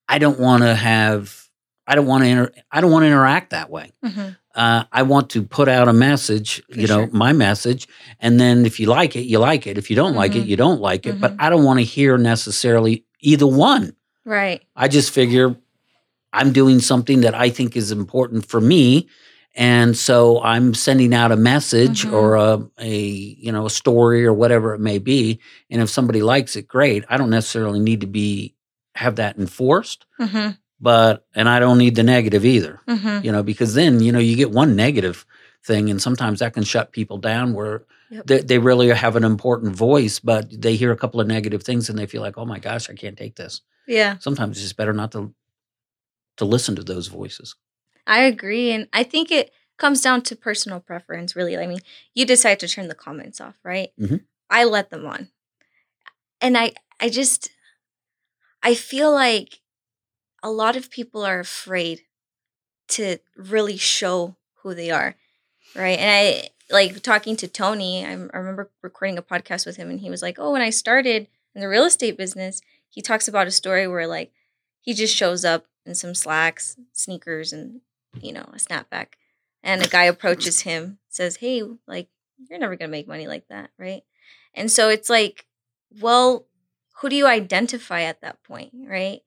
I 0.10 0.18
don't 0.20 0.40
want 0.40 0.64
to 0.64 0.76
have, 0.76 1.48
I 1.88 1.96
don't 1.96 2.06
want 2.06 2.24
to, 2.26 2.30
inter- 2.30 2.52
I 2.72 2.82
don't 2.82 2.92
want 2.92 3.04
to 3.04 3.08
interact 3.08 3.52
that 3.52 3.70
way. 3.70 3.94
hmm 4.04 4.30
uh, 4.56 4.86
I 4.90 5.04
want 5.04 5.32
to 5.32 5.44
put 5.44 5.68
out 5.68 5.90
a 5.90 5.94
message, 5.94 6.64
For 6.72 6.80
you 6.80 6.88
know, 6.88 7.00
sure. 7.08 7.10
my 7.12 7.34
message. 7.34 7.90
And 8.22 8.40
then 8.40 8.66
if 8.66 8.80
you 8.80 8.88
like 8.88 9.18
it, 9.18 9.24
you 9.26 9.38
like 9.40 9.68
it. 9.68 9.78
If 9.78 9.90
you 9.90 9.98
don't 9.98 10.16
like 10.16 10.34
it, 10.34 10.46
Mhm. 10.46 10.48
you 10.48 10.56
don't 10.56 10.80
like 10.80 11.06
it. 11.06 11.20
But 11.20 11.34
Mhm. 11.34 11.38
I 11.42 11.50
don't 11.50 11.66
want 11.66 11.80
to 11.80 11.84
hear 11.84 12.18
necessarily 12.18 13.04
either 13.20 13.46
one. 13.46 13.98
Right. 14.26 14.64
I 14.76 14.88
just 14.88 15.12
figure 15.14 15.56
I'm 16.34 16.52
doing 16.52 16.80
something 16.80 17.22
that 17.22 17.34
I 17.34 17.50
think 17.50 17.76
is 17.78 17.92
important 17.92 18.46
for 18.46 18.60
me. 18.60 19.08
And 19.56 19.96
so 19.96 20.42
I'm 20.44 20.74
sending 20.74 21.14
out 21.14 21.32
a 21.32 21.38
message 21.38 22.04
Mhm. 22.06 22.12
or 22.12 22.36
a, 22.36 22.68
a, 22.80 22.98
you 23.00 23.52
know, 23.54 23.66
a 23.66 23.70
story 23.70 24.26
or 24.26 24.34
whatever 24.34 24.74
it 24.74 24.82
may 24.82 24.98
be. 25.00 25.40
And 25.70 25.82
if 25.82 25.90
somebody 25.90 26.22
likes 26.22 26.58
it, 26.58 26.68
great. 26.68 27.06
I 27.10 27.16
don't 27.16 27.30
necessarily 27.30 27.80
need 27.80 28.02
to 28.02 28.08
be, 28.08 28.54
have 28.96 29.16
that 29.16 29.38
enforced, 29.38 30.06
hmm 30.20 30.50
but, 30.78 31.26
and 31.34 31.48
I 31.48 31.60
don't 31.60 31.78
need 31.78 31.96
the 31.96 32.04
negative 32.04 32.44
either 32.46 32.82
hmm 32.88 33.20
you 33.24 33.32
know, 33.32 33.44
because 33.44 33.74
then, 33.76 34.02
you 34.02 34.12
know, 34.12 34.20
you 34.20 34.36
get 34.36 34.52
one 34.52 34.76
negative 34.76 35.26
thing 35.64 35.90
and 35.90 36.02
sometimes 36.02 36.40
that 36.40 36.54
can 36.54 36.64
shut 36.64 36.92
people 36.92 37.18
down 37.18 37.54
where 37.54 37.84
Yep. 38.12 38.26
they, 38.28 38.40
they 38.42 38.58
really 38.60 38.90
have 38.90 39.16
an 39.16 39.24
important 39.24 39.76
voice, 39.76 40.20
but 40.20 40.50
they 40.62 40.76
hear 40.76 40.92
a 40.92 40.98
couple 40.98 41.20
of 41.22 41.28
negative 41.28 41.64
things 41.64 41.90
and 41.90 41.98
they 41.98 42.06
feel 42.06 42.22
like, 42.22 42.38
oh 42.38 42.46
my 42.46 42.60
gosh, 42.60 42.90
I 42.90 42.94
can't 42.94 43.18
take 43.18 43.36
this. 43.36 43.62
Yeah. 43.88 44.18
Sometimes 44.20 44.58
it's 44.58 44.64
just 44.64 44.78
better 44.78 44.94
not 44.94 45.12
to 45.14 45.34
to 46.38 46.46
listen 46.46 46.76
to 46.76 46.84
those 46.84 47.08
voices. 47.08 47.56
I 48.06 48.22
agree. 48.22 48.72
And 48.72 48.88
I 48.94 49.04
think 49.04 49.32
it 49.32 49.52
comes 49.78 50.02
down 50.02 50.22
to 50.24 50.36
personal 50.36 50.80
preference, 50.80 51.36
really. 51.36 51.58
I 51.58 51.66
mean, 51.68 51.80
you 52.14 52.26
decide 52.26 52.60
to 52.60 52.68
turn 52.68 52.88
the 52.88 52.96
comments 52.96 53.40
off, 53.42 53.58
right? 53.64 53.90
Mhm. 54.00 54.22
I 54.50 54.64
let 54.66 54.90
them 54.90 55.06
on. 55.06 55.30
And 56.42 56.58
I 56.58 56.74
I 57.00 57.10
just 57.10 57.50
I 58.64 58.74
feel 58.76 59.12
like 59.12 59.60
a 60.44 60.50
lot 60.52 60.76
of 60.76 60.90
people 60.92 61.26
are 61.26 61.40
afraid 61.40 62.02
to 62.90 63.18
really 63.36 63.78
show 63.78 64.36
who 64.62 64.74
they 64.76 64.92
are. 64.92 65.16
Right. 65.76 65.98
And 66.00 66.10
I 66.12 66.50
like 66.74 67.02
talking 67.02 67.36
to 67.38 67.48
Tony, 67.48 68.06
I, 68.06 68.12
I 68.12 68.38
remember 68.38 68.72
recording 68.82 69.18
a 69.18 69.22
podcast 69.24 69.66
with 69.66 69.78
him 69.78 69.90
and 69.90 70.00
he 70.00 70.10
was 70.10 70.22
like, 70.22 70.38
Oh, 70.40 70.52
when 70.52 70.62
I 70.62 70.70
started 70.70 71.28
in 71.54 71.62
the 71.62 71.68
real 71.70 71.86
estate 71.86 72.18
business, 72.18 72.62
he 72.96 73.02
talks 73.02 73.28
about 73.28 73.46
a 73.46 73.52
story 73.52 73.88
where 73.90 74.08
like 74.08 74.32
he 74.80 74.94
just 74.94 75.14
shows 75.14 75.44
up 75.44 75.66
in 75.86 75.94
some 75.94 76.16
slacks, 76.16 76.78
sneakers, 76.94 77.52
and 77.52 77.82
you 78.22 78.32
know, 78.32 78.50
a 78.54 78.58
snapback. 78.58 79.08
And 79.62 79.84
a 79.84 79.90
guy 79.90 80.06
approaches 80.06 80.62
him, 80.62 81.00
says, 81.10 81.38
Hey, 81.38 81.62
like, 81.88 82.08
you're 82.50 82.58
never 82.58 82.78
gonna 82.78 82.90
make 82.90 83.08
money 83.08 83.28
like 83.28 83.48
that, 83.50 83.70
right? 83.78 84.04
And 84.54 84.72
so 84.72 84.88
it's 84.88 85.10
like, 85.10 85.46
well, 86.02 86.48
who 87.02 87.10
do 87.10 87.16
you 87.18 87.28
identify 87.28 88.02
at 88.02 88.22
that 88.22 88.42
point, 88.44 88.72
right? 88.88 89.20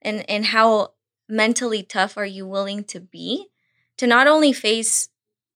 And 0.00 0.28
and 0.30 0.46
how 0.46 0.92
mentally 1.28 1.82
tough 1.82 2.16
are 2.16 2.24
you 2.24 2.46
willing 2.46 2.84
to 2.84 3.00
be 3.00 3.48
to 3.96 4.06
not 4.06 4.28
only 4.28 4.52
face 4.52 5.08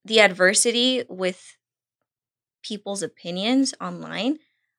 the 0.04 0.20
adversity 0.20 1.04
with 1.08 1.56
people's 2.62 3.02
opinions 3.04 3.72
online, 3.80 4.38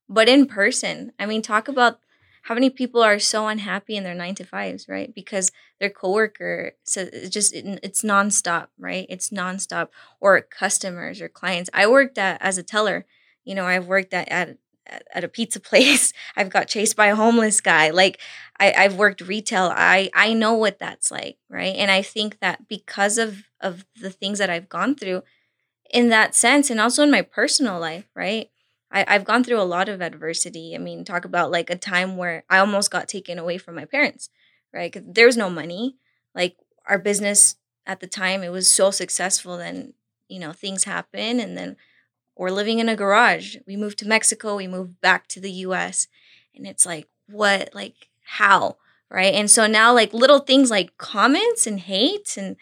but 0.09 0.27
in 0.27 0.45
person. 0.47 1.13
I 1.17 1.25
mean, 1.25 1.41
talk 1.41 1.69
about 1.69 1.99
how 2.43 2.53
many 2.53 2.69
people 2.69 3.01
are 3.01 3.19
so 3.19 3.47
unhappy 3.47 3.95
in 3.95 4.03
their 4.03 4.13
nine 4.13 4.35
to 4.35 4.43
fives, 4.43 4.87
right? 4.89 5.13
Because 5.15 5.51
their 5.79 5.89
coworker 5.89 6.73
says 6.83 7.09
it's 7.13 7.29
just 7.29 7.53
it's 7.55 8.01
nonstop, 8.01 8.67
right? 8.77 9.05
It's 9.09 9.29
nonstop, 9.29 9.89
or 10.19 10.41
customers 10.41 11.21
or 11.21 11.29
clients. 11.29 11.69
I 11.73 11.87
worked 11.87 12.17
at 12.17 12.41
as 12.41 12.57
a 12.57 12.63
teller. 12.63 13.05
You 13.45 13.55
know, 13.55 13.65
I've 13.65 13.87
worked 13.87 14.13
at 14.13 14.27
at, 14.29 14.57
at 15.13 15.23
a 15.23 15.29
pizza 15.29 15.59
place. 15.69 16.11
I've 16.35 16.49
got 16.49 16.67
chased 16.67 16.95
by 16.97 17.07
a 17.07 17.15
homeless 17.15 17.61
guy. 17.61 17.91
Like 17.91 18.19
I, 18.59 18.73
I've 18.77 18.95
worked 18.97 19.21
retail. 19.21 19.71
I 19.73 20.09
I 20.13 20.33
know 20.33 20.53
what 20.53 20.79
that's 20.79 21.11
like, 21.11 21.37
right? 21.49 21.75
And 21.75 21.89
I 21.89 22.01
think 22.01 22.39
that 22.39 22.67
because 22.67 23.17
of 23.17 23.43
of 23.61 23.85
the 24.01 24.09
things 24.11 24.39
that 24.39 24.49
I've 24.49 24.67
gone 24.69 24.95
through, 24.95 25.23
in 25.91 26.09
that 26.09 26.35
sense, 26.35 26.69
and 26.69 26.81
also 26.81 27.03
in 27.03 27.11
my 27.11 27.21
personal 27.21 27.79
life, 27.79 28.09
right? 28.15 28.49
I, 28.93 29.05
I've 29.07 29.25
gone 29.25 29.43
through 29.43 29.59
a 29.59 29.63
lot 29.63 29.89
of 29.89 30.01
adversity. 30.01 30.75
I 30.75 30.77
mean, 30.77 31.03
talk 31.03 31.25
about 31.25 31.51
like 31.51 31.69
a 31.69 31.75
time 31.75 32.15
where 32.15 32.43
I 32.49 32.59
almost 32.59 32.91
got 32.91 33.07
taken 33.07 33.39
away 33.39 33.57
from 33.57 33.75
my 33.75 33.85
parents, 33.85 34.29
right? 34.71 34.91
Because 34.91 35.11
there 35.11 35.25
was 35.25 35.35
no 35.35 35.49
money. 35.49 35.97
Like 36.35 36.55
our 36.87 36.99
business 36.99 37.55
at 37.85 37.99
the 37.99 38.07
time, 38.07 38.43
it 38.43 38.51
was 38.51 38.67
so 38.67 38.91
successful. 38.91 39.57
Then, 39.57 39.93
you 40.29 40.39
know, 40.39 40.53
things 40.53 40.83
happen. 40.83 41.39
And 41.39 41.57
then 41.57 41.75
we're 42.37 42.51
living 42.51 42.79
in 42.79 42.87
a 42.87 42.95
garage. 42.95 43.57
We 43.67 43.75
moved 43.75 43.97
to 43.99 44.07
Mexico. 44.07 44.55
We 44.55 44.67
moved 44.67 45.01
back 45.01 45.27
to 45.29 45.41
the 45.41 45.51
US. 45.51 46.07
And 46.55 46.67
it's 46.67 46.85
like, 46.85 47.07
what? 47.27 47.71
Like, 47.73 48.09
how? 48.23 48.77
Right. 49.09 49.33
And 49.33 49.49
so 49.49 49.67
now, 49.67 49.93
like, 49.93 50.13
little 50.13 50.39
things 50.39 50.71
like 50.71 50.97
comments 50.97 51.67
and 51.67 51.79
hate 51.79 52.35
and 52.37 52.55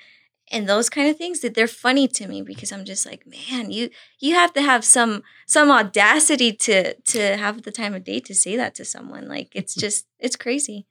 and 0.52 0.68
those 0.68 0.90
kind 0.90 1.10
of 1.10 1.18
things 1.18 1.40
that 1.40 1.56
they're 1.56 1.68
funny 1.68 2.08
to 2.10 2.28
me 2.28 2.42
because 2.42 2.72
I'm 2.72 2.86
just 2.86 3.06
like, 3.06 3.26
man, 3.26 3.72
you 3.72 3.90
you 4.20 4.36
have 4.36 4.54
to 4.54 4.62
have 4.62 4.84
some 4.84 5.24
some 5.48 5.72
audacity 5.72 6.52
to 6.54 6.94
to 6.94 7.38
have 7.38 7.64
the 7.64 7.72
time 7.72 7.94
of 7.94 8.04
day 8.04 8.20
to 8.20 8.36
say 8.36 8.58
that 8.58 8.76
to 8.76 8.86
someone. 8.86 9.28
Like 9.28 9.50
it's 9.54 9.74
just 9.84 10.06
it's 10.20 10.36
crazy. 10.36 10.86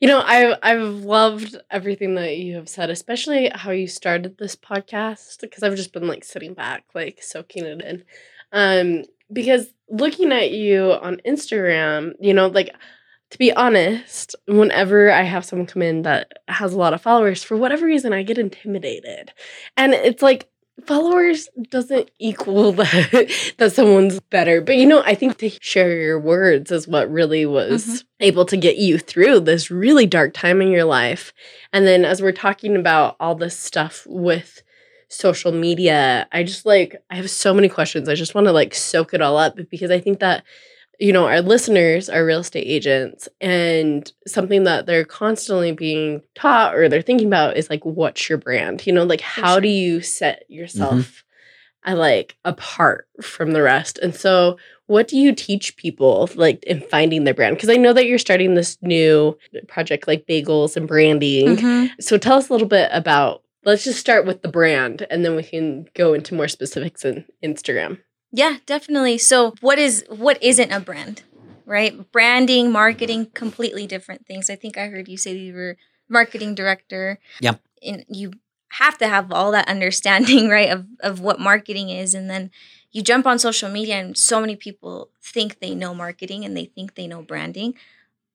You 0.00 0.08
know, 0.08 0.22
I've 0.24 0.58
I've 0.62 0.82
loved 0.82 1.56
everything 1.70 2.14
that 2.14 2.38
you 2.38 2.56
have 2.56 2.68
said, 2.68 2.90
especially 2.90 3.50
how 3.54 3.70
you 3.70 3.86
started 3.86 4.38
this 4.38 4.56
podcast 4.56 5.40
because 5.40 5.62
I've 5.62 5.76
just 5.76 5.92
been 5.92 6.08
like 6.08 6.24
sitting 6.24 6.54
back, 6.54 6.84
like 6.94 7.22
soaking 7.22 7.66
it 7.66 7.82
in. 7.82 8.04
Um, 8.52 9.04
because 9.32 9.68
looking 9.88 10.32
at 10.32 10.50
you 10.50 10.92
on 10.92 11.20
Instagram, 11.26 12.12
you 12.20 12.34
know, 12.34 12.48
like 12.48 12.74
to 13.32 13.38
be 13.38 13.50
honest, 13.50 14.36
whenever 14.46 15.10
I 15.10 15.22
have 15.22 15.42
someone 15.42 15.66
come 15.66 15.80
in 15.80 16.02
that 16.02 16.30
has 16.48 16.74
a 16.74 16.76
lot 16.76 16.92
of 16.92 17.00
followers, 17.00 17.42
for 17.42 17.56
whatever 17.56 17.86
reason, 17.86 18.12
I 18.12 18.22
get 18.22 18.36
intimidated. 18.36 19.32
And 19.74 19.94
it's 19.94 20.20
like, 20.20 20.50
followers 20.84 21.48
doesn't 21.70 22.10
equal 22.18 22.72
that, 22.72 23.54
that 23.56 23.72
someone's 23.72 24.20
better. 24.20 24.60
But 24.60 24.76
you 24.76 24.84
know, 24.84 25.02
I 25.06 25.14
think 25.14 25.38
to 25.38 25.48
share 25.62 25.96
your 25.96 26.20
words 26.20 26.70
is 26.70 26.86
what 26.86 27.10
really 27.10 27.46
was 27.46 27.86
mm-hmm. 27.86 28.06
able 28.20 28.44
to 28.44 28.56
get 28.58 28.76
you 28.76 28.98
through 28.98 29.40
this 29.40 29.70
really 29.70 30.04
dark 30.04 30.34
time 30.34 30.60
in 30.60 30.68
your 30.68 30.84
life. 30.84 31.32
And 31.72 31.86
then 31.86 32.04
as 32.04 32.20
we're 32.20 32.32
talking 32.32 32.76
about 32.76 33.16
all 33.18 33.34
this 33.34 33.58
stuff 33.58 34.06
with 34.06 34.62
social 35.08 35.52
media, 35.52 36.28
I 36.32 36.42
just 36.42 36.66
like, 36.66 37.02
I 37.08 37.16
have 37.16 37.30
so 37.30 37.54
many 37.54 37.70
questions. 37.70 38.10
I 38.10 38.14
just 38.14 38.34
want 38.34 38.46
to 38.46 38.52
like 38.52 38.74
soak 38.74 39.14
it 39.14 39.22
all 39.22 39.38
up 39.38 39.56
because 39.70 39.90
I 39.90 40.00
think 40.00 40.20
that 40.20 40.44
you 40.98 41.12
know, 41.12 41.26
our 41.26 41.40
listeners 41.40 42.08
are 42.08 42.24
real 42.24 42.40
estate 42.40 42.66
agents, 42.66 43.28
and 43.40 44.10
something 44.26 44.64
that 44.64 44.86
they're 44.86 45.04
constantly 45.04 45.72
being 45.72 46.22
taught 46.34 46.74
or 46.74 46.88
they're 46.88 47.02
thinking 47.02 47.26
about 47.26 47.56
is 47.56 47.70
like, 47.70 47.84
what's 47.84 48.28
your 48.28 48.38
brand? 48.38 48.86
You 48.86 48.92
know, 48.92 49.04
like 49.04 49.20
how 49.20 49.58
do 49.58 49.68
you 49.68 50.00
set 50.00 50.44
yourself 50.48 51.24
mm-hmm. 51.86 51.98
like 51.98 52.36
apart 52.44 53.08
from 53.20 53.52
the 53.52 53.62
rest? 53.62 53.98
And 53.98 54.14
so, 54.14 54.58
what 54.86 55.08
do 55.08 55.16
you 55.16 55.34
teach 55.34 55.76
people 55.76 56.28
like 56.34 56.62
in 56.64 56.80
finding 56.80 57.24
their 57.24 57.34
brand? 57.34 57.56
Because 57.56 57.70
I 57.70 57.76
know 57.76 57.92
that 57.94 58.06
you're 58.06 58.18
starting 58.18 58.54
this 58.54 58.76
new 58.82 59.36
project 59.68 60.06
like 60.06 60.26
bagels 60.26 60.76
and 60.76 60.86
branding. 60.86 61.56
Mm-hmm. 61.56 61.86
So, 62.00 62.18
tell 62.18 62.36
us 62.36 62.48
a 62.48 62.52
little 62.52 62.68
bit 62.68 62.90
about. 62.92 63.42
Let's 63.64 63.84
just 63.84 64.00
start 64.00 64.26
with 64.26 64.42
the 64.42 64.48
brand, 64.48 65.06
and 65.08 65.24
then 65.24 65.36
we 65.36 65.44
can 65.44 65.86
go 65.94 66.14
into 66.14 66.34
more 66.34 66.48
specifics 66.48 67.04
in 67.04 67.24
Instagram. 67.44 67.98
Yeah, 68.32 68.58
definitely. 68.66 69.18
So 69.18 69.54
what 69.60 69.78
is 69.78 70.04
what 70.08 70.42
isn't 70.42 70.72
a 70.72 70.80
brand? 70.80 71.22
Right? 71.64 72.10
Branding, 72.10 72.72
marketing, 72.72 73.26
completely 73.34 73.86
different 73.86 74.26
things. 74.26 74.50
I 74.50 74.56
think 74.56 74.76
I 74.76 74.88
heard 74.88 75.08
you 75.08 75.16
say 75.16 75.34
you 75.34 75.54
were 75.54 75.76
marketing 76.08 76.54
director. 76.54 77.18
Yep. 77.40 77.60
And 77.82 78.04
you 78.08 78.32
have 78.70 78.98
to 78.98 79.08
have 79.08 79.32
all 79.32 79.52
that 79.52 79.68
understanding, 79.68 80.48
right, 80.48 80.70
of 80.70 80.86
of 81.00 81.20
what 81.20 81.38
marketing 81.38 81.90
is 81.90 82.14
and 82.14 82.28
then 82.28 82.50
you 82.92 83.02
jump 83.02 83.26
on 83.26 83.38
social 83.38 83.70
media 83.70 83.96
and 83.96 84.16
so 84.16 84.40
many 84.40 84.54
people 84.54 85.08
think 85.22 85.58
they 85.58 85.74
know 85.74 85.94
marketing 85.94 86.44
and 86.44 86.56
they 86.56 86.66
think 86.66 86.94
they 86.94 87.06
know 87.06 87.22
branding. 87.22 87.74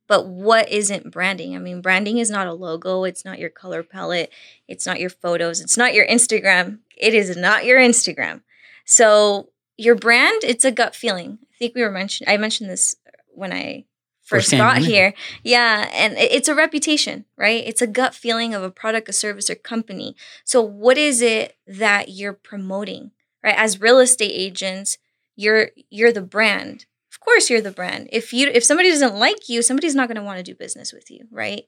But 0.08 0.26
what 0.28 0.70
isn't 0.72 1.12
branding? 1.12 1.56
I 1.56 1.60
mean, 1.60 1.82
branding 1.82 2.18
is 2.18 2.30
not 2.30 2.48
a 2.48 2.54
logo, 2.54 3.04
it's 3.04 3.24
not 3.24 3.40
your 3.40 3.50
color 3.50 3.84
palette, 3.84 4.32
it's 4.68 4.86
not 4.86 5.00
your 5.00 5.10
photos, 5.10 5.62
it's 5.62 5.78
not 5.78 5.94
your 5.94 6.08
Instagram. 6.08 6.80
It 6.96 7.14
is 7.14 7.38
not 7.38 7.66
your 7.66 7.78
Instagram. 7.78 8.42
So 8.84 9.50
your 9.78 9.96
brand, 9.96 10.44
it's 10.44 10.66
a 10.66 10.72
gut 10.72 10.96
feeling. 10.96 11.40
I 11.44 11.58
think 11.58 11.76
we 11.76 11.82
were 11.82 11.92
mentioned. 11.92 12.30
I 12.30 12.38
mentioned 12.38 12.70
this 12.70 12.96
when 13.34 13.54
I 13.54 13.86
first 14.24 14.52
got 14.52 14.80
here. 14.80 15.14
Yeah, 15.44 15.90
and 15.94 16.16
it's 16.18 16.50
a 16.50 16.56
reputation, 16.56 17.26
right? 17.38 17.64
It's 17.66 17.82
a 17.82 17.88
gut 17.88 18.14
feeling 18.14 18.54
of 18.54 18.64
a 18.64 18.72
product, 18.72 19.10
a 19.10 19.14
service, 19.14 19.50
or 19.50 19.56
company. 19.56 20.16
So, 20.44 20.62
what 20.62 20.98
is 20.98 21.22
it 21.22 21.56
that 21.66 22.10
you're 22.10 22.34
promoting, 22.34 23.12
right? 23.44 23.56
As 23.58 23.82
real 23.82 24.00
estate 24.00 24.32
agents, 24.34 24.98
you're 25.36 25.70
you're 25.90 26.12
the 26.12 26.22
brand. 26.22 26.86
Of 27.12 27.20
course, 27.20 27.50
you're 27.50 27.62
the 27.62 27.72
brand. 27.72 28.10
If 28.12 28.34
you 28.34 28.50
if 28.54 28.64
somebody 28.64 28.90
doesn't 28.90 29.16
like 29.16 29.50
you, 29.50 29.62
somebody's 29.62 29.96
not 29.96 30.08
going 30.08 30.18
to 30.18 30.24
want 30.24 30.38
to 30.38 30.44
do 30.44 30.56
business 30.56 30.92
with 30.92 31.10
you, 31.10 31.28
right? 31.32 31.64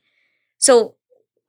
So, 0.57 0.95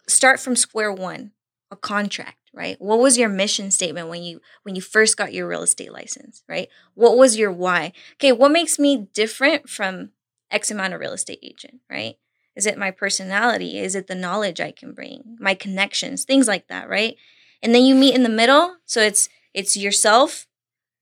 start 0.06 0.40
from 0.40 0.56
square 0.56 0.92
one. 0.92 1.32
A 1.70 1.76
contract 1.76 2.36
right? 2.52 2.76
What 2.80 2.98
was 2.98 3.16
your 3.16 3.28
mission 3.28 3.70
statement 3.70 4.08
when 4.08 4.22
you 4.22 4.40
when 4.64 4.74
you 4.74 4.82
first 4.82 5.16
got 5.16 5.32
your 5.32 5.46
real 5.48 5.62
estate 5.62 5.92
license 5.92 6.42
right? 6.48 6.68
What 6.94 7.16
was 7.16 7.36
your 7.36 7.52
why? 7.52 7.92
Okay 8.14 8.32
what 8.32 8.52
makes 8.52 8.78
me 8.78 9.08
different 9.14 9.68
from 9.68 10.10
x 10.50 10.70
amount 10.70 10.94
of 10.94 11.00
real 11.00 11.12
estate 11.12 11.38
agent 11.42 11.80
right? 11.88 12.16
Is 12.56 12.66
it 12.66 12.78
my 12.78 12.90
personality? 12.90 13.78
Is 13.78 13.94
it 13.94 14.08
the 14.08 14.14
knowledge 14.14 14.60
i 14.60 14.72
can 14.72 14.92
bring? 14.92 15.36
My 15.38 15.54
connections? 15.54 16.24
Things 16.24 16.48
like 16.48 16.68
that 16.68 16.88
right? 16.88 17.16
And 17.62 17.74
then 17.74 17.84
you 17.84 17.94
meet 17.94 18.14
in 18.14 18.22
the 18.22 18.28
middle 18.28 18.76
so 18.84 19.00
it's 19.00 19.28
it's 19.54 19.76
yourself 19.76 20.46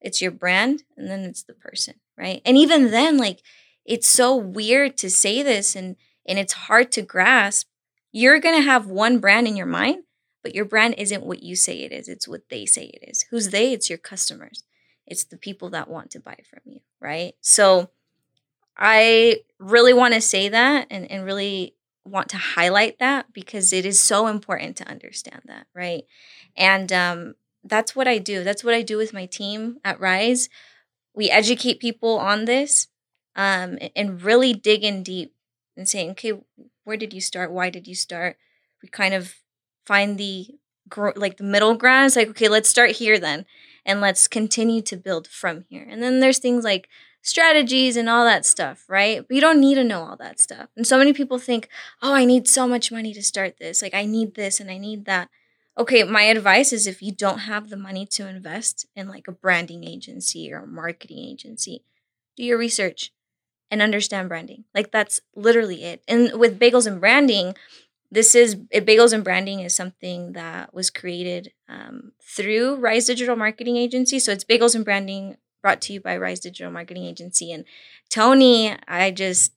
it's 0.01 0.23
your 0.23 0.31
brand 0.31 0.85
and 0.97 1.11
then 1.11 1.21
it's 1.21 1.43
the 1.43 1.55
person 1.55 1.95
right? 2.17 2.43
And 2.45 2.57
even 2.57 2.91
then 2.91 3.17
like 3.17 3.41
it's 3.87 4.07
so 4.07 4.37
weird 4.37 4.99
to 4.99 5.09
say 5.09 5.43
this 5.43 5.75
and 5.75 5.97
and 6.27 6.39
it's 6.39 6.53
hard 6.53 6.93
to 6.93 7.01
grasp. 7.01 7.69
You're 8.13 8.39
going 8.39 8.55
to 8.57 8.63
have 8.63 8.87
one 8.87 9.19
brand 9.19 9.49
in 9.49 9.57
your 9.57 9.67
mind 9.67 10.03
but 10.43 10.55
your 10.55 10.65
brand 10.65 10.95
isn't 10.99 11.25
what 11.25 11.43
you 11.43 11.57
say 11.57 11.81
it 11.81 11.93
is, 11.93 12.09
it's 12.09 12.29
what 12.29 12.49
they 12.51 12.67
say 12.67 12.85
it 12.85 13.09
is. 13.09 13.25
Who's 13.31 13.51
they? 13.51 13.73
It's 13.73 13.89
your 13.89 13.99
customers. 13.99 14.63
It's 15.07 15.25
the 15.25 15.37
people 15.37 15.71
that 15.71 15.89
want 15.89 16.11
to 16.13 16.21
buy 16.21 16.39
from 16.49 16.61
you, 16.65 16.81
right? 17.01 17.35
So 17.41 17.91
I 18.77 19.41
really 19.59 19.95
want 19.95 20.15
to 20.15 20.21
say 20.21 20.49
that 20.49 20.87
and, 20.91 21.11
and 21.11 21.25
really 21.25 21.75
want 22.05 22.29
to 22.31 22.37
highlight 22.37 22.99
that 22.99 23.33
because 23.33 23.73
it 23.73 23.85
is 23.85 23.99
so 24.01 24.27
important 24.27 24.77
to 24.77 24.89
understand 24.89 25.43
that, 25.47 25.67
right? 25.75 26.05
And 26.57 26.93
um, 26.93 27.35
that's 27.65 27.97
what 27.97 28.09
I 28.09 28.19
do. 28.19 28.45
That's 28.45 28.65
what 28.65 28.75
I 28.75 28.83
do 28.83 28.97
with 28.97 29.13
my 29.13 29.27
team 29.27 29.79
at 29.85 30.01
Rise. 30.01 30.49
We 31.15 31.31
educate 31.31 31.81
people 31.81 32.19
on 32.19 32.45
this 32.45 32.89
um, 33.35 33.79
and 33.97 34.23
really 34.23 34.53
dig 34.55 34.85
in 34.85 35.03
deep 35.03 35.35
and 35.77 35.89
saying, 35.89 36.11
okay, 36.11 36.33
where 36.85 36.97
did 36.97 37.13
you 37.13 37.21
start? 37.21 37.51
Why 37.51 37.71
did 37.71 37.87
you 37.87 37.95
start? 37.95 38.37
We 38.83 38.89
kind 38.89 39.15
of 39.15 39.35
find 39.89 40.19
the 40.19 40.49
like 41.17 41.39
the 41.39 41.45
middle 41.45 41.75
ground. 41.75 42.07
It's 42.07 42.17
like, 42.17 42.29
okay, 42.29 42.49
let's 42.49 42.69
start 42.69 42.93
here 42.93 43.19
then, 43.19 43.47
and 43.85 44.01
let's 44.01 44.29
continue 44.29 44.83
to 44.83 44.97
build 44.97 45.27
from 45.27 45.65
here. 45.69 45.87
And 45.89 46.03
then 46.03 46.21
there's 46.21 46.39
things 46.39 46.63
like 46.65 46.89
strategies 47.23 47.97
and 47.97 48.09
all 48.09 48.25
that 48.25 48.47
stuff, 48.47 48.85
right? 48.89 49.27
But 49.27 49.35
you 49.35 49.41
don't 49.41 49.61
need 49.61 49.75
to 49.75 49.85
know 49.85 50.03
all 50.03 50.17
that 50.17 50.41
stuff. 50.41 50.69
And 50.77 50.87
so 50.87 50.99
many 50.99 51.13
people 51.13 51.39
think, 51.39 51.69
oh, 52.03 52.15
I 52.15 52.25
need 52.25 52.47
so 52.49 52.69
much 52.69 52.93
money 52.93 53.13
to 53.15 53.23
start 53.23 53.57
this. 53.59 53.83
Like, 53.83 53.95
I 53.95 54.05
need 54.05 54.35
this 54.35 54.61
and 54.61 54.71
I 54.71 54.79
need 54.79 55.05
that. 55.07 55.29
Okay, 55.77 56.05
my 56.05 56.23
advice 56.23 56.73
is 56.73 56.87
if 56.87 57.03
you 57.03 57.13
don't 57.13 57.41
have 57.41 57.69
the 57.69 57.77
money 57.77 58.07
to 58.07 58.29
invest 58.29 58.87
in 58.97 59.09
like 59.09 59.29
a 59.29 59.33
branding 59.33 59.85
agency 59.85 60.53
or 60.53 60.61
a 60.61 60.67
marketing 60.67 61.19
agency, 61.19 61.85
do 62.37 62.45
your 62.45 62.59
research 62.59 63.13
and 63.71 63.83
understand 63.83 64.29
branding. 64.29 64.65
Like, 64.75 64.91
that's 64.91 65.21
literally 65.35 65.85
it. 65.85 66.03
And 66.09 66.39
with 66.41 66.59
bagels 66.59 66.87
and 66.87 67.01
branding, 67.01 67.55
this 68.11 68.35
is 68.35 68.57
bagels 68.57 69.13
and 69.13 69.25
branding 69.25 69.61
is 69.61 69.75
something 69.75 70.33
that 70.33 70.73
was 70.73 70.91
created 70.91 71.53
um, 71.69 72.13
through 72.23 72.77
rise 72.77 73.07
digital 73.07 73.37
marketing 73.37 73.77
agency 73.77 74.19
so 74.19 74.33
it's 74.33 74.45
bagels 74.45 74.75
and 74.75 74.85
branding 74.85 75.37
brought 75.63 75.81
to 75.83 75.93
you 75.93 76.01
by 76.01 76.17
Rise 76.17 76.41
Digital 76.41 76.73
Marketing 76.73 77.05
Agency. 77.05 77.53
And 77.53 77.65
Tony, 78.11 78.75
I 78.87 79.11
just 79.11 79.53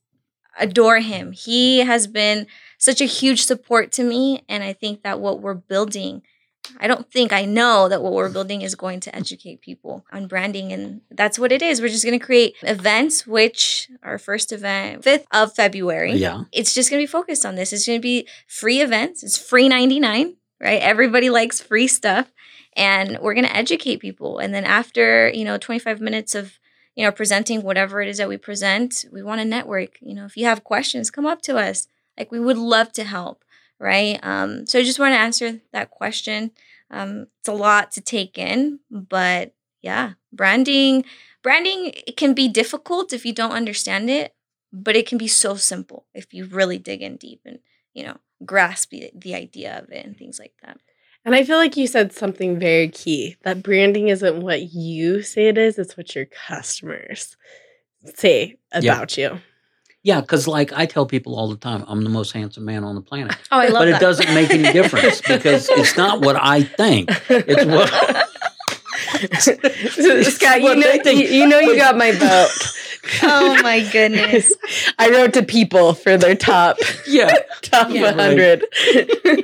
adore 0.59 0.99
him. 0.99 1.31
He 1.31 1.79
has 1.79 2.07
been 2.07 2.47
such 2.77 3.01
a 3.01 3.05
huge 3.05 3.43
support 3.45 3.91
to 3.93 4.03
me. 4.03 4.43
And 4.49 4.63
I 4.63 4.73
think 4.73 5.03
that 5.03 5.19
what 5.19 5.41
we're 5.41 5.53
building, 5.53 6.23
I 6.80 6.88
don't 6.88 7.12
think 7.12 7.34
I 7.34 7.45
know 7.45 7.89
that 7.89 8.02
what 8.02 8.13
we're 8.13 8.30
building 8.30 8.62
is 8.62 8.76
going 8.76 9.00
to 9.02 9.15
educate 9.15 9.62
people 9.62 10.06
on 10.12 10.28
branding. 10.28 10.71
And 10.71 11.02
that's 11.10 11.38
what 11.39 11.52
it 11.52 11.62
is. 11.62 11.82
We're 11.82 11.89
just 11.89 12.06
going 12.06 12.19
to 12.19 12.26
create 12.26 12.56
events, 12.62 13.26
which 13.26 13.89
our 14.04 14.17
first 14.17 14.52
event, 14.52 15.04
5th 15.04 15.26
of 15.32 15.54
February. 15.54 16.13
Yeah. 16.13 16.43
It's 16.52 16.74
just 16.74 16.89
going 16.89 17.00
to 17.00 17.04
be 17.04 17.12
focused 17.12 17.45
on 17.45 17.56
this. 17.56 17.74
It's 17.74 17.86
going 17.86 18.00
to 18.00 18.02
be 18.02 18.28
free 18.47 18.82
events. 18.82 19.24
It's 19.24 19.38
free 19.38 19.67
99, 19.67 20.36
right? 20.60 20.82
Everybody 20.82 21.30
likes 21.30 21.60
free 21.60 21.88
stuff. 21.88 22.32
And 22.74 23.17
we're 23.21 23.34
going 23.34 23.47
to 23.47 23.56
educate 23.56 23.97
people. 23.97 24.39
And 24.39 24.54
then 24.54 24.63
after, 24.63 25.30
you 25.30 25.43
know, 25.43 25.58
25 25.58 26.00
minutes 26.00 26.36
of 26.36 26.58
you 26.95 27.06
know, 27.06 27.12
presenting 27.12 27.62
whatever 27.62 28.02
it 28.02 28.10
is 28.10 28.17
that 28.17 28.28
we 28.28 28.38
present, 28.38 29.06
we 29.12 29.24
want 29.24 29.39
to 29.39 29.45
network. 29.45 29.97
You 30.02 30.13
know, 30.13 30.26
if 30.26 30.36
you 30.36 30.45
have 30.45 30.63
questions, 30.63 31.10
come 31.10 31.26
up 31.26 31.41
to 31.43 31.58
us. 31.58 31.88
Like 32.17 32.32
we 32.32 32.39
would 32.39 32.58
love 32.58 32.91
to 32.93 33.04
help, 33.04 33.43
right? 33.82 34.20
Um, 34.22 34.67
so 34.67 34.80
I 34.80 34.84
just 34.84 35.00
want 35.00 35.13
to 35.13 35.20
answer 35.20 35.60
that 35.74 35.89
question. 35.89 36.52
Um, 36.91 37.28
it's 37.39 37.48
a 37.48 37.54
lot 37.54 37.91
to 37.94 38.02
take 38.02 38.38
in, 38.38 38.80
but 38.91 39.56
yeah, 39.82 40.13
branding, 40.32 41.04
branding 41.41 41.91
it 42.08 42.15
can 42.15 42.34
be 42.34 42.48
difficult 42.48 43.12
if 43.12 43.26
you 43.26 43.34
don't 43.34 43.52
understand 43.52 44.10
it, 44.10 44.36
but 44.72 44.96
it 44.96 45.08
can 45.08 45.17
be 45.17 45.28
so 45.28 45.56
simple 45.56 46.06
if 46.13 46.32
you 46.34 46.46
really 46.46 46.78
dig 46.78 47.02
in 47.02 47.17
deep 47.17 47.41
and 47.46 47.60
you 47.94 48.04
know 48.04 48.17
grasp 48.46 48.91
the, 48.91 49.10
the 49.15 49.34
idea 49.34 49.80
of 49.80 49.89
it 49.89 50.06
and 50.06 50.15
things 50.15 50.38
like 50.38 50.54
that. 50.62 50.78
And 51.26 51.34
I 51.34 51.44
feel 51.44 51.58
like 51.58 51.78
you 51.78 51.88
said 51.88 52.13
something 52.13 52.60
very 52.60 52.89
key 52.89 53.36
that 53.44 53.63
branding 53.63 54.10
isn't 54.10 54.41
what 54.41 54.74
you 54.74 55.24
say 55.24 55.48
it 55.48 55.58
is, 55.58 55.80
it's 55.80 55.98
what 55.98 56.15
your 56.15 56.26
customers 56.26 57.36
say 58.15 58.58
about 58.72 59.17
you. 59.17 59.39
Yeah, 60.03 60.21
because 60.21 60.47
like 60.47 60.73
I 60.73 60.85
tell 60.87 61.05
people 61.05 61.35
all 61.35 61.47
the 61.49 61.57
time, 61.57 61.83
I'm 61.87 62.03
the 62.03 62.09
most 62.09 62.31
handsome 62.31 62.65
man 62.65 62.83
on 62.83 62.95
the 62.95 63.01
planet. 63.01 63.35
Oh, 63.51 63.59
I 63.59 63.67
love 63.67 63.81
but 63.81 63.85
that. 63.85 63.97
it 63.97 63.99
doesn't 63.99 64.33
make 64.33 64.49
any 64.51 64.71
difference 64.73 65.21
because 65.27 65.69
it's 65.69 65.95
not 65.95 66.21
what 66.21 66.35
I 66.41 66.63
think. 66.63 67.09
It's 67.29 67.65
what 67.65 67.89
Scott, 70.31 70.61
you 70.61 70.75
know, 70.75 70.81
they 70.81 70.99
think. 70.99 71.19
you, 71.19 71.27
you 71.27 71.47
know 71.47 71.59
you 71.59 71.75
got 71.75 71.97
my 71.97 72.11
vote. 72.11 72.49
Oh 73.23 73.59
my 73.63 73.87
goodness. 73.91 74.53
I 74.99 75.09
wrote 75.09 75.33
to 75.33 75.43
people 75.43 75.93
for 75.93 76.17
their 76.17 76.35
top 76.35 76.77
yeah. 77.07 77.33
top 77.61 77.89
Yeah. 77.91 78.13
100. 78.15 78.65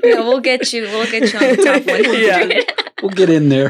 yeah, 0.04 0.20
we'll 0.20 0.40
get 0.40 0.72
you. 0.74 0.84
We'll 0.84 1.10
get 1.10 1.32
you 1.34 1.40
on 1.40 1.56
the 1.56 1.64
top 1.64 1.86
one. 1.86 2.04
Yeah. 2.22 2.62
We'll 3.02 3.12
get 3.12 3.30
in 3.30 3.50
there. 3.50 3.70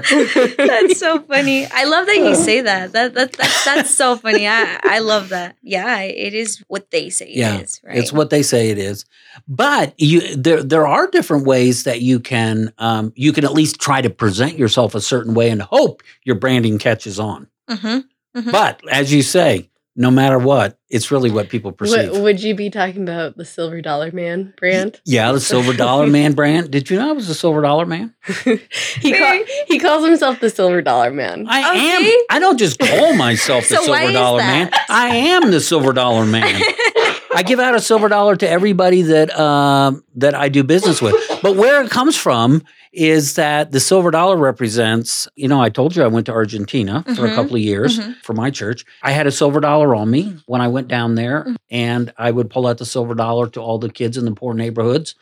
that's 0.57 0.99
so 0.99 1.19
funny. 1.21 1.65
I 1.65 1.83
love 1.83 2.05
that 2.05 2.17
you 2.17 2.33
say 2.35 2.61
that. 2.61 2.93
That, 2.93 3.13
that 3.15 3.33
that's 3.33 3.65
that's 3.65 3.89
so 3.93 4.15
funny. 4.15 4.47
I 4.47 4.79
I 4.83 4.99
love 4.99 5.29
that. 5.29 5.57
Yeah, 5.61 5.99
it 5.99 6.33
is 6.33 6.63
what 6.67 6.91
they 6.91 7.09
say 7.09 7.31
Yeah, 7.33 7.55
it 7.57 7.63
is. 7.63 7.81
Right. 7.83 7.97
It's 7.97 8.13
what 8.13 8.29
they 8.29 8.41
say 8.41 8.69
it 8.69 8.77
is. 8.77 9.03
But 9.47 9.93
you 9.99 10.35
there 10.35 10.63
there 10.63 10.87
are 10.87 11.07
different 11.07 11.45
ways 11.45 11.83
that 11.83 12.01
you 12.01 12.19
can 12.21 12.71
um, 12.77 13.11
you 13.15 13.33
can 13.33 13.43
at 13.43 13.51
least 13.53 13.79
try 13.81 14.01
to 14.01 14.09
present 14.09 14.57
yourself 14.57 14.95
a 14.95 15.01
certain 15.01 15.33
way 15.33 15.49
and 15.49 15.61
hope 15.61 16.03
your 16.23 16.35
branding 16.35 16.77
catches 16.79 17.19
on. 17.19 17.47
hmm 17.69 17.99
But 18.33 18.81
as 18.89 19.13
you 19.13 19.23
say, 19.23 19.69
no 19.99 20.11
matter 20.11 20.37
what, 20.37 20.77
it's 20.89 21.11
really 21.11 21.29
what 21.31 21.49
people 21.49 21.71
perceive. 21.73 22.11
Would, 22.11 22.21
would 22.21 22.43
you 22.43 22.53
be 22.55 22.69
talking 22.69 23.01
about 23.03 23.35
the 23.35 23.43
Silver 23.43 23.81
Dollar 23.81 24.11
Man 24.11 24.53
brand? 24.55 25.01
yeah, 25.05 25.31
the 25.31 25.39
Silver 25.39 25.73
Dollar 25.77 26.07
Man 26.07 26.33
brand. 26.33 26.71
Did 26.71 26.89
you 26.89 26.97
know 26.97 27.09
I 27.09 27.11
was 27.13 27.27
a 27.29 27.33
Silver 27.35 27.61
Dollar 27.61 27.85
Man? 27.87 28.13
he, 29.01 29.13
call, 29.17 29.43
he 29.67 29.79
calls 29.79 30.05
himself 30.05 30.39
the 30.39 30.49
Silver 30.49 30.81
Dollar 30.81 31.11
Man. 31.11 31.47
I 31.49 31.63
Oh, 31.63 31.73
am. 31.75 32.01
see? 32.03 32.25
I 32.29 32.39
don't 32.39 32.57
just 32.57 32.79
call 32.79 33.13
myself 33.15 33.63
the 33.69 33.75
So 33.75 33.83
Silver 33.83 34.11
Dollar? 34.13 34.39
Man. 34.39 34.69
I 34.89 35.15
am 35.15 35.51
the 35.51 35.59
Silver 35.59 35.91
Dollar 35.93 36.25
Man. 36.25 36.61
I 37.37 37.43
give 37.43 37.59
out 37.59 37.75
a 37.75 37.79
silver 37.79 38.09
dollar 38.09 38.35
to 38.35 38.49
everybody 38.49 39.03
that 39.03 39.37
um, 39.39 40.03
that 40.15 40.33
I 40.35 40.49
do 40.49 40.63
business 40.63 41.01
with. 41.01 41.15
But 41.43 41.55
where 41.55 41.81
it 41.83 41.91
comes 41.91 42.17
from 42.17 42.63
is 42.91 43.35
that 43.35 43.71
the 43.71 43.79
silver 43.79 44.09
dollar 44.11 44.35
represents. 44.37 45.27
You 45.35 45.47
know, 45.47 45.61
I 45.61 45.69
told 45.69 45.95
you 45.95 46.03
I 46.03 46.07
went 46.07 46.25
to 46.25 46.31
Argentina 46.33 47.03
for 47.15 47.25
a 47.25 47.29
Mhm. 47.29 47.35
couple 47.35 47.55
of 47.55 47.61
years 47.61 47.99
Mhm. 47.99 48.15
for 48.23 48.33
my 48.33 48.49
church. 48.49 48.85
I 49.03 49.11
had 49.11 49.27
a 49.27 49.31
silver 49.31 49.59
dollar 49.59 49.93
on 49.95 50.09
me 50.09 50.35
when 50.47 50.61
I 50.61 50.67
went 50.67 50.87
down 50.87 51.15
there, 51.15 51.45
and 51.69 52.11
I 52.17 52.31
would 52.31 52.49
pull 52.49 52.65
out 52.65 52.79
the 52.79 52.85
silver 52.85 53.13
dollar 53.13 53.47
to 53.49 53.59
all 53.61 53.77
the 53.77 53.89
kids 53.89 54.17
in 54.17 54.25
the 54.25 54.31
poor 54.31 54.53
neighborhoods 54.55 55.13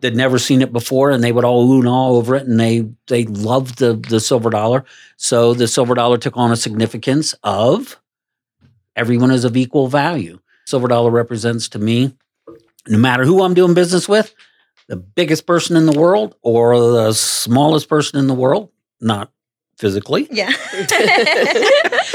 that 0.00 0.14
never 0.14 0.38
seen 0.38 0.62
it 0.62 0.72
before, 0.72 1.10
and 1.10 1.24
they 1.24 1.32
would 1.32 1.44
all 1.44 1.68
ooh 1.72 1.80
and 1.80 1.88
ah 1.88 2.08
over 2.08 2.36
it, 2.36 2.46
and 2.46 2.60
they 2.60 2.84
they 3.08 3.24
loved 3.24 3.78
the 3.78 3.94
the 4.08 4.20
silver 4.20 4.50
dollar. 4.50 4.84
So 5.16 5.54
the 5.54 5.66
silver 5.66 5.94
dollar 5.94 6.18
took 6.18 6.36
on 6.36 6.52
a 6.52 6.56
significance 6.56 7.34
of 7.42 7.98
everyone 8.94 9.32
is 9.32 9.44
of 9.44 9.56
equal 9.56 9.88
value. 9.88 10.38
Silver 10.66 10.88
dollar 10.88 11.10
represents 11.10 11.68
to 11.70 11.78
me, 11.78 12.16
no 12.88 12.98
matter 12.98 13.24
who 13.24 13.42
I'm 13.42 13.54
doing 13.54 13.74
business 13.74 14.08
with, 14.08 14.34
the 14.88 14.96
biggest 14.96 15.46
person 15.46 15.76
in 15.76 15.86
the 15.86 15.98
world 15.98 16.34
or 16.42 16.78
the 16.78 17.12
smallest 17.12 17.88
person 17.88 18.18
in 18.18 18.26
the 18.26 18.34
world, 18.34 18.70
not 19.00 19.30
physically. 19.78 20.28
Yeah. 20.30 20.52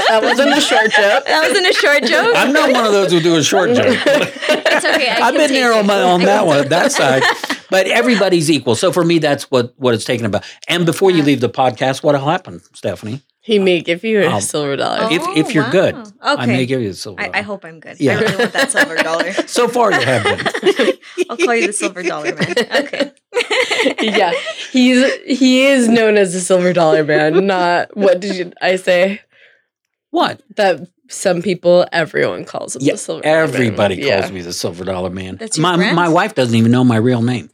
That 0.08 0.22
wasn't 0.24 0.56
a 0.56 0.60
short 0.60 0.90
joke. 0.90 1.24
That 1.24 1.48
wasn't 1.48 1.68
a 1.68 1.72
short 1.72 2.02
joke. 2.02 2.34
I'm 2.36 2.52
not 2.52 2.72
one 2.72 2.84
of 2.84 2.90
those 2.90 3.12
who 3.12 3.20
do 3.20 3.36
a 3.36 3.44
short 3.44 3.70
joke. 3.74 3.96
It's 4.06 4.84
okay. 4.84 5.08
I 5.08 5.28
I've 5.28 5.34
been 5.34 5.52
there 5.52 5.72
on 5.72 5.86
my 5.86 6.02
on 6.02 6.22
that 6.22 6.46
one, 6.46 6.68
that 6.68 6.90
side. 7.00 7.22
But 7.70 7.86
everybody's 7.86 8.50
equal. 8.50 8.74
So 8.74 8.92
for 8.92 9.04
me, 9.04 9.18
that's 9.18 9.50
what 9.50 9.74
what 9.76 9.94
it's 9.94 10.04
taken 10.04 10.26
about. 10.26 10.44
And 10.66 10.84
before 10.86 11.10
you 11.10 11.22
leave 11.22 11.40
the 11.40 11.48
podcast, 11.48 12.02
what'll 12.02 12.26
happen, 12.26 12.60
Stephanie? 12.74 13.20
He 13.42 13.58
may 13.58 13.80
give 13.80 14.04
you 14.04 14.20
a 14.20 14.26
Um, 14.28 14.40
silver 14.42 14.76
dollar. 14.76 15.08
if- 15.10 15.26
if 15.36 15.54
you're 15.54 15.70
good, 15.70 15.94
Okay. 15.94 16.10
I 16.22 16.44
may 16.46 16.66
give 16.66 16.82
you 16.82 16.90
a 16.90 16.94
silver. 16.94 17.20
I, 17.20 17.24
dollar. 17.26 17.36
I 17.38 17.40
hope 17.42 17.64
I'm 17.64 17.80
good. 17.80 17.96
Yeah. 17.98 18.18
I 18.18 18.20
really 18.20 18.36
want 18.36 18.52
that 18.52 18.70
silver 18.70 18.96
dollar. 19.02 19.32
So 19.46 19.66
far, 19.66 19.92
you 19.92 20.00
have 20.00 20.24
been. 20.24 20.92
I'll 21.30 21.36
call 21.38 21.54
you 21.54 21.66
the 21.68 21.72
silver 21.72 22.02
dollar 22.02 22.34
man. 22.34 22.54
Okay. 22.84 23.12
yeah, 24.02 24.32
he's 24.72 25.10
he 25.26 25.64
is 25.66 25.88
known 25.88 26.16
as 26.18 26.32
the 26.34 26.40
silver 26.40 26.72
dollar 26.74 27.02
man. 27.04 27.46
Not 27.46 27.96
what 27.96 28.20
did 28.20 28.36
you, 28.36 28.52
I 28.60 28.76
say? 28.76 29.20
What? 30.10 30.42
That 30.56 30.86
some 31.08 31.40
people, 31.40 31.86
everyone 31.92 32.44
calls 32.44 32.76
him 32.76 32.82
Yeah, 32.82 32.92
the 32.92 32.98
silver. 32.98 33.22
dollar 33.22 33.46
man. 33.46 33.54
everybody 33.54 33.96
calls 33.96 34.06
Yeah. 34.06 34.30
me 34.30 34.42
the 34.42 34.52
silver 34.52 34.84
dollar 34.84 35.10
man. 35.10 35.36
That's 35.36 35.56
your 35.56 35.62
my 35.62 35.76
brand? 35.76 35.96
my 35.96 36.08
wife 36.08 36.34
doesn't 36.34 36.54
even 36.54 36.70
know 36.72 36.84
my 36.84 36.96
real 36.96 37.22
name. 37.22 37.48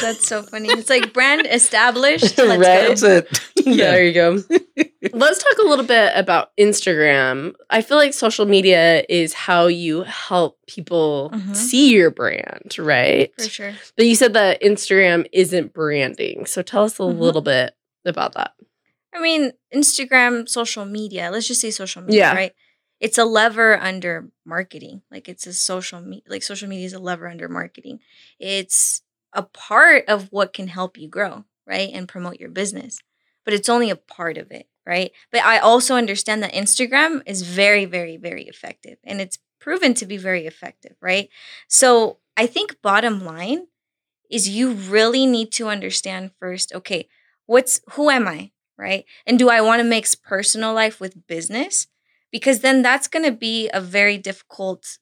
That's 0.00 0.26
so 0.26 0.42
funny. 0.42 0.68
It's 0.70 0.90
like 0.90 1.12
brand 1.12 1.46
established. 1.50 2.36
Let's 2.38 2.58
Right. 2.58 2.58
go. 2.58 2.88
That's 2.88 3.02
it. 3.02 3.40
There 3.64 4.04
you 4.04 4.12
go. 4.12 4.42
Let's 5.12 5.38
talk 5.42 5.58
a 5.64 5.68
little 5.68 5.84
bit 5.84 6.12
about 6.16 6.50
Instagram. 6.58 7.54
I 7.70 7.80
feel 7.82 7.96
like 7.96 8.12
social 8.12 8.44
media 8.44 9.04
is 9.08 9.32
how 9.34 9.66
you 9.68 10.02
help 10.02 10.58
people 10.66 11.30
Mhm. 11.32 11.54
see 11.54 11.90
your 11.92 12.10
brand, 12.10 12.76
right? 12.78 13.32
For 13.38 13.48
sure. 13.48 13.72
But 13.96 14.06
you 14.06 14.16
said 14.16 14.34
that 14.34 14.60
Instagram 14.62 15.26
isn't 15.32 15.72
branding. 15.72 16.46
So 16.46 16.62
tell 16.62 16.84
us 16.84 16.98
a 16.98 17.02
Mhm. 17.02 17.18
little 17.20 17.40
bit 17.42 17.74
about 18.04 18.34
that. 18.34 18.52
I 19.14 19.20
mean, 19.20 19.52
Instagram, 19.72 20.48
social 20.48 20.84
media. 20.84 21.30
Let's 21.30 21.46
just 21.46 21.60
say 21.60 21.70
social 21.70 22.02
media, 22.02 22.18
Yeah. 22.18 22.34
right? 22.34 22.52
It's 22.98 23.18
a 23.18 23.24
lever 23.24 23.78
under 23.78 24.28
marketing. 24.44 25.02
Like 25.10 25.28
it's 25.28 25.46
a 25.46 25.52
social 25.52 26.00
media. 26.00 26.24
Like 26.28 26.42
social 26.42 26.68
media 26.68 26.86
is 26.86 26.92
a 26.94 26.98
lever 26.98 27.28
under 27.28 27.48
marketing. 27.48 28.00
It's 28.40 29.02
a 29.32 29.42
part 29.42 30.04
of 30.08 30.28
what 30.30 30.52
can 30.52 30.68
help 30.68 30.98
you 30.98 31.08
grow, 31.08 31.44
right, 31.66 31.90
and 31.92 32.08
promote 32.08 32.40
your 32.40 32.50
business. 32.50 32.98
But 33.44 33.54
it's 33.54 33.68
only 33.68 33.90
a 33.90 33.96
part 33.96 34.38
of 34.38 34.50
it, 34.50 34.68
right? 34.86 35.12
But 35.30 35.44
I 35.44 35.58
also 35.58 35.96
understand 35.96 36.42
that 36.42 36.52
Instagram 36.54 37.22
is 37.26 37.42
very, 37.42 37.84
very, 37.84 38.16
very 38.16 38.44
effective, 38.44 38.98
and 39.04 39.20
it's 39.20 39.38
proven 39.60 39.94
to 39.94 40.06
be 40.06 40.16
very 40.16 40.46
effective, 40.46 40.96
right? 41.00 41.28
So 41.68 42.18
I 42.36 42.46
think 42.46 42.82
bottom 42.82 43.24
line 43.24 43.66
is 44.30 44.48
you 44.48 44.72
really 44.72 45.26
need 45.26 45.52
to 45.52 45.68
understand 45.68 46.32
first. 46.38 46.72
Okay, 46.74 47.08
what's 47.46 47.80
who 47.92 48.10
am 48.10 48.26
I? 48.28 48.52
right? 48.82 49.04
And 49.26 49.38
do 49.38 49.48
I 49.48 49.60
want 49.60 49.80
to 49.80 49.84
mix 49.84 50.14
personal 50.14 50.74
life 50.74 51.00
with 51.00 51.26
business? 51.26 51.86
Because 52.30 52.60
then 52.60 52.82
that's 52.82 53.08
going 53.08 53.24
to 53.24 53.32
be 53.32 53.70
a 53.72 53.80
very 53.80 54.18
difficult 54.18 54.98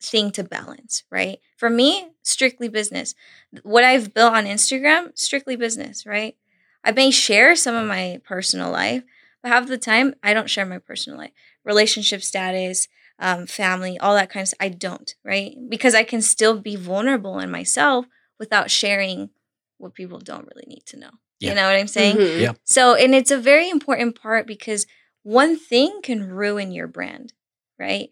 thing 0.00 0.30
to 0.32 0.44
balance, 0.44 1.04
right? 1.10 1.38
For 1.56 1.68
me, 1.70 2.08
strictly 2.22 2.68
business. 2.68 3.14
What 3.62 3.84
I've 3.84 4.14
built 4.14 4.32
on 4.34 4.44
Instagram, 4.46 5.10
strictly 5.18 5.56
business, 5.56 6.06
right? 6.06 6.36
I 6.84 6.92
may 6.92 7.10
share 7.10 7.56
some 7.56 7.74
of 7.74 7.86
my 7.86 8.20
personal 8.24 8.70
life, 8.70 9.02
but 9.42 9.50
half 9.52 9.66
the 9.66 9.78
time 9.78 10.14
I 10.22 10.34
don't 10.34 10.50
share 10.50 10.66
my 10.66 10.78
personal 10.78 11.18
life, 11.18 11.32
relationship 11.64 12.22
status, 12.22 12.88
um, 13.18 13.46
family, 13.46 13.98
all 13.98 14.14
that 14.14 14.30
kind 14.30 14.42
of 14.42 14.48
stuff. 14.48 14.58
I 14.60 14.68
don't, 14.68 15.14
right? 15.24 15.56
Because 15.68 15.94
I 15.94 16.04
can 16.04 16.22
still 16.22 16.60
be 16.60 16.76
vulnerable 16.76 17.38
in 17.40 17.50
myself 17.50 18.06
without 18.38 18.70
sharing 18.70 19.30
what 19.78 19.94
people 19.94 20.18
don't 20.18 20.46
really 20.54 20.66
need 20.68 20.84
to 20.86 20.98
know. 20.98 21.10
Yeah. 21.40 21.50
You 21.50 21.54
know 21.56 21.66
what 21.68 21.76
I'm 21.78 21.88
saying? 21.88 22.16
Mhm. 22.16 22.40
Yeah. 22.40 22.52
So, 22.64 22.94
and 22.94 23.14
it's 23.14 23.30
a 23.30 23.38
very 23.38 23.68
important 23.68 24.20
part 24.20 24.46
because 24.46 24.86
one 25.22 25.58
thing 25.58 26.00
can 26.02 26.28
ruin 26.28 26.70
your 26.72 26.86
brand, 26.86 27.32
right? 27.78 28.10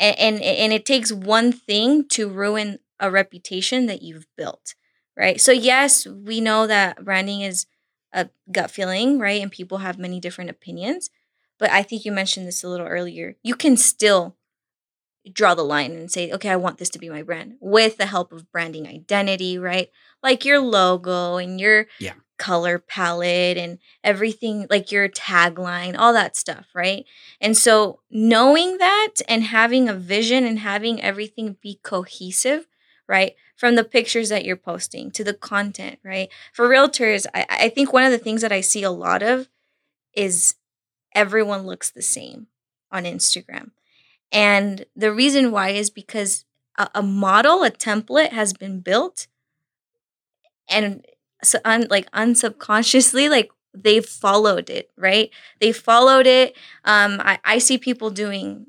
And, 0.00 0.16
and 0.18 0.42
and 0.42 0.72
it 0.72 0.84
takes 0.86 1.12
one 1.12 1.52
thing 1.52 2.08
to 2.08 2.28
ruin 2.28 2.78
a 2.98 3.10
reputation 3.10 3.86
that 3.86 4.02
you've 4.02 4.26
built, 4.36 4.74
right? 5.16 5.40
So 5.40 5.52
yes, 5.52 6.06
we 6.06 6.40
know 6.40 6.66
that 6.66 7.04
branding 7.04 7.42
is 7.42 7.66
a 8.12 8.30
gut 8.50 8.70
feeling, 8.70 9.18
right? 9.18 9.40
And 9.40 9.52
people 9.52 9.78
have 9.78 9.98
many 9.98 10.18
different 10.18 10.50
opinions. 10.50 11.10
But 11.58 11.70
I 11.70 11.82
think 11.82 12.04
you 12.04 12.12
mentioned 12.12 12.46
this 12.46 12.64
a 12.64 12.68
little 12.68 12.86
earlier. 12.86 13.36
You 13.42 13.54
can 13.54 13.76
still 13.76 14.36
draw 15.30 15.54
the 15.54 15.62
line 15.62 15.92
and 15.92 16.10
say, 16.10 16.32
okay, 16.32 16.48
I 16.48 16.56
want 16.56 16.78
this 16.78 16.88
to 16.90 16.98
be 16.98 17.10
my 17.10 17.22
brand 17.22 17.54
with 17.60 17.98
the 17.98 18.06
help 18.06 18.32
of 18.32 18.50
branding 18.50 18.86
identity, 18.88 19.58
right? 19.58 19.90
Like 20.22 20.44
your 20.44 20.60
logo 20.60 21.36
and 21.36 21.60
your 21.60 21.86
Yeah. 21.98 22.14
Color 22.40 22.78
palette 22.78 23.58
and 23.58 23.78
everything, 24.02 24.66
like 24.70 24.90
your 24.90 25.10
tagline, 25.10 25.94
all 25.96 26.14
that 26.14 26.34
stuff, 26.34 26.68
right? 26.74 27.04
And 27.38 27.54
so 27.54 28.00
knowing 28.10 28.78
that 28.78 29.16
and 29.28 29.44
having 29.44 29.90
a 29.90 29.94
vision 29.94 30.46
and 30.46 30.58
having 30.58 31.02
everything 31.02 31.58
be 31.60 31.78
cohesive, 31.82 32.66
right? 33.06 33.34
From 33.56 33.74
the 33.74 33.84
pictures 33.84 34.30
that 34.30 34.46
you're 34.46 34.56
posting 34.56 35.10
to 35.10 35.22
the 35.22 35.34
content, 35.34 35.98
right? 36.02 36.30
For 36.54 36.66
realtors, 36.66 37.26
I, 37.34 37.46
I 37.50 37.68
think 37.68 37.92
one 37.92 38.04
of 38.04 38.10
the 38.10 38.18
things 38.18 38.40
that 38.40 38.52
I 38.52 38.62
see 38.62 38.82
a 38.82 38.90
lot 38.90 39.22
of 39.22 39.50
is 40.14 40.54
everyone 41.14 41.66
looks 41.66 41.90
the 41.90 42.02
same 42.02 42.46
on 42.90 43.04
Instagram. 43.04 43.72
And 44.32 44.86
the 44.96 45.12
reason 45.12 45.52
why 45.52 45.70
is 45.70 45.90
because 45.90 46.46
a, 46.78 46.88
a 46.94 47.02
model, 47.02 47.62
a 47.64 47.70
template 47.70 48.30
has 48.30 48.54
been 48.54 48.80
built 48.80 49.26
and 50.70 51.04
so 51.42 51.58
un, 51.64 51.86
like 51.90 52.10
unsubconsciously, 52.12 53.30
like 53.30 53.50
they've 53.74 54.04
followed 54.04 54.70
it, 54.70 54.90
right? 54.96 55.30
They 55.60 55.72
followed 55.72 56.26
it. 56.26 56.56
Um, 56.84 57.20
I, 57.22 57.38
I 57.44 57.58
see 57.58 57.78
people 57.78 58.10
doing 58.10 58.66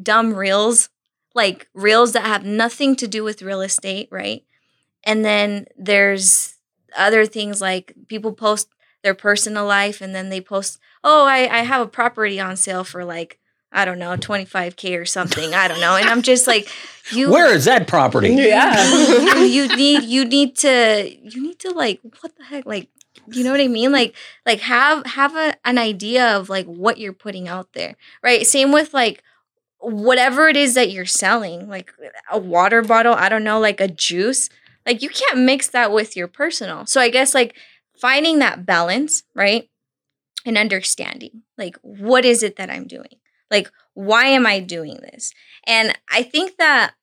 dumb 0.00 0.34
reels, 0.34 0.88
like 1.34 1.68
reels 1.74 2.12
that 2.12 2.24
have 2.24 2.44
nothing 2.44 2.96
to 2.96 3.08
do 3.08 3.24
with 3.24 3.42
real 3.42 3.60
estate, 3.60 4.08
right? 4.10 4.44
And 5.04 5.24
then 5.24 5.66
there's 5.76 6.56
other 6.96 7.26
things 7.26 7.60
like 7.60 7.94
people 8.08 8.32
post 8.32 8.68
their 9.02 9.14
personal 9.14 9.66
life 9.66 10.00
and 10.00 10.14
then 10.14 10.28
they 10.28 10.40
post, 10.40 10.78
oh, 11.02 11.26
I, 11.26 11.48
I 11.48 11.62
have 11.64 11.82
a 11.82 11.90
property 11.90 12.38
on 12.38 12.56
sale 12.56 12.84
for 12.84 13.04
like, 13.04 13.38
I 13.72 13.84
don't 13.84 13.98
know, 13.98 14.16
25K 14.16 15.00
or 15.00 15.06
something. 15.06 15.54
I 15.54 15.66
don't 15.66 15.80
know. 15.80 15.96
And 15.96 16.08
I'm 16.08 16.22
just 16.22 16.46
like, 16.46 16.68
you 17.10 17.30
Where 17.30 17.52
is 17.52 17.64
that 17.64 17.88
property? 17.88 18.30
Yeah. 18.30 18.84
you, 19.38 19.44
you 19.44 19.76
need 19.76 20.04
you 20.04 20.24
need 20.24 20.56
to 20.58 21.16
you 21.22 21.42
need 21.42 21.58
to 21.60 21.70
like 21.70 22.00
what 22.20 22.36
the 22.36 22.44
heck 22.44 22.66
like 22.66 22.88
you 23.26 23.44
know 23.44 23.50
what 23.50 23.60
I 23.60 23.68
mean 23.68 23.92
like 23.92 24.14
like 24.46 24.60
have 24.60 25.06
have 25.06 25.36
a, 25.36 25.54
an 25.64 25.78
idea 25.78 26.36
of 26.36 26.48
like 26.48 26.66
what 26.66 26.98
you're 26.98 27.12
putting 27.12 27.48
out 27.48 27.72
there 27.72 27.96
right 28.22 28.46
same 28.46 28.72
with 28.72 28.92
like 28.92 29.22
whatever 29.78 30.48
it 30.48 30.56
is 30.56 30.74
that 30.74 30.90
you're 30.90 31.06
selling 31.06 31.68
like 31.68 31.92
a 32.30 32.38
water 32.38 32.82
bottle 32.82 33.14
I 33.14 33.28
don't 33.28 33.44
know 33.44 33.60
like 33.60 33.80
a 33.80 33.88
juice 33.88 34.48
like 34.86 35.02
you 35.02 35.08
can't 35.08 35.40
mix 35.40 35.68
that 35.68 35.92
with 35.92 36.16
your 36.16 36.28
personal 36.28 36.86
so 36.86 37.00
I 37.00 37.10
guess 37.10 37.34
like 37.34 37.56
finding 37.96 38.38
that 38.38 38.66
balance 38.66 39.24
right 39.34 39.68
and 40.44 40.58
understanding 40.58 41.42
like 41.58 41.76
what 41.82 42.24
is 42.24 42.42
it 42.42 42.56
that 42.56 42.70
I'm 42.70 42.86
doing 42.86 43.16
like 43.52 43.70
why 43.94 44.24
am 44.24 44.46
I 44.46 44.58
doing 44.58 44.98
this? 45.02 45.32
And 45.66 45.96
I 46.10 46.22
think 46.22 46.56
that 46.56 46.94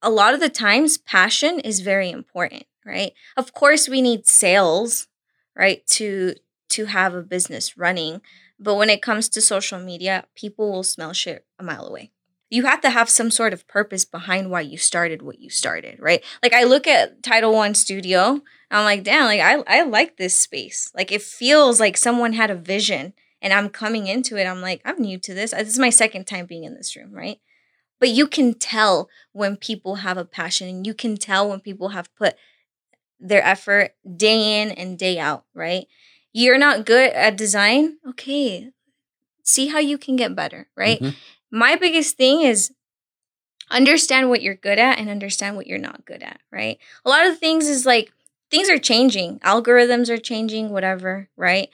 a 0.00 0.08
lot 0.08 0.32
of 0.32 0.40
the 0.40 0.48
times 0.48 0.96
passion 0.96 1.60
is 1.60 1.80
very 1.80 2.10
important 2.10 2.64
right? 2.86 3.12
Of 3.36 3.52
course 3.52 3.88
we 3.88 4.00
need 4.00 4.26
sales 4.26 5.08
right 5.54 5.86
to 5.88 6.34
to 6.68 6.86
have 6.86 7.14
a 7.14 7.22
business 7.22 7.76
running 7.76 8.22
but 8.58 8.76
when 8.76 8.88
it 8.88 9.02
comes 9.02 9.28
to 9.28 9.40
social 9.42 9.78
media 9.78 10.24
people 10.34 10.72
will 10.72 10.82
smell 10.84 11.12
shit 11.12 11.44
a 11.58 11.64
mile 11.64 11.86
away. 11.86 12.12
You 12.48 12.64
have 12.64 12.80
to 12.82 12.90
have 12.90 13.10
some 13.10 13.32
sort 13.32 13.52
of 13.52 13.66
purpose 13.66 14.04
behind 14.04 14.50
why 14.50 14.60
you 14.60 14.78
started 14.78 15.20
what 15.20 15.40
you 15.40 15.50
started 15.50 15.98
right? 15.98 16.24
Like 16.42 16.54
i 16.54 16.62
look 16.62 16.86
at 16.86 17.22
title 17.22 17.52
one 17.52 17.74
studio 17.74 18.40
i'm 18.70 18.84
like 18.84 19.02
damn 19.02 19.24
like 19.24 19.40
i, 19.40 19.62
I 19.66 19.82
like 19.82 20.16
this 20.16 20.34
space. 20.34 20.92
Like 20.94 21.10
it 21.10 21.22
feels 21.22 21.80
like 21.80 21.96
someone 21.96 22.34
had 22.34 22.50
a 22.50 22.54
vision 22.54 23.14
and 23.46 23.54
i'm 23.54 23.68
coming 23.70 24.06
into 24.08 24.36
it 24.36 24.44
i'm 24.46 24.60
like 24.60 24.80
i'm 24.84 25.00
new 25.00 25.18
to 25.18 25.32
this 25.32 25.52
this 25.52 25.68
is 25.68 25.78
my 25.78 25.90
second 25.90 26.26
time 26.26 26.46
being 26.46 26.64
in 26.64 26.74
this 26.74 26.96
room 26.96 27.12
right 27.12 27.38
but 28.00 28.08
you 28.10 28.26
can 28.26 28.52
tell 28.54 29.08
when 29.32 29.56
people 29.56 29.96
have 29.96 30.18
a 30.18 30.24
passion 30.24 30.68
and 30.68 30.86
you 30.86 30.94
can 30.94 31.16
tell 31.16 31.48
when 31.48 31.60
people 31.60 31.90
have 31.90 32.14
put 32.16 32.34
their 33.18 33.42
effort 33.42 33.94
day 34.16 34.60
in 34.60 34.70
and 34.70 34.98
day 34.98 35.18
out, 35.18 35.44
right? 35.54 35.86
You're 36.34 36.58
not 36.58 36.84
good 36.84 37.10
at 37.14 37.38
design. 37.38 37.96
Okay. 38.10 38.68
See 39.42 39.68
how 39.68 39.78
you 39.78 39.96
can 39.96 40.16
get 40.16 40.36
better, 40.36 40.68
right? 40.76 41.00
Mhm. 41.00 41.14
My 41.50 41.76
biggest 41.76 42.18
thing 42.18 42.42
is 42.42 42.72
understand 43.70 44.28
what 44.28 44.42
you're 44.42 44.54
good 44.54 44.78
at 44.78 44.98
and 44.98 45.08
understand 45.08 45.56
what 45.56 45.66
you're 45.66 45.78
not 45.78 46.04
good 46.04 46.22
at, 46.22 46.40
right? 46.52 46.78
A 47.04 47.08
lot 47.08 47.26
of 47.26 47.38
things 47.38 47.66
is 47.66 47.86
like 47.86 48.12
things 48.50 48.68
are 48.68 48.78
changing, 48.78 49.38
algorithms 49.40 50.08
are 50.08 50.18
changing, 50.18 50.70
whatever, 50.70 51.28
right? 51.36 51.70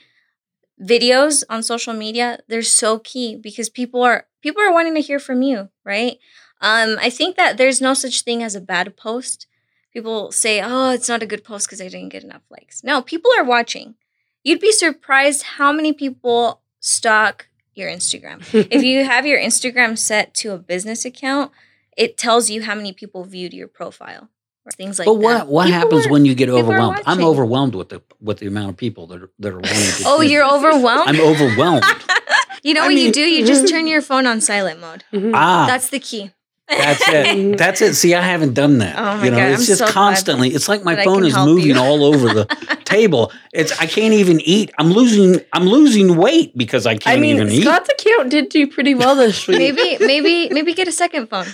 Videos 0.80 1.44
on 1.48 1.62
social 1.62 1.94
media, 1.94 2.38
they're 2.48 2.62
so 2.62 2.98
key 2.98 3.37
because 3.37 3.68
people 3.68 4.02
are 4.02 4.26
people 4.42 4.62
are 4.62 4.72
wanting 4.72 4.94
to 4.94 5.00
hear 5.00 5.18
from 5.18 5.42
you, 5.42 5.68
right? 5.85 6.18
Um, 6.61 6.96
I 7.00 7.11
think 7.11 7.37
that 7.37 7.56
there's 7.56 7.80
no 7.80 7.94
such 7.94 8.22
thing 8.22 8.42
as 8.42 8.54
a 8.54 8.61
bad 8.61 8.96
post. 8.96 9.46
People 9.92 10.32
say, 10.32 10.61
"Oh, 10.62 10.90
it's 10.90 11.08
not 11.08 11.22
a 11.22 11.26
good 11.26 11.44
post 11.44 11.66
because 11.66 11.80
I 11.80 11.88
didn't 11.88 12.11
get 12.11 12.24
enough 12.24 12.42
likes." 12.50 12.82
No, 12.82 13.02
people 13.02 13.30
are 13.37 13.44
watching. 13.44 13.94
You'd 14.42 14.61
be 14.61 14.72
surprised 14.72 15.42
how 15.42 15.72
many 15.72 15.92
people 15.92 16.62
stalk 16.80 17.48
your 17.74 17.90
Instagram. 17.90 18.42
if 18.70 18.82
you 18.90 19.04
have 19.04 19.26
your 19.26 19.38
Instagram 19.38 19.96
set 19.96 20.35
to 20.35 20.52
a 20.52 20.58
business 20.58 21.04
account, 21.04 21.52
it 21.96 22.16
tells 22.16 22.50
you 22.50 22.62
how 22.62 22.74
many 22.74 22.92
people 22.92 23.24
viewed 23.24 23.52
your 23.52 23.68
profile. 23.68 24.28
Or 24.64 24.72
Things 24.72 24.98
like 24.98 25.07
but 25.07 25.14
that. 25.14 25.20
what 25.20 25.48
what 25.48 25.64
People 25.66 25.79
happens 25.81 26.07
are- 26.07 26.11
when 26.11 26.25
you 26.25 26.35
get 26.35 26.48
overwhelmed? 26.48 27.01
I'm 27.07 27.22
overwhelmed 27.25 27.75
with 27.75 27.88
the 27.88 28.03
with 28.20 28.38
the 28.38 28.46
amount 28.46 28.70
of 28.70 28.77
people 28.77 29.07
that 29.09 29.22
are 29.22 29.31
that 29.40 29.53
are 29.53 29.61
wanting 29.61 29.92
to. 29.98 30.05
Oh, 30.07 30.20
you're 30.20 30.48
overwhelmed. 30.48 31.09
I'm 31.09 31.20
overwhelmed. 31.20 31.85
you 32.62 32.75
know 32.75 32.83
I 32.83 32.87
what 32.87 32.94
you 32.94 33.11
do? 33.12 33.20
You 33.22 33.44
just 33.53 33.68
turn 33.68 33.87
your 33.87 34.03
phone 34.03 34.27
on 34.27 34.40
silent 34.40 34.81
mode. 34.81 35.05
Mhm. 35.12 35.33
ah, 35.35 35.66
That's 35.66 35.88
the 35.90 35.98
key. 35.98 36.31
That's 36.78 37.02
it. 37.08 37.58
That's 37.58 37.82
it. 37.82 37.94
See, 37.94 38.14
I 38.14 38.20
haven't 38.22 38.54
done 38.54 38.78
that. 38.78 38.98
Oh 38.98 39.02
my 39.18 39.24
you 39.24 39.30
know, 39.30 39.37
God, 39.38 39.50
it's 39.50 39.61
I'm 39.62 39.66
just 39.66 39.78
so 39.80 39.87
constantly. 39.88 40.48
It's 40.50 40.68
like 40.68 40.85
my 40.85 41.02
phone 41.04 41.24
is 41.24 41.37
moving 41.37 41.66
you. 41.76 41.78
all 41.78 42.04
over 42.04 42.32
the 42.32 42.44
table. 42.85 43.32
It's 43.52 43.72
I 43.80 43.87
can't 43.87 44.14
even 44.14 44.40
eat. 44.40 44.70
I'm 44.78 44.90
losing. 44.92 45.40
I'm 45.52 45.64
losing 45.64 46.16
weight 46.16 46.56
because 46.56 46.87
I 46.87 46.92
I 46.92 46.96
can't 46.96 47.20
mean, 47.20 47.37
even 47.37 47.48
eat. 47.50 47.62
Scott's 47.62 47.88
account 47.90 48.30
did 48.30 48.48
do 48.48 48.66
pretty 48.66 48.94
well 48.94 49.14
this 49.16 49.46
week. 49.48 49.58
maybe, 49.58 49.98
maybe, 50.04 50.48
maybe 50.50 50.74
get 50.74 50.88
a 50.88 50.92
second 50.92 51.28
phone. 51.28 51.46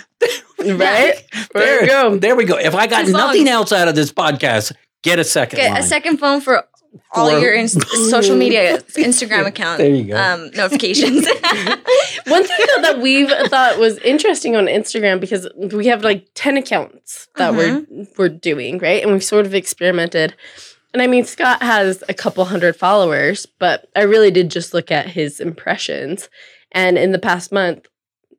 right? 0.59 0.77
There 0.77 1.17
There 1.53 1.81
we 1.81 1.87
go. 1.87 2.17
There 2.17 2.35
we 2.35 2.45
go. 2.45 2.57
If 2.57 2.75
I 2.75 2.87
got 2.87 3.03
As 3.03 3.11
long- 3.11 3.27
nothing 3.27 3.47
else 3.47 3.71
out 3.71 3.87
of 3.87 3.95
this 3.95 4.11
podcast, 4.11 4.73
get 5.03 5.19
a 5.19 5.23
second 5.23 5.57
Get 5.57 5.71
line. 5.71 5.81
a 5.81 5.83
second 5.83 6.17
phone 6.17 6.41
for 6.41 6.65
all 7.13 7.39
your 7.39 7.53
ins- 7.53 7.77
social 8.09 8.35
media, 8.35 8.79
Instagram 8.97 9.45
account. 9.45 9.77
There 9.79 9.89
you 9.89 10.05
go. 10.05 10.17
Um, 10.17 10.51
notifications. 10.51 11.25
One 12.27 12.43
thing 12.43 12.65
though 12.75 12.81
that 12.83 12.99
we've 13.01 13.29
thought 13.49 13.77
was 13.79 13.97
interesting 13.99 14.55
on 14.55 14.65
Instagram 14.65 15.19
because 15.19 15.47
we 15.55 15.87
have 15.87 16.03
like 16.03 16.27
10 16.35 16.57
accounts 16.57 17.27
that 17.37 17.53
we're 17.53 17.85
we're 18.17 18.29
doing, 18.29 18.77
right? 18.79 19.01
And 19.03 19.11
we've 19.11 19.23
sort 19.23 19.45
of 19.45 19.53
experimented. 19.53 20.35
And 20.93 21.01
I 21.01 21.07
mean 21.07 21.23
Scott 21.25 21.61
has 21.61 22.03
a 22.09 22.13
couple 22.13 22.45
hundred 22.45 22.75
followers, 22.75 23.45
but 23.45 23.87
I 23.95 24.01
really 24.03 24.31
did 24.31 24.49
just 24.51 24.73
look 24.73 24.91
at 24.91 25.07
his 25.07 25.39
impressions. 25.39 26.29
And 26.71 26.97
in 26.97 27.11
the 27.11 27.19
past 27.19 27.51
month, 27.51 27.87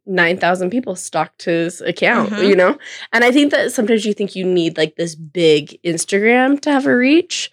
9,000 0.06 0.70
people 0.70 0.96
stalked 0.96 1.44
his 1.44 1.80
account, 1.80 2.30
Mhm. 2.30 2.48
you 2.48 2.56
know? 2.56 2.76
And 3.12 3.22
I 3.22 3.30
think 3.30 3.52
that 3.52 3.70
sometimes 3.72 4.04
you 4.04 4.14
think 4.14 4.34
you 4.34 4.44
need 4.44 4.76
like 4.76 4.96
this 4.96 5.14
big 5.14 5.78
Instagram 5.84 6.60
to 6.62 6.72
have 6.72 6.86
a 6.86 6.96
reach, 6.96 7.50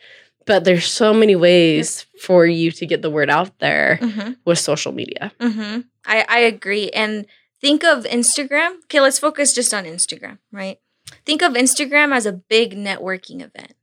but 0.47 0.63
there's 0.63 0.85
so 0.87 1.13
many 1.13 1.35
ways 1.35 2.05
for 2.21 2.45
you 2.45 2.71
to 2.71 2.85
get 2.87 3.01
the 3.03 3.11
word 3.11 3.29
out 3.29 3.59
there 3.59 3.97
hmm 4.01 4.31
with 4.45 4.57
social 4.59 4.91
media. 4.91 5.31
hmm 5.39 5.81
I, 6.05 6.25
I 6.29 6.39
agree. 6.39 6.89
And 6.91 7.25
think 7.61 7.83
of 7.83 8.05
Instagram. 8.05 8.77
Okay, 8.85 9.01
let's 9.01 9.19
focus 9.19 9.53
just 9.53 9.73
on 9.73 9.83
Instagram, 9.85 10.37
right? 10.51 10.79
Think 11.25 11.41
of 11.41 11.53
Instagram 11.53 12.15
as 12.15 12.25
a 12.25 12.31
big 12.33 12.75
networking 12.75 13.41
event. 13.41 13.73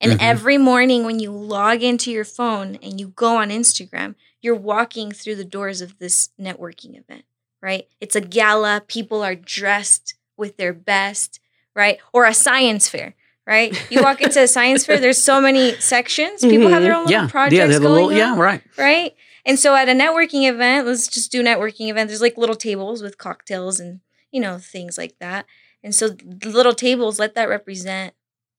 And 0.00 0.12
Mhm. 0.12 0.18
every 0.20 0.58
morning 0.58 1.04
when 1.04 1.20
you 1.20 1.30
log 1.30 1.82
into 1.82 2.10
your 2.10 2.24
phone 2.24 2.76
and 2.82 3.00
you 3.00 3.08
go 3.08 3.36
on 3.36 3.50
Instagram, 3.50 4.16
you're 4.42 4.54
walking 4.56 5.12
through 5.12 5.36
the 5.36 5.44
doors 5.44 5.80
of 5.80 5.98
this 5.98 6.30
networking 6.38 6.98
event, 6.98 7.24
right? 7.62 7.86
It's 8.00 8.16
a 8.16 8.20
gala. 8.20 8.82
People 8.86 9.22
are 9.22 9.36
dressed 9.36 10.14
with 10.36 10.56
their 10.56 10.72
best, 10.74 11.40
right? 11.74 11.98
Or 12.12 12.24
a 12.26 12.34
science 12.34 12.88
fair, 12.88 13.14
right? 13.46 13.74
You 13.90 14.02
walk 14.02 14.20
into 14.20 14.42
a 14.42 14.48
science 14.48 14.86
fair, 14.86 14.98
there's 14.98 15.22
so 15.22 15.40
many 15.40 15.74
sections. 15.76 16.40
People 16.40 16.68
have 16.68 16.82
their 16.82 16.94
own 16.94 17.06
little 17.06 17.22
yeah, 17.22 17.28
projects 17.28 17.72
yeah, 17.72 17.78
going 17.78 17.92
little, 17.92 18.12
yeah, 18.12 18.36
right. 18.38 18.62
right? 18.78 19.14
And 19.46 19.58
so 19.58 19.74
at 19.74 19.88
a 19.88 19.92
networking 19.92 20.48
event, 20.48 20.86
let's 20.86 21.06
just 21.06 21.30
do 21.30 21.42
networking 21.42 21.88
event. 21.90 22.08
There's 22.08 22.22
like 22.22 22.38
little 22.38 22.56
tables 22.56 23.02
with 23.02 23.18
cocktails 23.18 23.78
and 23.78 24.00
you 24.30 24.40
know 24.40 24.58
things 24.58 24.96
like 24.96 25.18
that. 25.20 25.46
And 25.82 25.94
so 25.94 26.08
the 26.08 26.48
little 26.48 26.74
tables 26.74 27.18
let 27.18 27.34
that 27.34 27.48
represent 27.48 28.14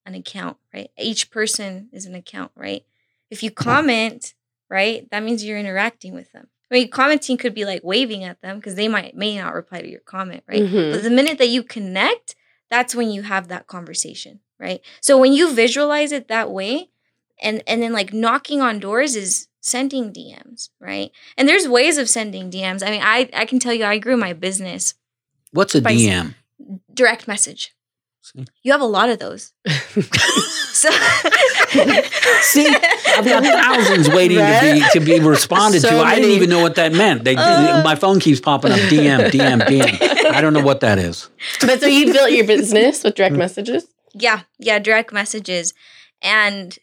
an 0.06 0.14
account, 0.14 0.58
right? 0.74 0.92
Each 0.98 1.32
person 1.32 1.90
is 1.92 2.06
an 2.06 2.14
account, 2.14 2.52
right? 2.56 2.84
If 3.32 3.42
you 3.42 3.50
comment, 3.50 4.36
right, 4.70 5.10
that 5.10 5.24
means 5.24 5.44
you're 5.44 5.58
interacting 5.58 6.14
with 6.14 6.32
them. 6.32 6.48
I 6.72 6.76
mean, 6.76 6.90
commenting 6.90 7.38
could 7.38 7.54
be 7.54 7.66
like 7.66 7.82
waving 7.84 8.24
at 8.24 8.42
them 8.42 8.58
because 8.58 8.76
they 8.76 8.88
might 8.88 9.16
may 9.16 9.38
not 9.38 9.54
reply 9.54 9.82
to 9.82 9.90
your 9.90 10.02
comment, 10.02 10.44
right? 10.48 10.64
Mhm. 10.64 10.92
But 10.92 11.04
the 11.04 11.10
minute 11.10 11.38
that 11.40 11.50
you 11.50 11.64
connect, 11.64 12.36
that's 12.70 12.96
when 12.96 13.10
you 13.12 13.24
have 13.24 13.48
that 13.48 13.68
conversation, 13.68 14.40
right? 14.60 14.82
So 15.02 15.18
when 15.18 15.34
you 15.34 15.54
visualize 15.54 16.12
it 16.12 16.28
that 16.28 16.52
way, 16.52 16.90
and 17.42 17.62
and 17.68 17.82
then 17.82 17.92
like 17.94 18.14
knocking 18.14 18.62
on 18.62 18.80
doors 18.80 19.16
is 19.16 19.48
sending 19.62 20.14
DMs, 20.14 20.70
right? 20.80 21.12
And 21.38 21.48
there's 21.50 21.68
ways 21.68 21.98
of 21.98 22.08
sending 22.10 22.50
DMs. 22.52 22.86
I 22.86 22.92
mean, 22.92 23.02
I 23.04 23.30
I 23.34 23.46
can 23.46 23.60
tell 23.60 23.74
you 23.74 23.86
I 23.86 23.98
grew 23.98 24.16
my 24.18 24.34
business 24.34 24.94
What's 25.52 25.74
a 25.76 25.82
DM? 25.82 26.36
direct 26.94 27.28
message. 27.28 27.74
See? 28.22 28.46
You 28.64 28.72
have 28.72 28.82
a 28.82 28.86
lot 28.86 29.10
of 29.10 29.20
those. 29.20 29.54
So 30.76 30.90
See, 32.42 32.68
I've 32.68 33.24
got 33.26 33.44
thousands 33.44 34.10
waiting 34.10 34.38
to 34.40 34.60
be 34.62 34.84
to 34.92 35.00
be 35.00 35.20
responded 35.26 35.80
So 35.82 35.90
to. 35.90 35.98
I 36.00 36.16
didn't 36.16 36.32
even 36.32 36.50
know 36.50 36.62
what 36.62 36.76
that 36.76 36.92
meant. 36.92 37.24
They, 37.24 37.36
Uh. 37.36 37.82
my 37.84 37.96
phone 37.96 38.20
keeps 38.20 38.42
popping 38.42 38.72
up 38.74 38.80
DM, 38.80 39.30
DM, 39.32 39.62
DM. 39.62 40.26
I 40.32 40.42
don't 40.42 40.54
know 40.54 40.62
what 40.64 40.82
that 40.82 40.98
is. 41.00 41.30
but 41.62 41.80
so 41.80 41.88
you 41.88 42.12
built 42.12 42.32
your 42.32 42.46
business 42.46 43.04
with 43.06 43.16
direct 43.16 43.36
messages? 43.36 43.88
Yeah, 44.18 44.42
yeah, 44.58 44.80
direct 44.80 45.12
messages. 45.14 45.74
And 46.22 46.78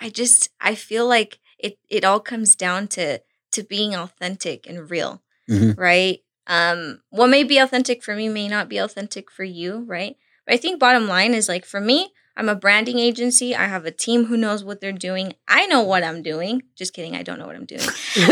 I 0.00 0.08
just 0.10 0.48
I 0.60 0.74
feel 0.74 1.06
like 1.06 1.38
it 1.58 1.78
it 1.88 2.04
all 2.04 2.20
comes 2.20 2.54
down 2.54 2.88
to 2.88 3.20
to 3.52 3.62
being 3.62 3.94
authentic 3.94 4.66
and 4.68 4.90
real, 4.90 5.22
Mhm. 5.48 5.76
right? 5.78 6.20
Um 6.46 7.02
what 7.10 7.28
may 7.28 7.44
be 7.44 7.58
authentic 7.58 8.02
for 8.02 8.14
me 8.16 8.28
may 8.28 8.48
not 8.48 8.68
be 8.68 8.78
authentic 8.78 9.30
for 9.30 9.44
you, 9.44 9.84
right? 9.86 10.16
But 10.46 10.54
I 10.54 10.56
think 10.58 10.80
bottom 10.80 11.06
line 11.06 11.34
is 11.34 11.48
like 11.48 11.64
for 11.64 11.80
me, 11.80 12.12
I'm 12.36 12.48
a 12.48 12.54
branding 12.54 12.98
agency. 12.98 13.54
I 13.54 13.66
have 13.66 13.84
a 13.84 13.90
team 13.90 14.24
who 14.26 14.36
knows 14.36 14.64
what 14.64 14.80
they're 14.80 14.92
doing. 14.92 15.34
I 15.46 15.66
know 15.66 15.82
what 15.82 16.02
I'm 16.04 16.22
doing. 16.22 16.62
Just 16.76 16.94
kidding, 16.94 17.14
I 17.14 17.22
don't 17.22 17.38
know 17.38 17.46
what 17.46 17.56
I'm 17.56 17.66
doing. 17.66 17.88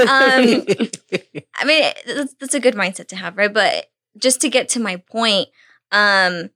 Um, 0.09 0.65
I 1.57 1.65
mean, 1.65 1.93
that's, 2.07 2.35
that's 2.41 2.55
a 2.55 2.61
good 2.61 2.75
mindset 2.75 3.09
to 3.09 3.17
have, 3.17 3.37
right? 3.37 3.53
But 3.53 3.87
just 4.17 4.41
to 4.41 4.49
get 4.49 4.69
to 4.71 4.81
my 4.81 4.97
point, 4.97 5.49
um, 5.93 6.51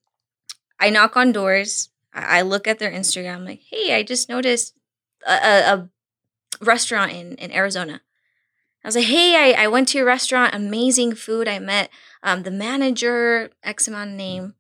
I 0.83 0.91
knock 0.91 1.17
on 1.17 1.31
doors. 1.31 1.91
I, 2.13 2.43
look 2.43 2.67
at 2.67 2.81
their 2.81 2.91
Instagram, 2.91 3.47
like, 3.47 3.61
hey, 3.71 3.95
I 3.95 4.03
just 4.03 4.29
noticed 4.29 4.75
a, 5.27 5.33
a, 5.33 5.75
a 5.75 5.89
restaurant 6.61 7.13
in, 7.13 7.37
in 7.37 7.53
Arizona. 7.53 8.03
I 8.85 8.89
was 8.89 8.97
like, 8.97 9.07
hey, 9.07 9.55
I, 9.55 9.65
I 9.65 9.69
went 9.69 9.89
to 9.89 9.99
your 9.99 10.07
restaurant, 10.07 10.55
amazing 10.55 11.15
food. 11.15 11.47
I 11.47 11.61
met 11.61 11.89
um, 12.25 12.43
the 12.43 12.51
manager, 12.51 13.51
X 13.63 13.87
amount 13.87 14.11
of 14.11 14.17
name. 14.17 14.55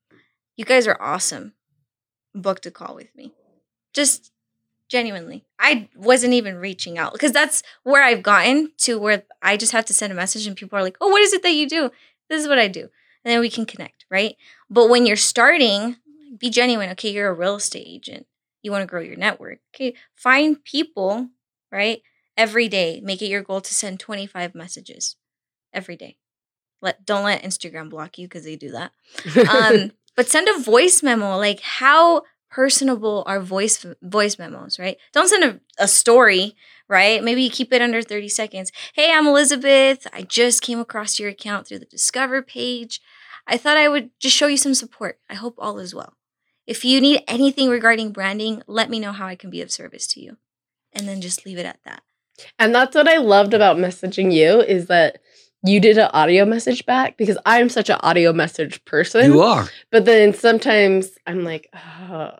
You 0.56 0.64
guys 0.64 0.86
are 0.86 0.96
awesome. 1.00 1.54
Booked 2.34 2.66
a 2.66 2.70
call 2.70 2.94
with 2.94 3.14
me. 3.16 3.32
Just 3.92 4.30
genuinely. 4.88 5.44
I 5.58 5.88
wasn't 5.96 6.34
even 6.34 6.56
reaching 6.56 6.98
out 6.98 7.12
because 7.12 7.32
that's 7.32 7.64
where 7.82 8.04
I've 8.04 8.22
gotten 8.22 8.70
to 8.78 8.98
where 8.98 9.24
I 9.42 9.56
just 9.56 9.72
have 9.72 9.86
to 9.86 9.94
send 9.94 10.12
a 10.12 10.16
message 10.16 10.46
and 10.46 10.56
people 10.56 10.78
are 10.78 10.82
like, 10.82 10.96
oh, 11.00 11.08
what 11.08 11.22
is 11.22 11.32
it 11.32 11.42
that 11.42 11.54
you 11.54 11.68
do? 11.68 11.90
This 12.28 12.40
is 12.40 12.48
what 12.48 12.60
I 12.60 12.68
do. 12.68 12.82
And 13.24 13.32
then 13.32 13.40
we 13.40 13.50
can 13.50 13.66
connect, 13.66 14.06
right? 14.08 14.36
But 14.70 14.88
when 14.88 15.04
you're 15.04 15.16
starting, 15.16 15.96
be 16.36 16.50
genuine. 16.50 16.90
Okay, 16.90 17.10
you're 17.10 17.28
a 17.28 17.34
real 17.34 17.56
estate 17.56 17.86
agent. 17.86 18.26
You 18.62 18.70
want 18.70 18.82
to 18.82 18.86
grow 18.86 19.00
your 19.00 19.16
network. 19.16 19.58
Okay, 19.74 19.94
find 20.14 20.62
people, 20.64 21.28
right? 21.70 22.02
Every 22.36 22.68
day. 22.68 23.00
Make 23.02 23.22
it 23.22 23.26
your 23.26 23.42
goal 23.42 23.60
to 23.60 23.74
send 23.74 24.00
25 24.00 24.54
messages 24.54 25.16
every 25.72 25.96
day. 25.96 26.16
Let 26.80 27.04
don't 27.04 27.24
let 27.24 27.42
Instagram 27.42 27.90
block 27.90 28.18
you 28.18 28.26
because 28.26 28.44
they 28.44 28.56
do 28.56 28.70
that. 28.72 28.92
Um, 29.48 29.92
but 30.16 30.28
send 30.28 30.48
a 30.48 30.58
voice 30.58 31.02
memo. 31.02 31.36
Like 31.36 31.60
how 31.60 32.22
personable 32.50 33.24
are 33.26 33.40
voice 33.40 33.84
voice 34.02 34.38
memos, 34.38 34.78
right? 34.78 34.98
Don't 35.12 35.28
send 35.28 35.44
a, 35.44 35.60
a 35.78 35.88
story, 35.88 36.54
right? 36.88 37.22
Maybe 37.22 37.42
you 37.42 37.50
keep 37.50 37.72
it 37.72 37.82
under 37.82 38.02
30 38.02 38.28
seconds. 38.28 38.72
Hey, 38.94 39.12
I'm 39.12 39.26
Elizabeth. 39.26 40.06
I 40.12 40.22
just 40.22 40.62
came 40.62 40.78
across 40.78 41.18
your 41.18 41.30
account 41.30 41.66
through 41.66 41.80
the 41.80 41.86
Discover 41.86 42.42
page. 42.42 43.00
I 43.46 43.56
thought 43.56 43.76
I 43.76 43.88
would 43.88 44.10
just 44.20 44.36
show 44.36 44.46
you 44.46 44.56
some 44.56 44.74
support. 44.74 45.18
I 45.28 45.34
hope 45.34 45.54
all 45.58 45.78
is 45.78 45.94
well. 45.94 46.14
If 46.66 46.84
you 46.84 47.00
need 47.00 47.22
anything 47.26 47.68
regarding 47.68 48.12
branding, 48.12 48.62
let 48.66 48.88
me 48.88 49.00
know 49.00 49.12
how 49.12 49.26
I 49.26 49.34
can 49.34 49.50
be 49.50 49.62
of 49.62 49.70
service 49.70 50.06
to 50.08 50.20
you. 50.20 50.36
And 50.92 51.08
then 51.08 51.20
just 51.20 51.44
leave 51.46 51.58
it 51.58 51.66
at 51.66 51.80
that. 51.84 52.02
And 52.58 52.74
that's 52.74 52.94
what 52.94 53.08
I 53.08 53.16
loved 53.18 53.54
about 53.54 53.76
messaging 53.76 54.32
you 54.32 54.60
is 54.60 54.86
that 54.86 55.18
you 55.64 55.80
did 55.80 55.96
an 55.96 56.10
audio 56.12 56.44
message 56.44 56.84
back 56.86 57.16
because 57.16 57.38
I'm 57.46 57.68
such 57.68 57.88
an 57.88 57.98
audio 58.00 58.32
message 58.32 58.84
person. 58.84 59.32
You 59.32 59.40
are. 59.42 59.68
But 59.90 60.04
then 60.04 60.34
sometimes 60.34 61.10
I'm 61.26 61.44
like, 61.44 61.68
oh, 61.74 62.32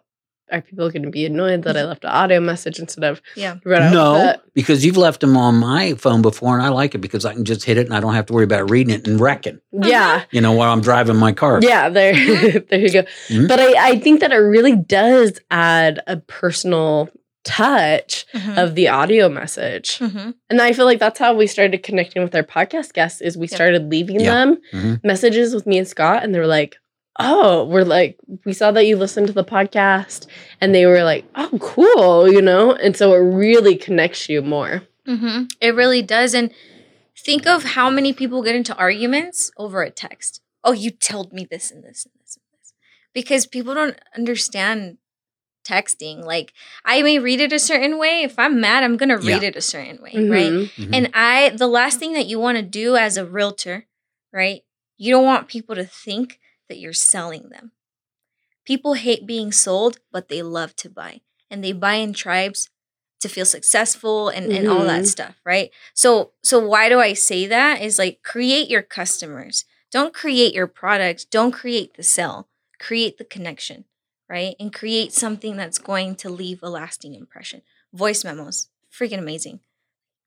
are 0.53 0.61
people 0.61 0.89
going 0.91 1.03
to 1.03 1.11
be 1.11 1.25
annoyed 1.27 1.63
that 1.65 1.77
I 1.77 1.85
left 1.85 2.05
an 2.05 2.11
audio 2.11 2.41
message 2.41 2.79
instead 2.79 3.05
of 3.05 3.21
Yeah. 3.35 3.57
run 3.65 3.93
No, 3.93 4.37
because 4.55 4.85
you've 4.85 4.97
left 4.97 5.21
them 5.21 5.37
on 5.37 5.57
my 5.57 5.95
phone 5.95 6.23
before, 6.23 6.55
and 6.57 6.65
I 6.65 6.69
like 6.69 6.95
it 6.95 6.99
because 6.99 7.25
I 7.25 7.33
can 7.35 7.45
just 7.45 7.65
hit 7.65 7.79
it 7.79 7.87
and 7.87 7.95
I 7.95 8.01
don't 8.01 8.15
have 8.15 8.27
to 8.27 8.33
worry 8.33 8.45
about 8.45 8.71
reading 8.71 8.95
it 8.95 9.09
and 9.09 9.19
wrecking. 9.19 9.61
Yeah. 9.73 10.23
You 10.31 10.41
know, 10.41 10.53
while 10.53 10.73
I'm 10.73 10.83
driving 10.83 11.17
my 11.17 11.33
car. 11.33 11.61
Yeah, 11.63 11.89
there, 11.89 12.13
there 12.61 12.79
you 12.79 12.93
go. 12.93 13.03
Mhm. 13.29 13.49
But 13.49 13.59
I, 13.61 13.89
I 13.93 13.99
think 13.99 14.21
that 14.21 14.31
it 14.33 14.37
really 14.37 14.77
does 14.77 15.41
add 15.51 16.01
a 16.07 16.19
personal 16.19 17.09
touch 17.45 18.25
Mhm. 18.35 18.63
of 18.63 18.75
the 18.77 18.89
audio 18.89 19.29
message. 19.29 19.99
Mhm. 19.99 20.35
And 20.49 20.63
I 20.63 20.73
feel 20.73 20.85
like 20.85 21.01
that's 21.01 21.19
how 21.19 21.35
we 21.35 21.47
started 21.49 21.83
connecting 21.83 22.23
with 22.23 22.35
our 22.37 22.45
podcast 22.45 22.93
guests 22.93 23.21
is 23.21 23.37
we 23.37 23.49
Yeah. 23.49 23.55
started 23.57 23.91
leaving 23.91 24.21
Yeah. 24.21 24.35
them 24.35 24.59
Mhm. 24.73 25.01
messages 25.05 25.53
with 25.53 25.67
me 25.67 25.79
and 25.79 25.89
Scott 25.89 26.23
and 26.23 26.33
they 26.33 26.39
were 26.39 26.47
like, 26.47 26.77
"Oh, 27.19 27.65
we're 27.65 27.85
like 27.85 28.17
we 28.45 28.53
saw 28.53 28.71
that 28.73 28.87
you 28.87 28.97
listened 28.97 29.27
to 29.29 29.33
the 29.33 29.45
podcast." 29.45 30.27
And 30.61 30.75
they 30.75 30.87
were 30.87 31.03
like, 31.05 31.25
"Oh, 31.35 31.59
cool," 31.61 32.31
you 32.31 32.43
know? 32.43 32.73
And 32.75 32.97
so 32.97 33.13
it 33.15 33.19
really 33.19 33.77
connects 33.77 34.29
you 34.29 34.43
more. 34.43 34.83
Mm-hmm. 35.07 35.45
It 35.61 35.75
really 35.75 36.03
does. 36.03 36.35
And 36.35 36.53
think 37.17 37.47
of 37.47 37.65
how 37.65 37.91
many 37.91 38.13
people 38.13 38.43
get 38.43 38.57
into 38.57 38.75
arguments 38.77 39.51
over 39.57 39.83
a 39.83 39.91
text. 39.91 40.41
Oh, 40.65 40.73
you 40.73 40.91
told 40.91 41.33
me 41.33 41.45
this 41.51 41.71
and 41.71 41.83
this 41.85 42.05
and 42.05 42.13
this 42.21 42.37
and 42.37 42.45
this. 42.61 42.73
Because 43.13 43.47
people 43.47 43.75
don't 43.75 43.99
understand 44.17 44.99
texting. 45.65 46.25
Like, 46.25 46.53
I 46.85 47.03
may 47.03 47.19
read 47.19 47.41
it 47.41 47.53
a 47.53 47.59
certain 47.59 47.99
way. 47.99 48.23
If 48.23 48.39
I'm 48.39 48.61
mad, 48.61 48.83
I'm 48.83 48.97
going 48.97 49.09
to 49.11 49.17
read 49.17 49.43
Yeah. 49.43 49.49
it 49.49 49.57
a 49.57 49.61
certain 49.61 50.03
way, 50.03 50.11
right? 50.15 50.51
Mhm. 50.53 50.71
Mhm. 50.75 50.91
And 50.97 51.11
I, 51.15 51.51
the 51.51 51.69
last 51.69 51.99
thing 51.99 52.15
that 52.15 52.27
you 52.27 52.41
want 52.41 52.57
to 52.59 52.63
do 52.63 52.97
as 52.97 53.17
a 53.17 53.25
realtor, 53.25 53.87
right? 54.33 54.63
You 54.99 55.13
don't 55.13 55.25
want 55.25 55.49
people 55.49 55.75
to 55.77 55.85
think 55.85 56.39
that 56.73 56.79
you're 56.79 56.95
selling 56.95 57.51
them. 57.51 57.73
People 58.65 58.95
hate 58.95 59.27
being 59.27 59.53
sold, 59.53 59.99
but 60.11 60.31
they 60.31 60.41
love 60.43 60.75
to 60.77 60.89
buy. 60.89 61.21
And 61.51 61.63
they 61.63 61.73
buy 61.73 61.97
in 61.97 62.15
tribes 62.15 62.71
to 63.21 63.29
feel 63.29 63.45
successful 63.45 64.31
and, 64.31 64.51
and 64.51 64.67
all 64.67 64.85
that 64.85 65.03
Mhm. 65.03 65.07
stuff, 65.07 65.35
right? 65.45 65.71
So 65.93 66.33
so 66.43 66.59
why 66.67 66.89
do 66.89 66.99
I 66.99 67.13
say 67.13 67.47
that? 67.47 67.83
Is 67.83 67.99
like 67.99 68.23
create 68.23 68.71
your 68.71 68.81
customers. 68.83 69.67
Don't 69.91 70.15
create 70.15 70.55
your 70.55 70.67
product. 70.67 71.31
Don't 71.31 71.53
create 71.53 71.95
the 71.95 72.03
sell. 72.03 72.49
Create 72.79 73.19
the 73.19 73.25
connection, 73.25 73.85
right? 74.31 74.57
And 74.59 74.73
create 74.73 75.13
something 75.13 75.57
that's 75.57 75.79
going 75.79 76.17
to 76.17 76.31
leave 76.31 76.63
a 76.63 76.71
lasting 76.71 77.15
impression. 77.15 77.61
Voice 77.93 78.25
memos, 78.25 78.69
freaking 78.91 79.19
amazing 79.19 79.61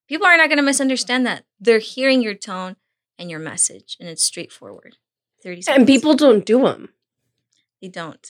people 0.07 0.27
are 0.27 0.37
not 0.37 0.49
going 0.49 0.57
to 0.57 0.63
misunderstand 0.63 1.25
that. 1.25 1.45
They're 1.59 1.79
hearing 1.79 2.21
your 2.21 2.35
tone 2.35 2.75
and 3.17 3.31
your 3.31 3.39
message, 3.39 3.97
and 3.99 4.07
it's 4.07 4.23
straightforward. 4.23 4.97
30 5.45 5.61
seconds. 5.61 5.77
And 5.79 5.87
people 5.87 6.15
don't 6.15 6.45
do 6.45 6.63
them. 6.63 6.89
they 7.81 7.87
don't. 7.87 8.25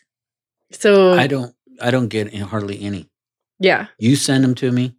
So 0.72 1.14
I 1.14 1.26
don't. 1.28 1.56
I 1.82 1.90
don't 1.92 2.10
get 2.10 2.34
hardly 2.36 2.82
any. 2.82 3.10
yeah. 3.60 3.88
You 3.98 4.16
send 4.16 4.44
them 4.44 4.54
to 4.56 4.72
me. 4.72 4.96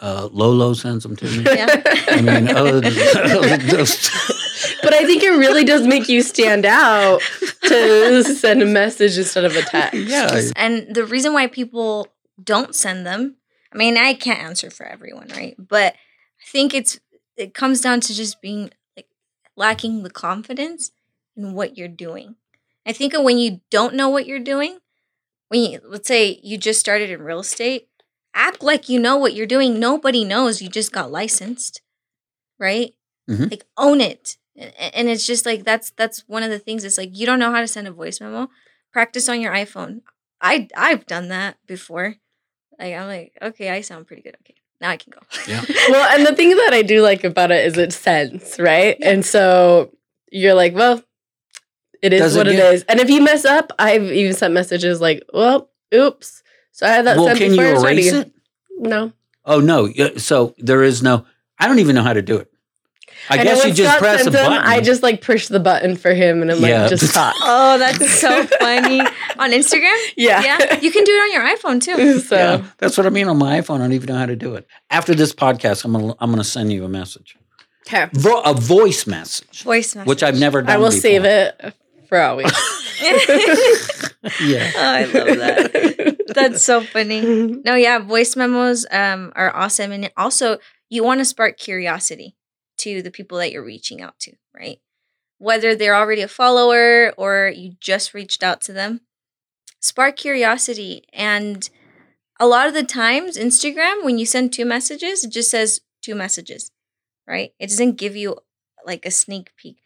Uh, 0.00 0.28
Lolo 0.32 0.72
sends 0.74 1.02
them 1.04 1.14
to 1.16 1.24
me. 1.26 1.44
Yeah. 1.44 1.82
I 2.08 2.20
mean, 2.22 2.48
other 2.60 2.80
than, 2.80 2.92
but 4.82 4.92
I 4.94 5.04
think 5.06 5.22
it 5.22 5.30
really 5.30 5.64
does 5.64 5.86
make 5.86 6.08
you 6.08 6.22
stand 6.22 6.64
out 6.66 7.20
to 7.64 8.24
send 8.42 8.62
a 8.62 8.66
message 8.66 9.16
instead 9.18 9.44
of 9.44 9.54
a 9.56 9.62
text. 9.62 9.94
yeah, 10.08 10.40
And 10.56 10.92
the 10.92 11.04
reason 11.04 11.32
why 11.34 11.46
people 11.46 12.08
don't 12.42 12.74
send 12.74 13.06
them, 13.06 13.36
I 13.72 13.76
mean, 13.78 13.96
I 13.96 14.14
can't 14.14 14.40
answer 14.40 14.70
for 14.70 14.84
everyone, 14.84 15.28
right? 15.28 15.54
But 15.58 15.94
I 15.94 16.44
think 16.50 16.74
it's 16.74 16.98
it 17.36 17.54
comes 17.54 17.80
down 17.80 18.00
to 18.00 18.14
just 18.14 18.42
being 18.42 18.70
like 18.96 19.06
lacking 19.56 20.02
the 20.02 20.10
confidence 20.10 20.90
in 21.36 21.54
what 21.54 21.76
you're 21.76 21.88
doing. 21.88 22.36
I 22.86 22.92
think 22.92 23.14
when 23.16 23.38
you 23.38 23.60
don't 23.70 23.94
know 23.94 24.08
what 24.08 24.26
you're 24.26 24.40
doing, 24.40 24.78
when 25.48 25.60
you 25.70 25.80
let's 25.84 26.08
say 26.08 26.40
you 26.42 26.58
just 26.58 26.80
started 26.80 27.10
in 27.10 27.22
real 27.22 27.40
estate, 27.40 27.88
act 28.34 28.62
like 28.62 28.88
you 28.88 28.98
know 28.98 29.16
what 29.16 29.34
you're 29.34 29.46
doing. 29.46 29.78
Nobody 29.78 30.24
knows 30.24 30.60
you 30.62 30.68
just 30.68 30.92
got 30.92 31.10
licensed, 31.12 31.80
right? 32.58 32.94
Mhm. 33.28 33.50
Like 33.50 33.64
own 33.76 34.00
it. 34.00 34.36
And 34.56 35.08
it's 35.08 35.26
just 35.26 35.46
like 35.46 35.64
that's 35.64 35.90
that's 35.92 36.24
one 36.28 36.42
of 36.42 36.50
the 36.50 36.58
things. 36.58 36.84
It's 36.84 36.98
like 36.98 37.16
you 37.16 37.26
don't 37.26 37.38
know 37.38 37.52
how 37.52 37.60
to 37.60 37.68
send 37.68 37.88
a 37.88 37.92
voice 37.92 38.20
memo. 38.20 38.50
Practice 38.92 39.28
on 39.28 39.40
your 39.40 39.52
iPhone. 39.52 40.02
I 40.40 40.68
I've 40.76 41.06
done 41.06 41.28
that 41.28 41.56
before. 41.66 42.16
Like 42.78 42.94
I'm 42.94 43.06
like, 43.06 43.36
okay, 43.40 43.70
I 43.70 43.80
sound 43.80 44.06
pretty 44.06 44.22
good. 44.22 44.36
Okay, 44.42 44.54
now 44.80 44.90
I 44.90 44.96
can 44.96 45.12
go. 45.12 45.20
Yeah. 45.46 45.64
well, 45.90 46.16
and 46.16 46.26
the 46.26 46.34
thing 46.34 46.50
that 46.56 46.70
I 46.72 46.82
do 46.82 47.00
like 47.02 47.24
about 47.24 47.50
it 47.50 47.64
is 47.66 47.78
it 47.78 47.92
sends, 47.92 48.58
right? 48.58 48.96
And 49.02 49.24
so 49.24 49.92
you're 50.30 50.54
like, 50.54 50.74
well, 50.74 51.02
it 52.02 52.12
is 52.12 52.36
what 52.36 52.48
it 52.48 52.56
get- 52.56 52.74
is. 52.74 52.82
And 52.84 53.00
if 53.00 53.08
you 53.08 53.22
mess 53.22 53.44
up, 53.44 53.72
I've 53.78 54.02
even 54.10 54.34
sent 54.34 54.52
messages 54.54 55.00
like, 55.00 55.22
well, 55.32 55.70
oops. 55.94 56.42
So 56.72 56.86
I 56.86 56.90
had 56.90 57.06
that 57.06 57.16
well, 57.16 57.26
sent 57.26 57.38
can 57.38 57.54
you 57.54 57.60
before. 57.60 57.80
sorry 57.80 57.94
to 57.96 58.00
erase 58.02 58.12
you. 58.12 58.20
it? 58.20 58.32
No. 58.78 59.12
Oh 59.44 59.60
no. 59.60 59.92
So 60.16 60.54
there 60.58 60.82
is 60.82 61.02
no. 61.02 61.24
I 61.58 61.66
don't 61.68 61.78
even 61.78 61.94
know 61.94 62.02
how 62.02 62.12
to 62.12 62.22
do 62.22 62.36
it. 62.38 62.48
I 63.30 63.36
And 63.36 63.44
guess 63.44 63.58
then 63.60 63.68
you 63.68 63.74
just 63.74 63.88
Scott 63.90 63.98
press 64.00 64.14
a 64.20 64.22
sends 64.24 64.36
them, 64.36 64.50
button. 64.50 64.66
I 64.66 64.80
just 64.80 65.02
like 65.02 65.20
push 65.20 65.46
the 65.46 65.60
button 65.60 65.96
for 65.96 66.12
him 66.12 66.42
and 66.42 66.50
I'm 66.50 66.60
Yeah. 66.60 66.80
like, 66.82 66.90
just 66.90 67.14
talk. 67.14 67.34
Oh, 67.42 67.78
that's 67.78 68.10
so 68.20 68.44
funny. 68.58 69.00
On 69.00 69.50
Instagram? 69.52 69.96
Yeah. 70.16 70.42
Yeah. 70.42 70.80
You 70.80 70.90
can 70.90 71.04
do 71.04 71.12
it 71.12 71.18
on 71.18 71.32
your 71.32 71.56
iPhone 71.56 71.80
too. 71.80 72.18
so 72.28 72.36
yeah, 72.36 72.64
that's 72.78 72.96
what 72.96 73.06
I 73.06 73.10
mean 73.10 73.28
on 73.28 73.36
my 73.38 73.60
iPhone. 73.60 73.76
I 73.76 73.78
don't 73.78 73.92
even 73.92 74.08
know 74.08 74.18
how 74.18 74.26
to 74.26 74.34
do 74.34 74.54
it. 74.56 74.66
After 74.90 75.14
this 75.14 75.32
podcast, 75.32 75.84
I'm 75.84 75.92
gonna 75.92 76.14
I'm 76.18 76.30
gonna 76.30 76.42
send 76.42 76.72
you 76.72 76.84
a 76.84 76.88
message, 76.88 77.36
okay. 77.86 78.08
Vo- 78.12 78.40
a 78.40 78.54
voice 78.54 79.06
message, 79.06 79.62
Voice 79.62 79.94
message. 79.94 80.08
which 80.08 80.22
I've 80.24 80.38
never 80.40 80.62
done. 80.62 80.70
I 80.70 80.78
will 80.78 80.86
before. 80.88 81.00
save 81.00 81.24
it 81.24 81.74
always. 82.20 82.52
Yeah. 83.02 83.18
Oh, 84.24 84.30
I 84.76 85.04
love 85.04 85.38
that. 85.38 86.16
That's 86.34 86.64
so 86.64 86.80
funny. 86.80 87.20
No, 87.64 87.74
yeah, 87.74 87.98
voice 87.98 88.36
memos 88.36 88.86
um, 88.90 89.32
are 89.34 89.54
awesome. 89.54 89.90
And 89.90 90.12
also, 90.16 90.58
you 90.88 91.02
want 91.02 91.18
to 91.18 91.24
spark 91.24 91.58
curiosity 91.58 92.36
to 92.78 93.02
the 93.02 93.10
people 93.10 93.38
that 93.38 93.50
you're 93.50 93.64
reaching 93.64 94.00
out 94.00 94.18
to, 94.20 94.32
right? 94.54 94.78
Whether 95.38 95.74
they're 95.74 95.96
already 95.96 96.22
a 96.22 96.28
follower 96.28 97.12
or 97.16 97.52
you 97.54 97.72
just 97.80 98.14
reached 98.14 98.44
out 98.44 98.60
to 98.62 98.72
them, 98.72 99.00
spark 99.80 100.16
curiosity. 100.16 101.02
And 101.12 101.68
a 102.38 102.46
lot 102.46 102.68
of 102.68 102.74
the 102.74 102.84
times, 102.84 103.36
Instagram, 103.36 104.04
when 104.04 104.18
you 104.18 104.26
send 104.26 104.52
two 104.52 104.64
messages, 104.64 105.24
it 105.24 105.32
just 105.32 105.50
says 105.50 105.80
two 106.00 106.14
messages, 106.14 106.70
right? 107.26 107.52
It 107.58 107.68
doesn't 107.70 107.98
give 107.98 108.14
you 108.16 108.36
like 108.86 109.04
a 109.04 109.10
sneak 109.10 109.50
peek. 109.56 109.78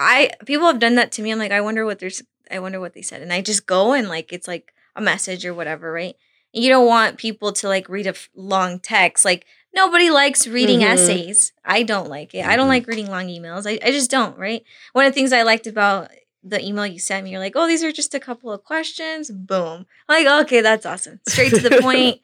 I 0.00 0.30
people 0.46 0.66
have 0.66 0.78
done 0.78 0.94
that 0.96 1.12
to 1.12 1.22
me. 1.22 1.30
I'm 1.30 1.38
like, 1.38 1.52
I 1.52 1.60
wonder 1.60 1.84
what 1.84 1.98
there's 1.98 2.22
I 2.50 2.58
wonder 2.58 2.80
what 2.80 2.94
they 2.94 3.02
said. 3.02 3.22
And 3.22 3.32
I 3.32 3.40
just 3.42 3.66
go 3.66 3.92
and 3.92 4.08
like 4.08 4.32
it's 4.32 4.48
like 4.48 4.72
a 4.96 5.00
message 5.00 5.44
or 5.46 5.54
whatever, 5.54 5.92
right? 5.92 6.16
And 6.54 6.64
you 6.64 6.70
don't 6.70 6.86
want 6.86 7.18
people 7.18 7.52
to 7.52 7.68
like 7.68 7.88
read 7.88 8.06
a 8.06 8.10
f- 8.10 8.28
long 8.34 8.80
text. 8.80 9.24
Like 9.24 9.44
nobody 9.74 10.10
likes 10.10 10.46
reading 10.48 10.80
Mhm. 10.80 10.90
essays. 10.94 11.52
I 11.64 11.82
don't 11.84 12.08
like 12.08 12.34
it. 12.34 12.44
I 12.44 12.56
don't 12.56 12.66
Mhm. 12.66 12.70
like 12.70 12.86
reading 12.88 13.08
long 13.10 13.28
emails. 13.28 13.66
I, 13.68 13.78
I 13.86 13.92
just 13.92 14.10
don't, 14.10 14.36
right? 14.38 14.64
One 14.94 15.04
of 15.04 15.12
the 15.12 15.14
things 15.14 15.32
I 15.32 15.42
liked 15.42 15.66
about 15.68 16.10
the 16.42 16.64
email 16.66 16.86
you 16.86 16.98
sent 16.98 17.22
me, 17.24 17.30
you're 17.30 17.38
like, 17.38 17.52
oh, 17.54 17.66
these 17.68 17.84
are 17.84 17.92
just 17.92 18.14
a 18.14 18.18
couple 18.20 18.50
of 18.50 18.64
questions. 18.64 19.30
Boom. 19.30 19.86
I'm 20.08 20.24
like, 20.24 20.42
okay, 20.46 20.60
that's 20.62 20.86
awesome. 20.86 21.20
Straight 21.28 21.50
to 21.50 21.60
the 21.60 21.78
point. 21.82 22.20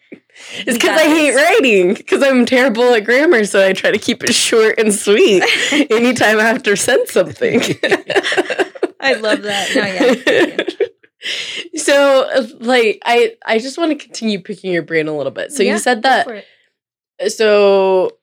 It's 0.58 0.76
because 0.76 0.98
I 0.98 1.04
hate 1.04 1.34
writing 1.34 1.94
because 1.94 2.22
I'm 2.22 2.44
terrible 2.46 2.94
at 2.94 3.04
grammar, 3.04 3.44
so 3.44 3.66
I 3.66 3.72
try 3.72 3.90
to 3.90 3.98
keep 3.98 4.22
it 4.22 4.34
short 4.34 4.78
and 4.78 4.92
sweet 4.94 5.42
anytime 5.90 6.38
I 6.38 6.42
have 6.42 6.62
to 6.64 6.76
send 6.76 7.08
something. 7.08 7.60
I 9.00 9.14
love 9.14 9.42
that. 9.42 9.70
No, 9.74 10.66
yeah. 10.66 10.86
so, 11.76 12.28
like, 12.60 13.00
I 13.04 13.34
I 13.44 13.58
just 13.58 13.78
want 13.78 13.98
to 13.98 14.04
continue 14.04 14.40
picking 14.40 14.72
your 14.72 14.82
brain 14.82 15.08
a 15.08 15.16
little 15.16 15.32
bit. 15.32 15.52
So 15.52 15.62
Yeah, 15.62 15.74
you 15.74 15.78
said 15.78 16.02
that. 16.02 16.44
So, 17.28 18.18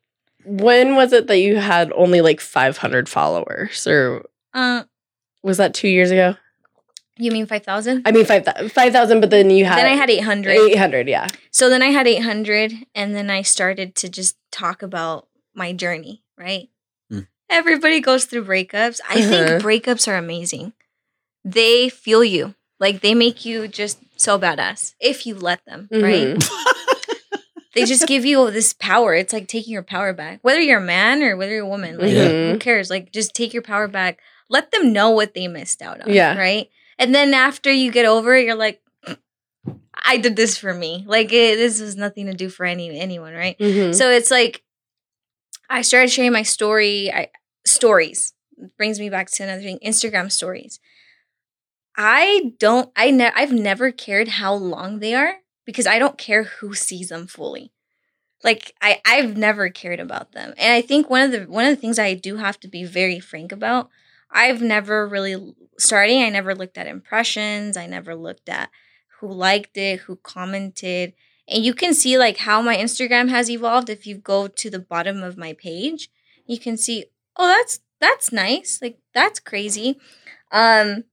when 0.46 0.96
was 0.96 1.14
it 1.14 1.28
that 1.28 1.40
you 1.40 1.58
had 1.58 1.92
only 1.94 2.22
like 2.22 2.40
500 2.40 3.10
followers, 3.10 3.88
or 3.88 4.26
Uh, 4.54 4.84
was 5.42 5.58
that 5.58 5.74
two 5.74 5.88
years 5.88 6.12
ago? 6.12 6.36
You 7.18 7.32
mean 7.32 7.46
5,000? 7.46 8.04
I 8.06 8.12
mean, 8.12 8.26
5,000, 8.26 8.72
5,000 8.72 9.20
but 9.22 9.30
then 9.30 9.50
you 9.50 9.66
had 9.66 9.78
Then 9.78 9.86
I 9.86 9.96
had 9.96 10.10
800. 10.10 10.52
800, 10.52 11.08
yeah. 11.08 11.28
So 11.52 11.70
then 11.70 11.82
I 11.82 11.88
had 11.88 12.08
800, 12.08 12.74
and 12.96 13.14
then 13.16 13.30
I 13.30 13.42
started 13.44 13.96
to 13.96 14.10
just 14.10 14.38
talk 14.52 14.82
about 14.82 15.28
my 15.54 15.74
journey, 15.74 16.24
right? 16.38 16.70
Mm. 17.12 17.28
Everybody 17.50 18.00
goes 18.00 18.26
through 18.26 18.46
breakups. 18.46 19.00
I 19.08 19.20
Uh-huh. 19.20 19.30
think 19.30 19.64
breakups 19.64 20.08
are 20.08 20.16
amazing. 20.18 20.74
They 21.46 21.90
feel 21.90 22.24
you, 22.24 22.56
like 22.80 23.02
they 23.02 23.14
make 23.14 23.46
you 23.46 23.68
just 23.68 24.00
so 24.18 24.40
badass 24.40 24.94
if 25.00 25.26
you 25.28 25.36
let 25.36 25.64
them, 25.66 25.90
right? 25.92 26.36
Mhm. 26.38 26.50
They 27.76 27.86
just 27.86 28.06
give 28.06 28.24
you 28.24 28.52
this 28.52 28.72
power. 28.74 29.16
It's 29.16 29.34
like 29.34 29.48
taking 29.48 29.74
your 29.74 29.82
power 29.82 30.14
back, 30.14 30.38
whether 30.44 30.62
you're 30.62 30.78
a 30.78 30.82
man 30.82 31.24
or 31.24 31.36
whether 31.36 31.54
you're 31.54 31.66
a 31.66 31.68
woman. 31.68 31.98
Like, 31.98 32.12
who 32.12 32.60
cares? 32.60 32.92
Like, 32.92 33.12
just 33.12 33.34
take 33.34 33.52
your 33.52 33.64
power 33.64 33.88
back. 33.88 34.20
Let 34.48 34.70
them 34.72 34.94
know 34.94 35.10
what 35.10 35.34
they 35.34 35.48
missed 35.48 35.82
out 35.82 36.00
on. 36.02 36.14
Yeah. 36.14 36.38
Right. 36.38 36.70
And 37.00 37.14
then 37.14 37.34
after 37.34 37.72
you 37.72 37.92
get 37.92 38.06
over 38.06 38.36
it, 38.36 38.46
you're 38.46 38.56
like, 38.56 38.82
I 40.06 40.18
did 40.18 40.36
this 40.36 40.58
for 40.58 40.74
me. 40.74 41.04
Like, 41.08 41.32
it, 41.32 41.56
this 41.58 41.80
was 41.80 41.96
nothing 41.96 42.26
to 42.28 42.34
do 42.34 42.50
for 42.50 42.66
any 42.66 43.00
anyone. 43.00 43.34
Right. 43.34 43.58
Mhm. 43.60 43.96
So 43.96 44.10
it's 44.12 44.32
like 44.32 44.64
I 45.70 45.82
started 45.82 46.10
sharing 46.12 46.32
my 46.34 46.44
story. 46.44 47.12
I 47.12 47.30
stories 47.66 48.34
brings 48.78 49.00
me 49.00 49.10
back 49.10 49.30
to 49.32 49.44
another 49.44 49.62
thing. 49.62 49.80
Instagram 49.86 50.32
stories. 50.32 50.80
I 51.96 52.54
don't. 52.60 52.92
I 52.96 53.12
ne- 53.12 53.32
I've 53.36 53.52
never 53.54 53.92
cared 53.92 54.28
how 54.28 54.54
long 54.54 55.00
they 55.00 55.14
are 55.14 55.36
because 55.66 55.88
I 55.88 56.00
don't 56.00 56.18
care 56.18 56.44
who 56.44 56.74
sees 56.74 57.10
them 57.10 57.28
fully. 57.28 57.72
Like 58.44 58.74
I, 58.82 59.00
I've 59.06 59.38
never 59.38 59.70
cared 59.70 60.00
about 60.00 60.34
them, 60.34 60.54
and 60.58 60.74
I 60.74 60.82
think 60.82 61.10
one 61.10 61.22
of 61.22 61.32
the 61.32 61.42
one 61.46 61.66
of 61.66 61.76
the 61.76 61.80
things 61.80 61.98
I 62.00 62.14
do 62.14 62.38
have 62.38 62.60
to 62.62 62.68
be 62.68 62.84
very 62.84 63.20
frank 63.20 63.52
about. 63.52 63.90
I've 64.34 64.62
never 64.62 65.08
really 65.08 65.56
starting. 65.78 66.24
I 66.24 66.30
never 66.30 66.56
looked 66.56 66.78
at 66.78 66.88
impressions. 66.88 67.78
I 67.78 67.88
never 67.88 68.16
looked 68.16 68.50
at 68.50 68.70
who 69.20 69.32
liked 69.32 69.78
it, 69.78 70.02
who 70.02 70.18
commented, 70.18 71.14
and 71.48 71.64
you 71.64 71.74
can 71.74 71.94
see 71.94 72.18
like 72.18 72.38
how 72.38 72.62
my 72.62 72.76
Instagram 72.76 73.30
has 73.30 73.50
evolved. 73.50 73.90
If 73.90 74.08
you 74.08 74.18
go 74.18 74.48
to 74.48 74.70
the 74.70 74.80
bottom 74.80 75.24
of 75.24 75.38
my 75.38 75.54
page, 75.54 76.10
you 76.46 76.60
can 76.60 76.78
see. 76.78 77.06
Oh, 77.38 77.48
that's 77.48 77.80
that's 78.02 78.32
nice. 78.32 78.80
Like 78.82 78.98
that's 79.14 79.40
crazy. 79.40 80.00
Um, 80.52 81.06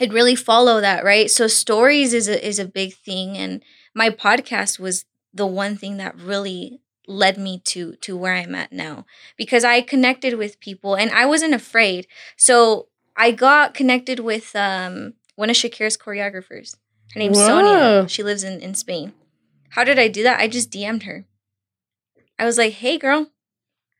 I'd 0.00 0.12
really 0.12 0.36
follow 0.36 0.80
that, 0.80 1.04
right? 1.04 1.30
So 1.30 1.46
stories 1.46 2.12
is 2.12 2.28
a 2.28 2.46
is 2.46 2.58
a 2.58 2.66
big 2.66 2.94
thing, 2.94 3.36
and 3.38 3.62
my 3.94 4.10
podcast 4.10 4.78
was 4.78 5.06
the 5.34 5.46
one 5.46 5.76
thing 5.76 5.96
that 5.96 6.18
really 6.18 6.81
led 7.08 7.36
me 7.38 7.60
to 7.64 7.96
to 7.96 8.16
where 8.16 8.34
I'm 8.34 8.54
at 8.54 8.72
now 8.72 9.04
because 9.36 9.64
I 9.64 9.80
connected 9.80 10.34
with 10.34 10.60
people 10.60 10.94
and 10.94 11.10
I 11.10 11.26
wasn't 11.26 11.54
afraid. 11.54 12.06
So 12.36 12.88
I 13.16 13.30
got 13.32 13.74
connected 13.74 14.20
with 14.20 14.54
um 14.56 15.14
one 15.36 15.50
of 15.50 15.56
Shakira's 15.56 15.96
choreographers. 15.96 16.76
Her 17.14 17.18
name's 17.18 17.38
Whoa. 17.38 17.46
Sonia. 17.46 18.08
She 18.08 18.22
lives 18.22 18.44
in 18.44 18.60
in 18.60 18.74
Spain. 18.74 19.12
How 19.70 19.84
did 19.84 19.98
I 19.98 20.08
do 20.08 20.22
that? 20.22 20.38
I 20.40 20.48
just 20.48 20.70
DM'd 20.70 21.02
her. 21.04 21.24
I 22.38 22.44
was 22.44 22.58
like, 22.58 22.74
"Hey, 22.74 22.98
girl, 22.98 23.30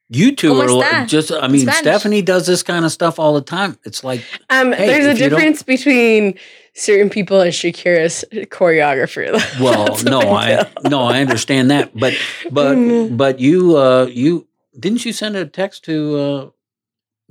You 0.09 0.35
two 0.37 0.53
are 0.61 0.67
está? 0.67 1.07
just. 1.07 1.31
I 1.33 1.49
mean, 1.49 1.63
Spanish. 1.63 1.79
Stephanie 1.81 2.23
does 2.23 2.47
this 2.47 2.63
kind 2.63 2.85
of 2.85 2.93
stuff 2.93 3.19
all 3.19 3.35
the 3.35 3.41
time. 3.43 3.79
It's 3.85 4.03
like 4.05 4.23
Um, 4.51 4.73
Hey, 4.73 4.87
there's 4.87 5.07
a 5.07 5.11
if 5.11 5.19
you 5.19 5.29
don't- 5.31 5.39
difference 5.39 5.63
between 5.63 6.39
certain 6.75 7.11
people 7.11 7.41
and 7.41 7.53
Shakira's 7.53 8.25
choreographer. 8.51 9.33
Well, 9.61 9.99
no, 10.05 10.19
what 10.19 10.49
I 10.49 10.89
no, 10.89 11.03
I 11.03 11.21
understand 11.21 11.71
that, 11.71 11.91
but 11.95 12.15
but 12.51 12.77
Mm. 12.77 13.17
but 13.17 13.39
you 13.41 13.77
uh 13.77 14.07
you 14.07 14.47
didn't 14.79 15.05
you 15.05 15.13
send 15.13 15.37
a 15.37 15.45
text 15.47 15.85
to 15.85 16.17
uh 16.19 16.51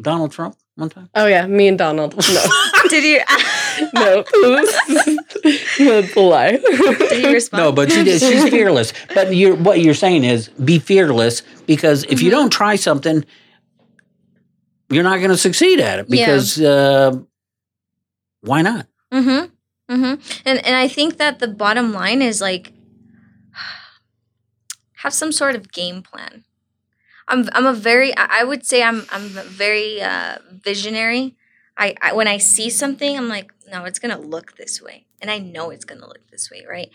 Donald 0.02 0.32
Trump 0.32 0.56
one 0.76 0.90
time? 0.90 1.10
Oh 1.16 1.26
yeah, 1.26 1.48
me 1.48 1.68
and 1.68 1.78
Donald. 1.78 2.16
No, 2.16 2.44
did 2.90 3.04
you 3.04 3.20
no, 3.94 4.24
that's 5.80 6.16
a 6.16 6.20
lie. 6.20 6.52
did 7.10 7.24
you 7.24 7.32
respond?" 7.34 7.64
No, 7.64 7.72
but 7.72 7.92
she 7.92 8.04
did, 8.04 8.20
she's 8.22 8.48
fearless. 8.50 8.94
But 9.14 9.34
you're 9.36 9.56
what 9.56 9.80
you're 9.82 9.94
saying 9.96 10.24
is 10.24 10.50
be 10.50 10.78
fearless 10.80 11.42
because 11.66 12.04
if 12.06 12.22
you 12.22 12.30
Mhm. 12.30 12.34
don't 12.38 12.50
try 12.54 12.76
something, 12.76 13.26
you're 14.90 15.04
not 15.04 15.18
going 15.18 15.32
to 15.32 15.38
succeed 15.38 15.80
at 15.80 16.00
it 16.00 16.06
Yeah. 16.10 16.26
because 16.26 16.62
uh, 16.62 17.18
why 18.42 18.62
not? 18.62 18.88
Mm-hmm. 19.12 19.94
Mm-hmm. 19.94 20.42
And 20.46 20.66
and 20.66 20.76
I 20.76 20.88
think 20.88 21.18
that 21.18 21.40
the 21.40 21.48
bottom 21.48 21.92
line 21.92 22.22
is 22.22 22.40
like 22.42 22.74
have 25.04 25.14
some 25.14 25.32
sort 25.32 25.56
of 25.56 25.72
game 25.72 26.02
plan. 26.02 26.46
I'm 27.28 27.50
I'm 27.54 27.66
a 27.66 27.74
very 27.74 28.16
I 28.16 28.44
would 28.44 28.66
say 28.66 28.84
I'm 28.84 29.06
I'm 29.12 29.30
very 29.30 30.02
uh, 30.02 30.38
visionary. 30.52 31.36
I, 31.78 31.96
I 32.02 32.14
when 32.14 32.28
I 32.28 32.38
see 32.38 32.70
something, 32.70 33.18
I'm 33.18 33.30
like, 33.30 33.52
no, 33.72 33.86
it's 33.86 34.00
gonna 34.00 34.20
look 34.20 34.58
this 34.58 34.82
way, 34.82 35.06
and 35.22 35.32
I 35.32 35.40
know 35.40 35.70
it's 35.70 35.86
gonna 35.86 36.08
look 36.08 36.30
this 36.30 36.52
way, 36.52 36.66
right? 36.70 36.90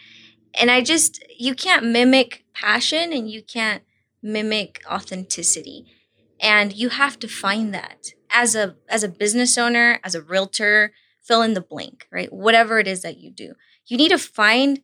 And 0.59 0.71
I 0.71 0.83
just 0.83 1.25
you 1.39 1.55
can't 1.55 1.87
mimic 1.87 2.45
passion, 2.55 3.13
and 3.13 3.31
you 3.31 3.43
can't 3.43 3.83
mimic 4.23 4.83
authenticity, 4.91 5.87
and 6.41 6.73
you 6.73 6.91
have 6.91 7.19
to 7.21 7.29
find 7.29 7.75
that 7.75 8.13
as 8.31 8.55
a 8.55 8.77
as 8.89 9.03
a 9.03 9.09
business 9.09 9.57
owner, 9.57 10.01
as 10.05 10.15
a 10.15 10.23
realtor, 10.23 10.93
fill 11.27 11.43
in 11.43 11.55
the 11.55 11.61
blank, 11.61 12.07
right? 12.11 12.33
Whatever 12.33 12.79
it 12.79 12.87
is 12.87 13.03
that 13.03 13.19
you 13.19 13.31
do, 13.31 13.55
you 13.87 13.97
need 13.97 14.11
to 14.11 14.19
find 14.19 14.81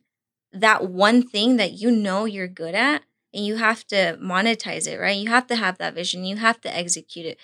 that 0.51 0.89
one 0.89 1.23
thing 1.27 1.57
that 1.57 1.73
you 1.73 1.89
know 1.89 2.25
you're 2.25 2.47
good 2.47 2.75
at 2.75 3.03
and 3.33 3.45
you 3.45 3.55
have 3.55 3.85
to 3.87 4.17
monetize 4.21 4.87
it, 4.87 4.99
right? 4.99 5.17
You 5.17 5.29
have 5.29 5.47
to 5.47 5.55
have 5.55 5.77
that 5.79 5.95
vision. 5.95 6.23
You 6.23 6.37
have 6.37 6.61
to 6.61 6.75
execute 6.75 7.25
it. 7.25 7.39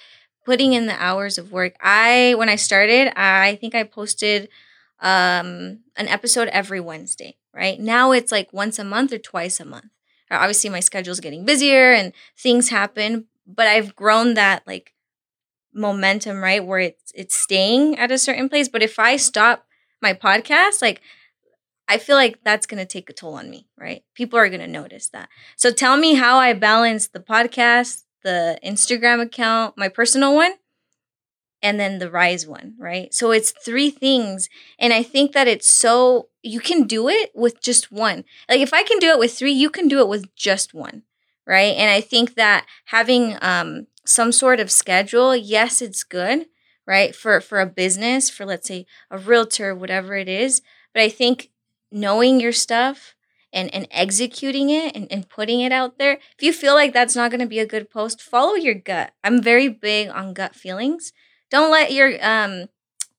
Putting 0.45 0.73
in 0.73 0.85
the 0.85 1.01
hours 1.01 1.37
of 1.37 1.51
work. 1.51 1.75
I 1.81 2.33
when 2.37 2.49
I 2.49 2.55
started, 2.55 3.11
I 3.19 3.55
think 3.55 3.75
I 3.75 3.83
posted 3.83 4.49
um 4.99 5.79
an 5.95 6.07
episode 6.07 6.47
every 6.49 6.79
Wednesday, 6.79 7.37
right? 7.53 7.79
Now 7.79 8.11
it's 8.11 8.31
like 8.31 8.51
once 8.53 8.79
a 8.79 8.83
month 8.83 9.13
or 9.13 9.17
twice 9.17 9.59
a 9.59 9.65
month. 9.65 9.91
Obviously 10.31 10.69
my 10.69 10.79
schedule's 10.79 11.19
getting 11.19 11.45
busier 11.45 11.91
and 11.91 12.13
things 12.37 12.69
happen, 12.69 13.25
but 13.47 13.67
I've 13.67 13.95
grown 13.95 14.35
that 14.35 14.63
like 14.67 14.93
momentum, 15.73 16.41
right? 16.41 16.65
Where 16.65 16.79
it's 16.79 17.11
it's 17.15 17.35
staying 17.35 17.97
at 17.97 18.11
a 18.11 18.17
certain 18.17 18.49
place. 18.49 18.67
But 18.67 18.83
if 18.83 18.99
I 18.99 19.17
stop 19.17 19.65
my 20.01 20.13
podcast, 20.13 20.81
like 20.81 21.01
I 21.87 21.97
feel 21.97 22.15
like 22.15 22.39
that's 22.43 22.65
gonna 22.65 22.85
take 22.85 23.09
a 23.09 23.13
toll 23.13 23.33
on 23.35 23.49
me, 23.49 23.67
right? 23.77 24.03
People 24.13 24.39
are 24.39 24.49
gonna 24.49 24.67
notice 24.67 25.09
that. 25.09 25.29
So 25.55 25.71
tell 25.71 25.97
me 25.97 26.15
how 26.15 26.37
I 26.37 26.53
balance 26.53 27.07
the 27.07 27.19
podcast, 27.19 28.03
the 28.23 28.59
Instagram 28.63 29.21
account, 29.21 29.77
my 29.77 29.89
personal 29.89 30.35
one, 30.35 30.53
and 31.61 31.79
then 31.79 31.99
the 31.99 32.09
Rise 32.09 32.47
one, 32.47 32.75
right? 32.77 33.13
So 33.13 33.31
it's 33.31 33.51
three 33.51 33.89
things. 33.89 34.49
And 34.77 34.93
I 34.93 35.03
think 35.03 35.33
that 35.33 35.47
it's 35.47 35.67
so, 35.67 36.29
you 36.41 36.59
can 36.59 36.83
do 36.83 37.09
it 37.09 37.31
with 37.35 37.61
just 37.61 37.91
one. 37.91 38.23
Like 38.47 38.61
if 38.61 38.73
I 38.73 38.83
can 38.83 38.99
do 38.99 39.07
it 39.09 39.19
with 39.19 39.33
three, 39.33 39.51
you 39.51 39.69
can 39.69 39.87
do 39.87 39.99
it 39.99 40.07
with 40.07 40.33
just 40.35 40.73
one, 40.73 41.03
right? 41.45 41.75
And 41.75 41.89
I 41.89 42.01
think 42.01 42.35
that 42.35 42.65
having 42.85 43.37
um, 43.41 43.87
some 44.05 44.31
sort 44.31 44.59
of 44.59 44.71
schedule, 44.71 45.35
yes, 45.35 45.81
it's 45.81 46.03
good, 46.03 46.47
right? 46.85 47.15
For, 47.15 47.41
for 47.41 47.59
a 47.59 47.65
business, 47.65 48.29
for 48.29 48.45
let's 48.45 48.67
say 48.67 48.85
a 49.11 49.17
realtor, 49.17 49.75
whatever 49.75 50.15
it 50.15 50.27
is. 50.27 50.61
But 50.93 51.03
I 51.03 51.09
think 51.09 51.51
knowing 51.91 52.39
your 52.39 52.51
stuff, 52.51 53.15
and, 53.51 53.73
and 53.73 53.87
executing 53.91 54.69
it 54.69 54.95
and, 54.95 55.11
and 55.11 55.27
putting 55.27 55.61
it 55.61 55.71
out 55.71 55.97
there. 55.97 56.19
If 56.37 56.43
you 56.43 56.53
feel 56.53 56.75
like 56.75 56.93
that's 56.93 57.15
not 57.15 57.31
going 57.31 57.41
to 57.41 57.47
be 57.47 57.59
a 57.59 57.65
good 57.65 57.89
post, 57.89 58.21
follow 58.21 58.53
your 58.53 58.75
gut. 58.75 59.11
I'm 59.23 59.41
very 59.41 59.67
big 59.67 60.09
on 60.09 60.33
gut 60.33 60.55
feelings. 60.55 61.13
Don't 61.49 61.71
let 61.71 61.91
your 61.91 62.23
um, 62.23 62.67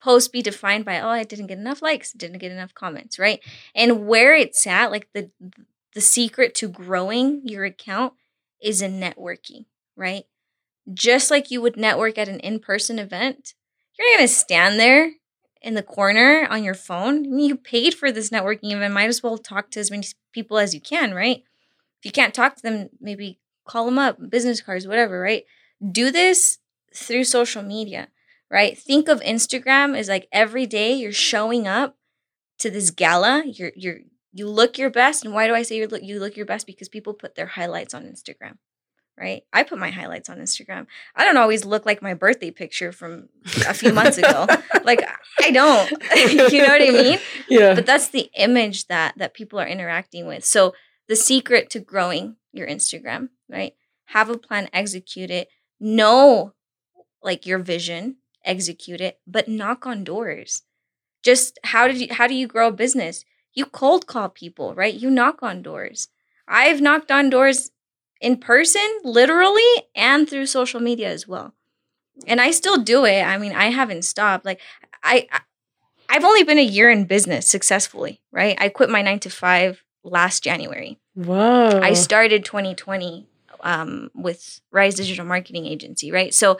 post 0.00 0.32
be 0.32 0.42
defined 0.42 0.84
by, 0.84 1.00
oh, 1.00 1.08
I 1.08 1.24
didn't 1.24 1.48
get 1.48 1.58
enough 1.58 1.82
likes, 1.82 2.12
didn't 2.12 2.38
get 2.38 2.52
enough 2.52 2.74
comments, 2.74 3.18
right? 3.18 3.40
And 3.74 4.06
where 4.06 4.34
it's 4.34 4.66
at, 4.66 4.90
like 4.90 5.08
the 5.12 5.30
the 5.92 6.00
secret 6.00 6.54
to 6.54 6.68
growing 6.68 7.40
your 7.44 7.64
account 7.64 8.12
is 8.62 8.80
in 8.80 9.00
networking, 9.00 9.64
right? 9.96 10.22
Just 10.92 11.30
like 11.30 11.50
you 11.50 11.60
would 11.60 11.76
network 11.76 12.18
at 12.18 12.28
an 12.28 12.40
in-person 12.40 12.98
event, 12.98 13.54
you're 13.98 14.10
not 14.10 14.18
gonna 14.18 14.28
stand 14.28 14.78
there 14.78 15.12
in 15.62 15.74
the 15.74 15.82
corner 15.82 16.46
on 16.50 16.64
your 16.64 16.74
phone. 16.74 17.26
I 17.26 17.28
mean, 17.28 17.48
you 17.48 17.56
paid 17.56 17.94
for 17.94 18.10
this 18.10 18.30
networking 18.30 18.72
event. 18.72 18.94
Might 18.94 19.08
as 19.08 19.22
well 19.22 19.38
talk 19.38 19.70
to 19.70 19.80
as 19.80 19.90
many 19.90 20.04
people 20.32 20.58
as 20.58 20.74
you 20.74 20.80
can, 20.80 21.14
right? 21.14 21.42
If 21.98 22.04
you 22.04 22.12
can't 22.12 22.34
talk 22.34 22.56
to 22.56 22.62
them, 22.62 22.88
maybe 23.00 23.38
call 23.66 23.84
them 23.84 23.98
up, 23.98 24.30
business 24.30 24.60
cards, 24.60 24.86
whatever, 24.86 25.20
right? 25.20 25.44
Do 25.92 26.10
this 26.10 26.58
through 26.94 27.24
social 27.24 27.62
media 27.62 28.08
right? 28.50 28.76
Think 28.76 29.08
of 29.08 29.20
Instagram 29.20 29.96
as 29.96 30.08
like 30.08 30.28
every 30.32 30.66
day 30.66 30.92
you're 30.92 31.12
showing 31.12 31.66
up 31.66 31.96
to 32.58 32.70
this 32.70 32.90
gala. 32.90 33.44
You're 33.46 33.72
you're 33.76 33.98
you 34.32 34.48
look 34.48 34.78
your 34.78 34.90
best, 34.90 35.24
and 35.24 35.32
why 35.32 35.46
do 35.46 35.54
I 35.54 35.62
say 35.62 35.76
you 35.76 35.86
look 35.86 36.02
you 36.02 36.18
look 36.18 36.36
your 36.36 36.46
best? 36.46 36.66
Because 36.66 36.88
people 36.88 37.14
put 37.14 37.36
their 37.36 37.46
highlights 37.46 37.94
on 37.94 38.04
Instagram, 38.04 38.58
right? 39.20 39.42
I 39.52 39.62
put 39.64 39.78
my 39.78 39.90
highlights 39.90 40.30
on 40.30 40.38
Instagram. 40.38 40.86
I 41.14 41.24
don't 41.24 41.36
always 41.36 41.66
look 41.66 41.84
like 41.84 42.00
my 42.00 42.14
birthday 42.14 42.50
picture 42.50 42.90
from 42.90 43.28
a 43.68 43.74
few 43.74 43.92
months 43.92 44.16
ago. 44.16 44.46
like 44.84 45.06
I 45.40 45.50
don't, 45.50 45.90
you 46.52 46.62
know 46.62 46.68
what 46.68 46.82
I 46.82 46.90
mean? 46.90 47.18
Yeah. 47.48 47.74
But 47.74 47.84
that's 47.84 48.08
the 48.08 48.30
image 48.34 48.86
that 48.86 49.18
that 49.18 49.34
people 49.34 49.60
are 49.60 49.66
interacting 49.66 50.26
with. 50.26 50.44
So 50.44 50.74
the 51.06 51.16
secret 51.16 51.68
to 51.70 51.80
growing 51.80 52.36
your 52.52 52.66
Instagram, 52.66 53.28
right? 53.48 53.74
Have 54.06 54.30
a 54.30 54.38
plan, 54.38 54.68
execute 54.72 55.30
it. 55.30 55.48
Know 55.78 56.54
like 57.22 57.44
your 57.44 57.58
vision, 57.58 58.16
execute 58.44 59.00
it, 59.02 59.20
but 59.26 59.48
knock 59.48 59.86
on 59.86 60.02
doors. 60.02 60.62
Just 61.22 61.58
how 61.64 61.86
did 61.86 61.98
you 61.98 62.08
how 62.10 62.26
do 62.26 62.34
you 62.34 62.46
grow 62.46 62.68
a 62.68 62.72
business? 62.72 63.24
You 63.52 63.66
cold 63.66 64.06
call 64.06 64.30
people, 64.30 64.74
right? 64.74 64.94
You 64.94 65.10
knock 65.10 65.42
on 65.42 65.60
doors. 65.60 66.08
I've 66.48 66.80
knocked 66.80 67.10
on 67.10 67.28
doors 67.28 67.70
in 68.20 68.36
person, 68.36 68.86
literally, 69.02 69.62
and 69.94 70.28
through 70.28 70.46
social 70.46 70.80
media 70.80 71.08
as 71.08 71.26
well. 71.26 71.54
And 72.26 72.40
I 72.40 72.50
still 72.50 72.76
do 72.76 73.04
it. 73.04 73.22
I 73.22 73.38
mean, 73.38 73.52
I 73.52 73.70
haven't 73.70 74.04
stopped. 74.04 74.44
Like 74.44 74.60
I, 75.02 75.26
I 75.32 75.40
I've 76.08 76.24
only 76.24 76.42
been 76.42 76.58
a 76.58 76.62
year 76.62 76.90
in 76.90 77.04
business 77.04 77.46
successfully, 77.46 78.20
right? 78.32 78.56
I 78.60 78.68
quit 78.68 78.90
my 78.90 79.00
9 79.00 79.20
to 79.20 79.30
5 79.30 79.84
last 80.02 80.42
January. 80.42 80.98
Whoa. 81.14 81.80
I 81.80 81.92
started 81.92 82.44
2020 82.44 83.28
um, 83.62 84.10
with 84.14 84.60
Rise 84.72 84.96
Digital 84.96 85.24
Marketing 85.24 85.66
Agency, 85.66 86.10
right? 86.10 86.34
So 86.34 86.58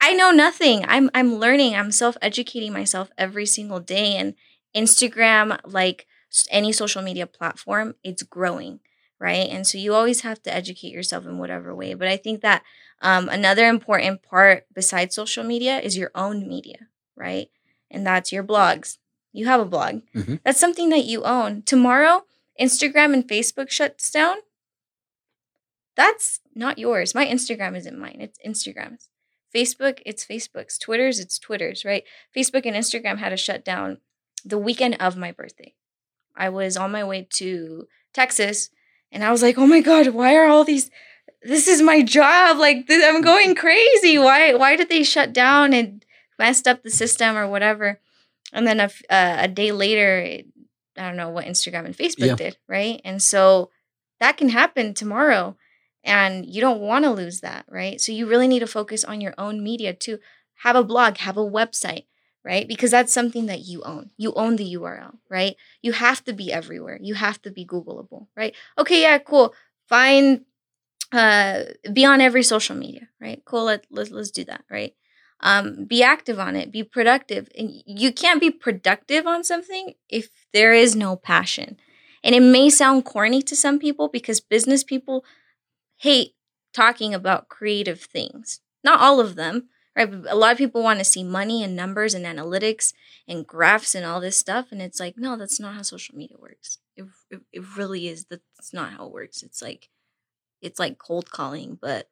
I 0.00 0.12
know 0.12 0.30
nothing. 0.30 0.84
I'm 0.86 1.10
I'm 1.14 1.36
learning. 1.36 1.74
I'm 1.74 1.90
self-educating 1.90 2.72
myself 2.72 3.10
every 3.16 3.46
single 3.46 3.80
day 3.80 4.16
and 4.16 4.34
Instagram 4.74 5.58
like 5.64 6.06
any 6.50 6.72
social 6.72 7.02
media 7.02 7.26
platform, 7.26 7.94
it's 8.02 8.22
growing, 8.22 8.80
right? 9.18 9.48
And 9.50 9.66
so 9.66 9.78
you 9.78 9.94
always 9.94 10.22
have 10.22 10.42
to 10.44 10.54
educate 10.54 10.92
yourself 10.92 11.24
in 11.24 11.38
whatever 11.38 11.74
way. 11.74 11.94
But 11.94 12.08
I 12.08 12.16
think 12.16 12.40
that 12.42 12.62
um, 13.02 13.28
another 13.28 13.68
important 13.68 14.22
part 14.22 14.66
besides 14.74 15.14
social 15.14 15.44
media 15.44 15.78
is 15.80 15.96
your 15.96 16.10
own 16.14 16.48
media, 16.48 16.88
right? 17.16 17.48
And 17.90 18.06
that's 18.06 18.32
your 18.32 18.44
blogs. 18.44 18.98
You 19.32 19.46
have 19.46 19.60
a 19.60 19.64
blog. 19.64 20.02
Mhm. 20.14 20.40
That's 20.44 20.60
something 20.60 20.90
that 20.90 21.04
you 21.04 21.24
own. 21.24 21.62
Tomorrow, 21.62 22.24
Instagram 22.60 23.12
and 23.12 23.26
Facebook 23.26 23.70
shuts 23.70 24.10
down. 24.10 24.36
That's 25.96 26.40
not 26.54 26.78
yours. 26.78 27.14
My 27.14 27.26
Instagram 27.26 27.76
isn't 27.76 27.98
mine. 27.98 28.18
It's 28.20 28.38
Instagram's. 28.44 29.08
Facebook, 29.54 30.00
it's 30.04 30.24
Facebook's. 30.24 30.78
Twitter's, 30.78 31.20
it's 31.20 31.38
Twitter's, 31.38 31.84
right? 31.84 32.02
Facebook 32.36 32.66
and 32.66 32.74
Instagram 32.76 33.18
had 33.18 33.28
to 33.28 33.36
shut 33.36 33.64
down 33.64 33.98
the 34.44 34.58
weekend 34.58 34.96
of 35.00 35.16
my 35.16 35.30
birthday. 35.30 35.74
I 36.36 36.48
was 36.48 36.76
on 36.76 36.90
my 36.90 37.04
way 37.04 37.28
to 37.34 37.86
Texas 38.12 38.70
and 39.14 39.24
I 39.24 39.30
was 39.30 39.40
like, 39.42 39.56
oh 39.56 39.66
my 39.66 39.80
God, 39.80 40.08
why 40.08 40.34
are 40.36 40.46
all 40.46 40.64
these? 40.64 40.90
This 41.42 41.68
is 41.68 41.80
my 41.80 42.02
job. 42.02 42.58
Like, 42.58 42.86
this, 42.86 43.02
I'm 43.04 43.22
going 43.22 43.54
crazy. 43.54 44.18
Why, 44.18 44.54
why 44.54 44.76
did 44.76 44.88
they 44.88 45.02
shut 45.04 45.32
down 45.32 45.72
and 45.72 46.04
messed 46.38 46.66
up 46.66 46.82
the 46.82 46.90
system 46.90 47.36
or 47.36 47.46
whatever? 47.46 48.00
And 48.52 48.66
then 48.66 48.80
a, 48.80 48.90
uh, 49.08 49.36
a 49.40 49.48
day 49.48 49.72
later, 49.72 50.18
it, 50.18 50.46
I 50.98 51.06
don't 51.06 51.16
know 51.16 51.30
what 51.30 51.46
Instagram 51.46 51.84
and 51.86 51.96
Facebook 51.96 52.26
Yeah. 52.26 52.34
did, 52.34 52.56
right? 52.68 53.00
And 53.04 53.22
so 53.22 53.70
that 54.20 54.36
can 54.36 54.48
happen 54.48 54.94
tomorrow 54.94 55.56
and 56.02 56.44
you 56.46 56.60
don't 56.60 56.80
want 56.80 57.04
to 57.04 57.10
lose 57.10 57.40
that, 57.40 57.64
right? 57.68 58.00
So 58.00 58.12
you 58.12 58.26
really 58.26 58.48
need 58.48 58.60
to 58.60 58.66
focus 58.66 59.04
on 59.04 59.20
your 59.20 59.34
own 59.38 59.62
media 59.62 59.92
too. 59.94 60.18
Have 60.62 60.76
a 60.76 60.84
blog, 60.84 61.18
have 61.18 61.36
a 61.36 61.44
website, 61.44 62.04
right? 62.44 62.68
Because 62.68 62.90
that's 62.90 63.12
something 63.12 63.46
that 63.46 63.60
you 63.60 63.82
own. 63.82 64.10
You 64.16 64.32
own 64.34 64.56
the 64.56 64.64
URL, 64.64 65.18
right? 65.30 65.56
You 65.82 65.92
have 65.92 66.24
to 66.24 66.32
be 66.32 66.52
everywhere. 66.52 66.98
You 67.02 67.14
have 67.14 67.40
to 67.42 67.50
be 67.50 67.64
Googleable, 67.66 68.28
right? 68.36 68.54
Okay, 68.78 69.02
yeah, 69.02 69.18
cool. 69.18 69.54
Find, 69.88 70.44
Uh, 71.12 71.64
be 71.92 72.04
on 72.04 72.20
every 72.20 72.42
social 72.42 72.74
media, 72.76 73.08
right? 73.20 73.42
Cool. 73.44 73.64
Let, 73.64 73.86
let, 73.90 74.10
let's 74.10 74.30
do 74.32 74.44
that, 74.44 74.64
right? 74.70 74.94
Um, 75.40 75.84
be 75.84 76.02
active 76.02 76.40
on 76.40 76.56
it. 76.56 76.72
Be 76.72 76.82
productive. 76.82 77.48
And 77.56 77.70
you 77.86 78.12
can't 78.12 78.40
be 78.40 78.50
productive 78.50 79.26
on 79.26 79.44
something 79.44 79.94
if 80.08 80.30
there 80.52 80.72
is 80.72 80.96
no 80.96 81.16
passion. 81.16 81.76
And 82.24 82.34
it 82.34 82.40
may 82.40 82.70
sound 82.70 83.04
corny 83.04 83.42
to 83.42 83.54
some 83.54 83.78
people 83.78 84.08
because 84.08 84.40
business 84.40 84.82
people 84.82 85.24
hate 85.98 86.34
talking 86.72 87.14
about 87.14 87.48
creative 87.48 88.00
things. 88.00 88.60
Not 88.82 89.00
all 89.00 89.20
of 89.20 89.36
them, 89.36 89.68
right? 89.96 90.08
A 90.28 90.36
lot 90.36 90.52
of 90.52 90.58
people 90.58 90.82
want 90.82 90.98
to 90.98 91.04
see 91.04 91.24
money 91.24 91.62
and 91.62 91.76
numbers 91.76 92.14
and 92.14 92.24
analytics 92.24 92.92
and 93.28 93.46
graphs 93.46 93.94
and 93.94 94.04
all 94.04 94.20
this 94.20 94.36
stuff. 94.36 94.66
And 94.70 94.82
it's 94.82 95.00
like, 95.00 95.14
no, 95.16 95.36
that's 95.36 95.60
not 95.60 95.74
how 95.74 95.82
social 95.82 96.16
media 96.16 96.36
works. 96.38 96.78
It, 96.96 97.06
it, 97.30 97.40
it 97.52 97.76
really 97.76 98.08
is. 98.08 98.26
That's 98.26 98.72
not 98.72 98.92
how 98.92 99.06
it 99.06 99.12
works. 99.12 99.42
It's 99.42 99.62
like, 99.62 99.88
it's 100.60 100.78
like 100.78 100.98
cold 100.98 101.30
calling, 101.30 101.78
but 101.80 102.08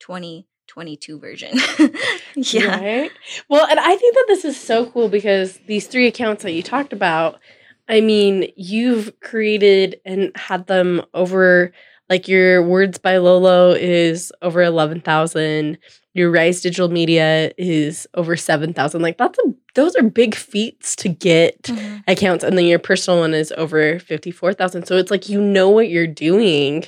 2022 0.00 1.18
version. 1.18 1.58
yeah. 2.36 2.80
Right? 2.80 3.10
Well, 3.48 3.66
and 3.66 3.80
I 3.80 3.96
think 3.96 4.14
that 4.14 4.24
this 4.28 4.44
is 4.44 4.60
so 4.60 4.86
cool 4.86 5.08
because 5.08 5.58
these 5.66 5.86
three 5.86 6.06
accounts 6.06 6.42
that 6.42 6.52
you 6.52 6.62
talked 6.62 6.92
about, 6.92 7.40
I 7.88 8.00
mean, 8.00 8.52
you've 8.56 9.18
created 9.20 10.00
and 10.04 10.32
had 10.36 10.66
them 10.66 11.02
over 11.14 11.72
like 12.08 12.28
your 12.28 12.62
words 12.62 12.98
by 12.98 13.16
Lolo 13.18 13.70
is 13.72 14.32
over 14.42 14.62
11,000. 14.62 15.78
Your 16.14 16.30
Rise 16.30 16.60
Digital 16.62 16.88
Media 16.88 17.50
is 17.58 18.06
over 18.14 18.36
7,000. 18.36 19.02
Like 19.02 19.18
that's 19.18 19.38
a 19.40 19.52
those 19.74 19.94
are 19.96 20.02
big 20.02 20.34
feats 20.34 20.96
to 20.96 21.08
get 21.10 21.62
Mhm. 21.64 22.02
accounts 22.08 22.42
and 22.42 22.56
then 22.56 22.64
your 22.64 22.78
personal 22.78 23.20
one 23.20 23.34
is 23.34 23.52
over 23.58 23.98
54,000. 23.98 24.86
So 24.86 24.96
it's 24.96 25.10
like 25.10 25.28
you 25.28 25.40
know 25.40 25.68
what 25.68 25.90
you're 25.90 26.06
doing, 26.06 26.84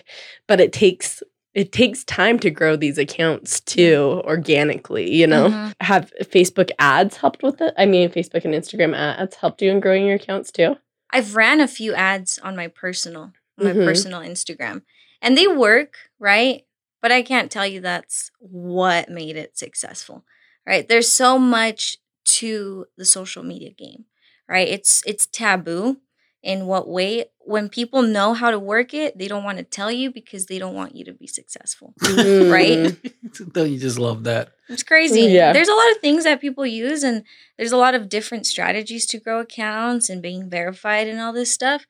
but 0.46 0.60
it 0.60 0.72
takes 0.72 1.22
it 1.54 1.72
takes 1.72 2.04
time 2.04 2.38
to 2.38 2.50
grow 2.50 2.76
these 2.76 2.98
accounts 2.98 3.58
too 3.60 4.22
organically, 4.24 5.12
you 5.12 5.26
know. 5.26 5.48
Mhm. 5.48 5.72
Have 5.80 6.12
Facebook 6.22 6.70
ads 6.78 7.16
helped 7.16 7.42
with 7.42 7.60
it? 7.60 7.74
I 7.76 7.84
mean, 7.84 8.10
Facebook 8.10 8.44
and 8.44 8.54
Instagram 8.54 8.94
ads 8.96 9.34
helped 9.36 9.60
you 9.60 9.70
in 9.70 9.80
growing 9.80 10.06
your 10.06 10.16
accounts 10.16 10.52
too? 10.52 10.76
I've 11.10 11.34
ran 11.34 11.60
a 11.60 11.66
few 11.66 11.94
ads 11.94 12.38
on 12.38 12.54
my 12.54 12.68
personal, 12.68 13.32
my 13.56 13.72
Mhm. 13.72 13.84
personal 13.84 14.20
Instagram, 14.20 14.82
and 15.20 15.36
they 15.36 15.46
work, 15.46 15.94
right? 16.18 16.64
But 17.00 17.12
I 17.12 17.22
can't 17.22 17.50
tell 17.50 17.66
you 17.66 17.80
that's 17.80 18.30
what 18.38 19.08
made 19.08 19.36
it 19.36 19.56
successful, 19.56 20.24
right? 20.66 20.88
There's 20.88 21.10
so 21.10 21.38
much 21.38 21.98
to 22.24 22.86
the 22.96 23.04
social 23.04 23.42
media 23.42 23.70
game, 23.72 24.04
right? 24.48 24.68
It's 24.68 25.02
it's 25.06 25.26
taboo. 25.26 25.98
In 26.40 26.66
what 26.66 26.88
way? 26.88 27.24
When 27.40 27.68
people 27.68 28.00
know 28.00 28.32
how 28.32 28.52
to 28.52 28.60
work 28.60 28.94
it, 28.94 29.18
they 29.18 29.26
don't 29.26 29.42
want 29.42 29.58
to 29.58 29.64
tell 29.64 29.90
you 29.90 30.12
because 30.12 30.46
they 30.46 30.60
don't 30.60 30.74
want 30.74 30.94
you 30.94 31.04
to 31.06 31.12
be 31.12 31.26
successful. 31.26 31.94
Right? 32.00 32.78
Mm. 32.78 33.52
Don't 33.52 33.68
you 33.68 33.78
just 33.78 33.98
love 33.98 34.22
that? 34.24 34.52
It's 34.68 34.84
crazy. 34.84 35.22
Yeah. 35.22 35.52
There's 35.52 35.68
a 35.68 35.74
lot 35.74 35.90
of 35.90 35.98
things 35.98 36.22
that 36.22 36.40
people 36.40 36.64
use, 36.64 37.02
and 37.02 37.24
there's 37.58 37.72
a 37.72 37.76
lot 37.76 37.96
of 37.96 38.08
different 38.08 38.46
strategies 38.46 39.04
to 39.06 39.18
grow 39.18 39.40
accounts 39.40 40.08
and 40.08 40.22
being 40.22 40.48
verified 40.48 41.08
and 41.08 41.18
all 41.18 41.32
this 41.32 41.50
stuff 41.50 41.86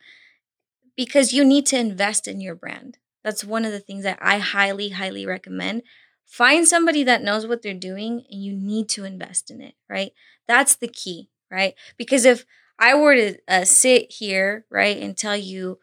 because 0.97 1.33
you 1.33 1.45
need 1.45 1.65
to 1.67 1.79
invest 1.79 2.27
in 2.27 2.41
your 2.41 2.57
brand, 2.57 2.99
That's 3.25 3.45
one 3.45 3.65
of 3.65 3.73
the 3.73 3.81
things 3.81 4.05
that 4.05 4.19
I 4.21 4.39
highly, 4.39 4.91
highly 4.91 5.27
recommend. 5.27 5.83
Find 6.25 6.69
somebody 6.69 7.05
that 7.05 7.23
knows 7.23 7.47
what 7.47 7.63
they're 7.63 7.75
doing 7.75 8.25
and 8.31 8.43
you 8.43 8.53
need 8.55 8.89
to 8.91 9.05
invest 9.05 9.51
in 9.51 9.61
it, 9.61 9.75
right? 9.89 10.13
That's 10.47 10.77
the 10.77 10.89
key, 10.89 11.31
right? 11.51 11.75
Because 11.97 12.25
if 12.25 12.45
I 12.79 12.95
were 12.95 13.15
to 13.15 13.39
uh, 13.49 13.65
sit 13.65 14.13
here, 14.13 14.65
right, 14.71 14.97
and 14.97 15.17
tell 15.17 15.37
you, 15.37 15.79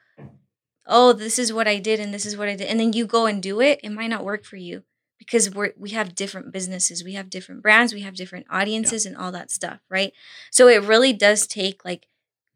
oh, 0.88 1.14
this 1.14 1.40
is 1.40 1.52
what 1.52 1.68
I 1.68 1.80
did 1.80 2.00
and 2.00 2.14
this 2.14 2.26
is 2.26 2.38
what 2.38 2.48
I 2.48 2.56
did, 2.56 2.68
and 2.68 2.80
then 2.80 2.94
you 2.94 3.06
go 3.06 3.26
and 3.26 3.42
do 3.42 3.60
it, 3.60 3.80
it 3.84 3.92
might 3.92 4.10
not 4.10 4.24
work 4.24 4.46
for 4.46 4.56
you 4.56 4.84
because 5.18 5.54
we're 5.54 5.74
we 5.78 5.90
have 5.92 6.16
different 6.16 6.52
businesses, 6.52 7.04
we 7.04 7.14
have 7.14 7.30
different 7.30 7.62
brands, 7.62 7.94
we 7.94 8.02
have 8.02 8.16
different 8.16 8.46
audiences, 8.50 9.06
yeah. 9.06 9.12
and 9.12 9.18
all 9.18 9.32
that 9.32 9.52
stuff, 9.52 9.80
right? 9.90 10.14
So 10.52 10.68
it 10.68 10.84
really 10.84 11.14
does 11.14 11.48
take 11.48 11.84
like, 11.84 12.08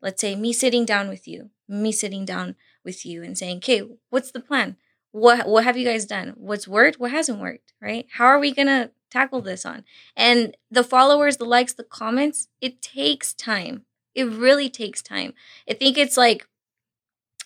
let's 0.01 0.21
say, 0.21 0.36
me 0.36 0.53
sitting 0.53 0.86
down 0.86 1.09
with 1.09 1.27
you, 1.27 1.49
me 1.67 1.91
sitting 1.91 2.25
down 2.25 2.55
with 2.84 3.05
you, 3.05 3.23
and 3.23 3.38
saying, 3.38 3.57
okay, 3.57 3.84
what's 4.09 4.32
the 4.32 4.39
plan? 4.39 4.77
What 5.11 5.47
what 5.47 5.63
have 5.63 5.77
you 5.77 5.86
guys 5.86 6.05
done? 6.05 6.34
What's 6.38 6.67
worked? 6.67 6.99
What 6.99 7.11
hasn't 7.11 7.39
worked? 7.39 7.73
Right? 7.82 8.07
How 8.13 8.25
are 8.25 8.39
we 8.39 8.53
gonna 8.53 8.91
tackle 9.09 9.41
this 9.41 9.65
on? 9.65 9.84
And 10.15 10.55
the 10.69 10.84
followers, 10.84 11.38
the 11.38 11.45
likes, 11.45 11.73
the 11.73 11.84
comments, 11.84 12.47
it 12.61 12.82
takes 12.82 13.34
time 13.34 13.86
it 14.15 14.25
really 14.25 14.69
takes 14.69 15.01
time. 15.01 15.34
I 15.69 15.73
think 15.73 15.97
it's 15.97 16.17
like 16.17 16.47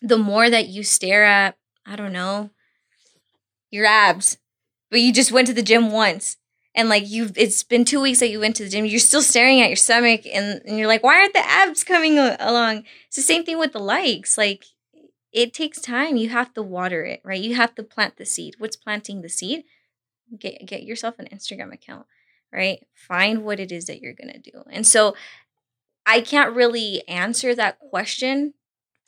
the 0.02 0.18
more 0.18 0.50
that 0.50 0.68
you 0.68 0.84
stare 0.84 1.24
at, 1.24 1.56
I 1.86 1.96
don't 1.96 2.14
know, 2.14 2.50
your 3.70 3.86
abs, 3.86 4.38
but 4.90 5.02
you 5.02 5.14
just 5.14 5.32
went 5.32 5.48
to 5.48 5.54
the 5.54 5.62
gym 5.62 5.92
once 5.92 6.38
and 6.76 6.90
like 6.90 7.08
you've 7.08 7.38
it's 7.38 7.64
been 7.64 7.86
two 7.86 8.02
weeks 8.02 8.20
that 8.20 8.30
you 8.30 8.40
went 8.40 8.56
to 8.56 8.64
the 8.64 8.70
gym 8.70 8.86
you're 8.86 9.00
still 9.00 9.22
staring 9.22 9.62
at 9.62 9.70
your 9.70 9.76
stomach 9.76 10.22
and, 10.26 10.60
and 10.66 10.78
you're 10.78 10.88
like 10.88 11.04
why 11.04 11.20
aren't 11.20 11.34
the 11.34 11.48
abs 11.48 11.84
coming 11.84 12.18
along 12.18 12.84
it's 13.08 13.16
the 13.16 13.22
same 13.22 13.44
thing 13.44 13.60
with 13.60 13.74
the 13.74 13.80
likes 13.80 14.40
like 14.40 14.66
it 15.34 15.54
takes 15.54 15.82
time 15.82 16.16
you 16.16 16.30
have 16.30 16.54
to 16.54 16.62
water 16.62 17.04
it 17.04 17.22
right 17.24 17.42
you 17.42 17.56
have 17.56 17.76
to 17.76 17.84
plant 17.84 18.18
the 18.18 18.26
seed 18.26 18.56
what's 18.60 18.76
planting 18.76 19.22
the 19.22 19.30
seed 19.30 19.64
get 20.40 20.66
get 20.66 20.84
yourself 20.84 21.20
an 21.20 21.28
instagram 21.34 21.74
account 21.74 22.06
right 22.52 22.86
find 22.94 23.44
what 23.44 23.60
it 23.60 23.72
is 23.72 23.86
that 23.86 24.02
you're 24.02 24.14
gonna 24.14 24.40
do 24.40 24.64
and 24.70 24.86
so 24.88 25.16
I 26.06 26.22
can't 26.22 26.56
really 26.56 27.08
answer 27.08 27.56
that 27.56 27.80
question 27.80 28.54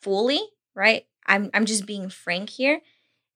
fully, 0.00 0.40
right? 0.74 1.06
I'm 1.26 1.50
I'm 1.52 1.66
just 1.66 1.86
being 1.86 2.08
frank 2.08 2.50
here. 2.50 2.80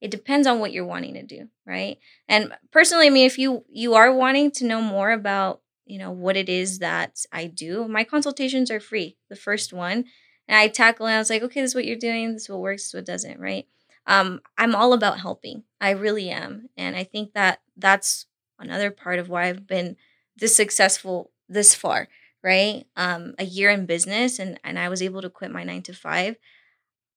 It 0.01 0.11
depends 0.11 0.47
on 0.47 0.61
what 0.61 0.72
you're 0.72 0.86
wanting 0.86 1.14
to 1.14 1.22
do, 1.22 1.49
right? 1.66 1.99
And 2.26 2.55
personally, 2.70 3.07
I 3.07 3.11
mean, 3.11 3.26
if 3.26 3.38
you 3.38 3.64
you 3.68 3.95
are 3.95 4.12
wanting 4.12 4.51
to 4.53 4.64
know 4.66 4.80
more 4.80 5.11
about, 5.11 5.61
you 5.84 5.99
know, 5.99 6.11
what 6.11 6.36
it 6.36 6.49
is 6.49 6.78
that 6.78 7.24
I 7.32 7.47
do, 7.47 7.86
my 7.86 8.05
consultations 8.05 8.70
are 8.70 8.80
free. 8.80 9.18
The 9.28 9.36
first 9.36 9.72
one, 9.72 10.07
and 10.51 10.59
I 10.59 10.68
tackle 10.68 11.07
it. 11.07 11.12
I 11.14 11.18
was 11.18 11.30
like, 11.30 11.42
okay, 11.42 11.62
this 11.62 11.70
is 11.70 11.74
what 11.74 11.86
you're 11.86 11.96
doing. 11.96 12.34
This 12.34 12.42
is 12.42 12.48
what 12.51 12.61
works. 12.61 12.82
This 12.82 12.88
is 12.88 12.94
what 12.94 13.07
doesn't, 13.07 13.40
right? 13.40 13.66
Um, 14.07 14.40
I'm 14.59 14.74
all 14.74 14.92
about 14.92 15.20
helping. 15.20 15.62
I 15.80 15.90
really 15.90 16.28
am, 16.28 16.68
and 16.76 16.94
I 16.94 17.05
think 17.05 17.32
that 17.32 17.61
that's 17.76 18.26
another 18.59 18.90
part 18.90 19.18
of 19.18 19.28
why 19.28 19.44
I've 19.44 19.66
been 19.66 19.96
this 20.36 20.55
successful 20.55 21.30
this 21.48 21.74
far 21.74 22.09
right? 22.42 22.86
Um, 22.96 23.34
a 23.38 23.44
year 23.44 23.70
in 23.70 23.86
business 23.86 24.38
and, 24.38 24.59
and 24.64 24.78
I 24.78 24.88
was 24.88 25.03
able 25.03 25.22
to 25.22 25.30
quit 25.30 25.51
my 25.51 25.64
nine 25.64 25.82
to 25.82 25.92
five. 25.92 26.36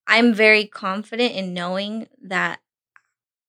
I'm 0.07 0.33
very 0.33 0.65
confident 0.65 1.33
in 1.33 1.53
knowing 1.53 2.07
that 2.21 2.59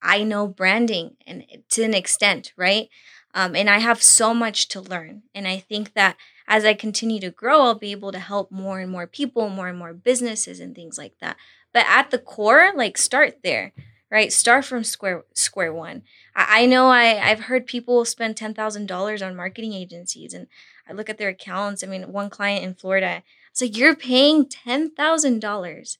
I 0.01 0.23
know 0.23 0.47
branding 0.47 1.17
and 1.27 1.45
to 1.71 1.83
an 1.83 1.95
extent, 1.95 2.53
right? 2.57 2.89
Um, 3.35 3.57
and 3.57 3.69
I 3.69 3.79
have 3.79 4.03
so 4.03 4.33
much 4.33 4.69
to 4.69 4.81
learn. 4.81 5.23
And 5.35 5.49
I 5.49 5.59
think 5.59 5.95
that 5.95 6.17
as 6.47 6.65
I 6.65 6.75
continue 6.75 7.21
to 7.21 7.31
grow, 7.31 7.63
I'll 7.63 7.75
be 7.75 7.93
able 7.93 8.13
to 8.13 8.19
help 8.19 8.51
more 8.51 8.79
and 8.81 8.91
more 8.91 9.07
people, 9.07 9.49
more 9.49 9.69
and 9.69 9.79
more 9.79 9.95
businesses 9.95 10.61
and 10.61 10.75
things 10.75 10.99
like 10.99 11.19
that. 11.21 11.37
But 11.73 11.87
at 11.89 12.11
the 12.11 12.19
core, 12.19 12.73
like 12.75 12.99
start 12.99 13.39
there, 13.43 13.73
right? 14.11 14.33
Start 14.33 14.65
from 14.65 14.85
square 14.85 15.25
square 15.35 15.73
one. 15.73 16.03
I, 16.37 16.63
I 16.63 16.67
know 16.67 16.89
I, 16.89 17.31
I've 17.31 17.41
heard 17.41 17.67
people 17.67 18.05
spend 18.05 18.37
ten 18.37 18.55
thousand 18.55 18.87
dollars 18.87 19.23
on 19.23 19.37
marketing 19.37 19.73
agencies 19.73 20.35
and 20.35 20.47
I 20.89 20.93
look 20.93 21.09
at 21.09 21.19
their 21.19 21.31
accounts. 21.31 21.83
I 21.83 21.87
mean, 21.87 22.13
one 22.13 22.31
client 22.31 22.65
in 22.65 22.75
Florida, 22.75 23.23
it's 23.51 23.63
like, 23.63 23.77
you're 23.77 23.97
paying 23.97 24.47
$10,000 24.47 25.97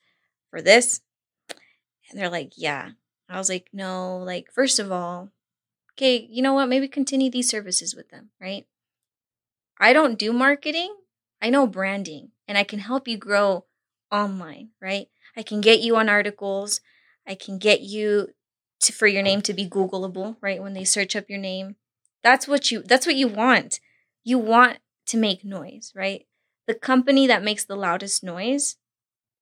for 0.51 0.63
this? 0.63 1.01
And 2.11 2.21
they're 2.21 2.31
like, 2.31 2.53
yeah. 2.57 2.91
I 3.29 3.39
was 3.39 3.49
like, 3.49 3.69
no, 3.73 4.19
like, 4.19 4.53
first 4.53 4.79
of 4.79 4.93
all, 4.93 5.31
okay, 5.93 6.27
you 6.31 6.43
know 6.43 6.53
what? 6.53 6.69
Maybe 6.69 6.89
continue 6.89 7.31
these 7.31 7.49
services 7.49 7.95
with 7.95 8.11
them, 8.11 8.31
right? 8.41 8.67
I 9.79 9.93
don't 9.93 10.19
do 10.19 10.33
marketing. 10.33 10.95
I 11.43 11.51
know 11.51 11.67
branding 11.67 12.31
and 12.49 12.57
I 12.57 12.65
can 12.65 12.79
help 12.79 13.07
you 13.09 13.17
grow 13.17 13.65
online, 14.11 14.71
right? 14.81 15.09
I 15.37 15.43
can 15.43 15.61
get 15.61 15.81
you 15.81 15.97
on 15.97 16.09
articles. 16.09 16.81
I 17.27 17.35
can 17.35 17.59
get 17.59 17.81
you 17.81 18.29
to, 18.81 18.93
for 18.93 19.07
your 19.07 19.23
name 19.23 19.43
to 19.43 19.53
be 19.53 19.69
Googleable, 19.69 20.37
right? 20.41 20.63
When 20.63 20.75
they 20.75 20.85
search 20.85 21.17
up 21.17 21.29
your 21.29 21.39
name. 21.39 21.77
That's 22.23 22.49
what 22.49 22.71
you 22.71 22.83
that's 22.83 23.07
what 23.07 23.17
you 23.17 23.29
want 23.29 23.81
you 24.25 24.39
want 24.39 24.79
to 25.07 25.19
make 25.19 25.45
noise, 25.45 25.93
right? 25.95 26.27
The 26.67 26.75
company 26.75 27.27
that 27.27 27.45
makes 27.45 27.65
the 27.65 27.77
loudest 27.77 28.25
noise 28.25 28.77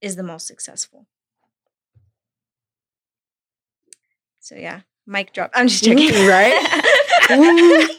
is 0.01 0.17
the 0.17 0.23
most 0.23 0.45
successful. 0.45 1.07
So 4.41 4.55
yeah, 4.55 4.81
mic 5.07 5.31
drop. 5.31 5.51
I'm 5.55 5.69
just 5.69 5.83
joking, 5.85 6.09
right? 6.27 7.89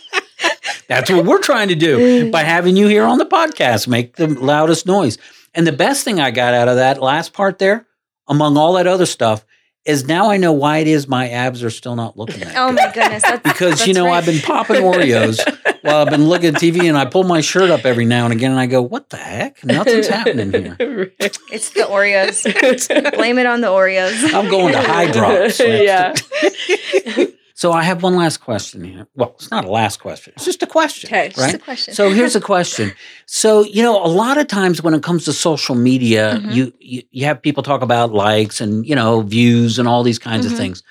That's 0.95 1.11
what 1.11 1.25
we're 1.25 1.43
trying 1.43 1.69
to 1.69 1.75
do 1.75 2.31
by 2.31 2.43
having 2.43 2.77
you 2.77 2.87
here 2.87 3.05
on 3.05 3.19
the 3.19 3.27
podcast. 3.27 3.89
Make 3.89 4.17
the 4.17 4.29
loudest 4.29 4.87
noise. 4.87 5.19
And 5.55 5.67
the 5.67 5.73
best 5.73 6.05
thing 6.05 6.21
I 6.21 6.31
got 6.31 6.55
out 6.55 6.69
of 6.69 6.77
that 6.77 7.01
last 7.03 7.33
part 7.33 7.59
there, 7.59 7.87
among 8.29 8.57
all 8.57 8.75
that 8.75 8.87
other 8.87 9.07
stuff, 9.07 9.45
is 9.85 10.07
now 10.07 10.31
I 10.31 10.37
know 10.37 10.53
why 10.53 10.79
it 10.79 10.87
is 10.87 11.07
my 11.07 11.29
abs 11.29 11.63
are 11.63 11.71
still 11.71 11.95
not 11.95 12.17
looking 12.17 12.41
that. 12.41 12.57
oh 12.57 12.73
my 12.73 12.91
goodness! 12.95 13.23
That's, 13.23 13.43
because 13.43 13.79
that's 13.79 13.87
you 13.87 13.93
know 13.93 14.07
right. 14.07 14.17
I've 14.17 14.25
been 14.25 14.41
popping 14.41 14.77
Oreos 14.77 15.39
while 15.83 15.97
I've 15.97 16.09
been 16.09 16.27
looking 16.27 16.55
at 16.55 16.63
TV, 16.63 16.89
and 16.89 16.97
I 16.97 17.05
pull 17.05 17.25
my 17.25 17.43
shirt 17.43 17.71
up 17.71 17.85
every 17.85 18.07
now 18.07 18.25
and 18.25 18.33
again, 18.33 18.51
and 18.51 18.59
I 18.59 18.65
go, 18.67 18.81
"What 18.81 19.11
the 19.11 19.19
heck? 19.19 19.63
Nothing's 19.63 20.09
happening 20.09 20.53
here." 20.53 21.13
It's 21.21 21.71
the 21.71 21.83
Oreos. 21.83 23.15
Blame 23.15 23.39
it 23.39 23.47
on 23.47 23.61
the 23.61 23.69
Oreos. 23.69 24.33
I'm 24.33 24.49
going 24.49 24.73
to 24.73 24.79
Hydrox. 24.81 25.59
yeah. 25.85 27.27
so 27.57 27.71
I 27.73 27.85
have 27.85 28.03
one 28.03 28.17
last 28.17 28.39
question 28.39 28.83
here. 28.83 29.07
Well, 29.15 29.33
it's 29.37 29.51
not 29.51 29.65
a 29.65 29.71
last 29.71 30.01
question. 30.01 30.33
It's 30.37 30.45
just 30.45 30.63
a 30.63 30.67
question. 30.67 31.09
Okay. 31.09 31.23
Right. 31.29 31.35
Just 31.37 31.55
a 31.55 31.59
question. 31.59 31.95
So 31.95 32.11
here's 32.11 32.35
a 32.35 32.41
question. 32.41 32.93
So 33.27 33.63
you 33.63 33.83
know, 33.83 34.05
a 34.05 34.09
lot 34.09 34.39
of 34.39 34.49
times 34.49 34.83
when 34.83 34.93
it 34.93 35.03
comes 35.05 35.25
to 35.27 35.33
social 35.33 35.75
media, 35.77 36.41
Mhm. 36.43 36.55
you, 36.55 36.73
you 36.81 37.03
you 37.13 37.25
have 37.27 37.41
people 37.41 37.63
talk 37.63 37.83
about 37.83 38.13
likes 38.13 38.61
and 38.61 38.85
you 38.87 38.97
know 38.97 39.21
views 39.21 39.79
and 39.79 39.87
all 39.89 40.03
these 40.03 40.19
kinds 40.19 40.45
Mhm. 40.47 40.51
of 40.53 40.59
things, 40.59 40.83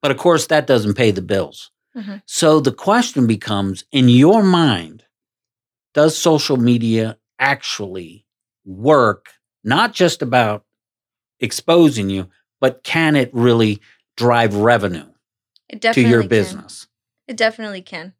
but 0.00 0.10
of 0.10 0.16
course 0.16 0.46
that 0.46 0.66
doesn't 0.66 0.94
pay 0.94 1.10
the 1.10 1.22
bills. 1.22 1.70
Mhm. 1.94 2.22
So 2.26 2.60
the 2.60 2.72
question 2.72 3.26
becomes: 3.26 3.84
in 3.92 4.08
your 4.08 4.42
mind, 4.42 5.04
does 5.92 6.16
social 6.16 6.56
media 6.56 7.18
actually 7.38 8.24
work? 8.64 9.26
Not 9.62 9.92
just 9.92 10.22
about 10.22 10.64
exposing 11.40 12.08
you, 12.10 12.28
but 12.60 12.82
can 12.84 13.16
it 13.16 13.30
really 13.34 13.80
drive 14.16 14.54
revenue 14.56 15.06
to 15.80 16.00
your 16.00 16.20
can. 16.20 16.28
business? 16.28 16.86
It 17.26 17.36
definitely 17.36 17.82
can. 17.82 18.14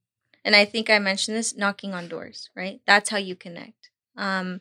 And 0.44 0.54
I 0.54 0.64
think 0.64 0.90
I 0.90 0.98
mentioned 0.98 1.36
this 1.36 1.56
knocking 1.56 1.94
on 1.94 2.08
doors, 2.08 2.50
right? 2.54 2.80
That's 2.86 3.10
how 3.10 3.16
you 3.16 3.34
connect. 3.34 3.90
Um, 4.16 4.60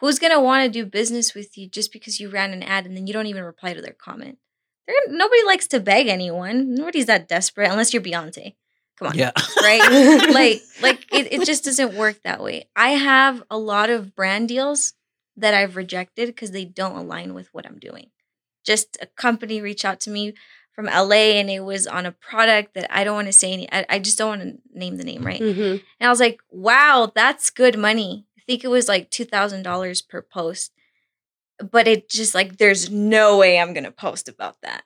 who's 0.00 0.18
going 0.18 0.32
to 0.32 0.40
want 0.40 0.64
to 0.64 0.70
do 0.70 0.84
business 0.84 1.34
with 1.34 1.56
you 1.56 1.68
just 1.68 1.92
because 1.92 2.18
you 2.18 2.28
ran 2.28 2.52
an 2.52 2.62
ad 2.62 2.86
and 2.86 2.96
then 2.96 3.06
you 3.06 3.12
don't 3.12 3.26
even 3.26 3.44
reply 3.44 3.72
to 3.72 3.82
their 3.82 3.92
comment? 3.92 4.38
They're, 4.86 4.96
nobody 5.08 5.44
likes 5.44 5.66
to 5.68 5.80
beg 5.80 6.08
anyone. 6.08 6.74
Nobody's 6.74 7.06
that 7.06 7.28
desperate 7.28 7.70
unless 7.70 7.92
you're 7.92 8.02
Beyonce. 8.02 8.54
Come 8.98 9.08
on. 9.08 9.18
Yeah. 9.18 9.32
Right? 9.62 9.80
like 10.32 10.62
like 10.80 11.06
it, 11.12 11.32
it 11.32 11.46
just 11.46 11.64
doesn't 11.64 11.94
work 11.94 12.22
that 12.22 12.42
way. 12.42 12.68
I 12.74 12.90
have 12.90 13.42
a 13.50 13.58
lot 13.58 13.90
of 13.90 14.14
brand 14.14 14.48
deals 14.48 14.94
that 15.36 15.54
I've 15.54 15.76
rejected 15.76 16.28
because 16.28 16.50
they 16.50 16.64
don't 16.64 16.96
align 16.96 17.34
with 17.34 17.52
what 17.52 17.66
I'm 17.66 17.78
doing. 17.78 18.10
Just 18.64 18.96
a 19.00 19.06
company 19.06 19.60
reached 19.60 19.84
out 19.84 20.00
to 20.00 20.10
me 20.10 20.34
from 20.76 20.86
LA 20.86 21.38
and 21.40 21.50
it 21.50 21.60
was 21.60 21.86
on 21.86 22.06
a 22.06 22.12
product 22.12 22.74
that 22.74 22.86
I 22.96 23.02
don't 23.02 23.14
want 23.14 23.26
to 23.28 23.32
say 23.32 23.52
any 23.52 23.66
I, 23.72 23.84
I 23.88 23.98
just 23.98 24.18
don't 24.18 24.28
want 24.28 24.42
to 24.42 24.78
name 24.78 24.98
the 24.98 25.04
name, 25.04 25.24
right? 25.26 25.40
Mhm. 25.40 25.82
And 25.98 26.06
I 26.06 26.10
was 26.10 26.20
like, 26.20 26.38
wow, 26.50 27.10
that's 27.12 27.50
good 27.50 27.76
money. 27.78 28.26
I 28.38 28.42
think 28.46 28.62
it 28.62 28.68
was 28.68 28.86
like 28.86 29.10
two 29.10 29.24
thousand 29.24 29.62
dollars 29.64 30.02
per 30.02 30.22
post. 30.22 30.72
But 31.72 31.88
it 31.88 32.10
just 32.10 32.34
like 32.34 32.58
there's 32.58 32.90
no 32.90 33.38
way 33.38 33.58
I'm 33.58 33.72
gonna 33.72 33.90
post 33.90 34.28
about 34.28 34.60
that. 34.60 34.84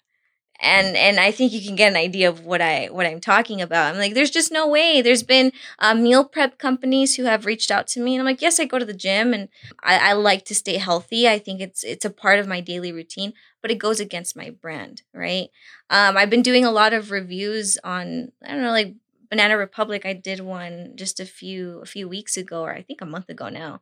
And 0.62 0.94
and 0.94 1.18
I 1.18 1.30
think 1.30 1.52
you 1.52 1.62
can 1.62 1.74
get 1.74 1.90
an 1.90 1.96
idea 1.96 2.28
of 2.28 2.44
what 2.44 2.60
I 2.60 2.88
what 2.90 3.06
I'm 3.06 3.20
talking 3.20 3.62
about. 3.62 3.92
I'm 3.94 3.98
like, 3.98 4.12
there's 4.12 4.30
just 4.30 4.52
no 4.52 4.68
way. 4.68 5.00
There's 5.00 5.22
been 5.22 5.52
uh, 5.78 5.94
meal 5.94 6.22
prep 6.24 6.58
companies 6.58 7.16
who 7.16 7.24
have 7.24 7.46
reached 7.46 7.70
out 7.70 7.86
to 7.88 8.00
me, 8.00 8.14
and 8.14 8.20
I'm 8.20 8.26
like, 8.26 8.42
yes, 8.42 8.60
I 8.60 8.66
go 8.66 8.78
to 8.78 8.84
the 8.84 8.92
gym, 8.92 9.32
and 9.32 9.48
I, 9.82 10.10
I 10.10 10.12
like 10.12 10.44
to 10.46 10.54
stay 10.54 10.76
healthy. 10.76 11.26
I 11.26 11.38
think 11.38 11.62
it's 11.62 11.82
it's 11.82 12.04
a 12.04 12.10
part 12.10 12.38
of 12.38 12.46
my 12.46 12.60
daily 12.60 12.92
routine, 12.92 13.32
but 13.62 13.70
it 13.70 13.78
goes 13.78 14.00
against 14.00 14.36
my 14.36 14.50
brand, 14.50 15.02
right? 15.14 15.48
Um, 15.88 16.18
I've 16.18 16.30
been 16.30 16.42
doing 16.42 16.66
a 16.66 16.70
lot 16.70 16.92
of 16.92 17.10
reviews 17.10 17.78
on 17.82 18.32
I 18.44 18.52
don't 18.52 18.62
know, 18.62 18.70
like 18.70 18.94
Banana 19.30 19.56
Republic. 19.56 20.04
I 20.04 20.12
did 20.12 20.40
one 20.40 20.92
just 20.94 21.20
a 21.20 21.24
few 21.24 21.78
a 21.80 21.86
few 21.86 22.06
weeks 22.06 22.36
ago, 22.36 22.62
or 22.62 22.74
I 22.74 22.82
think 22.82 23.00
a 23.00 23.06
month 23.06 23.30
ago 23.30 23.48
now. 23.48 23.80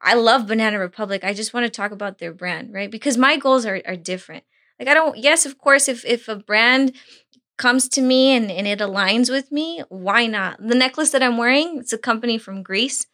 I 0.00 0.14
love 0.14 0.46
Banana 0.46 0.78
Republic. 0.78 1.24
I 1.24 1.34
just 1.34 1.54
want 1.54 1.64
to 1.64 1.70
talk 1.70 1.90
about 1.90 2.18
their 2.18 2.32
brand, 2.32 2.72
right? 2.72 2.90
Because 2.90 3.16
my 3.16 3.36
goals 3.36 3.66
are, 3.66 3.80
are 3.86 3.96
different. 3.96 4.44
Like 4.78 4.88
I 4.88 4.94
don't 4.94 5.16
yes, 5.16 5.46
of 5.46 5.58
course 5.58 5.88
if 5.88 6.04
if 6.04 6.28
a 6.28 6.36
brand 6.36 6.92
comes 7.56 7.88
to 7.88 8.02
me 8.02 8.32
and, 8.36 8.50
and 8.50 8.66
it 8.66 8.80
aligns 8.80 9.30
with 9.30 9.50
me, 9.50 9.82
why 9.88 10.26
not? 10.26 10.58
The 10.60 10.74
necklace 10.74 11.10
that 11.10 11.22
I'm 11.22 11.38
wearing, 11.38 11.78
it's 11.78 11.92
a 11.92 11.98
company 11.98 12.38
from 12.38 12.62
Greece. 12.62 13.06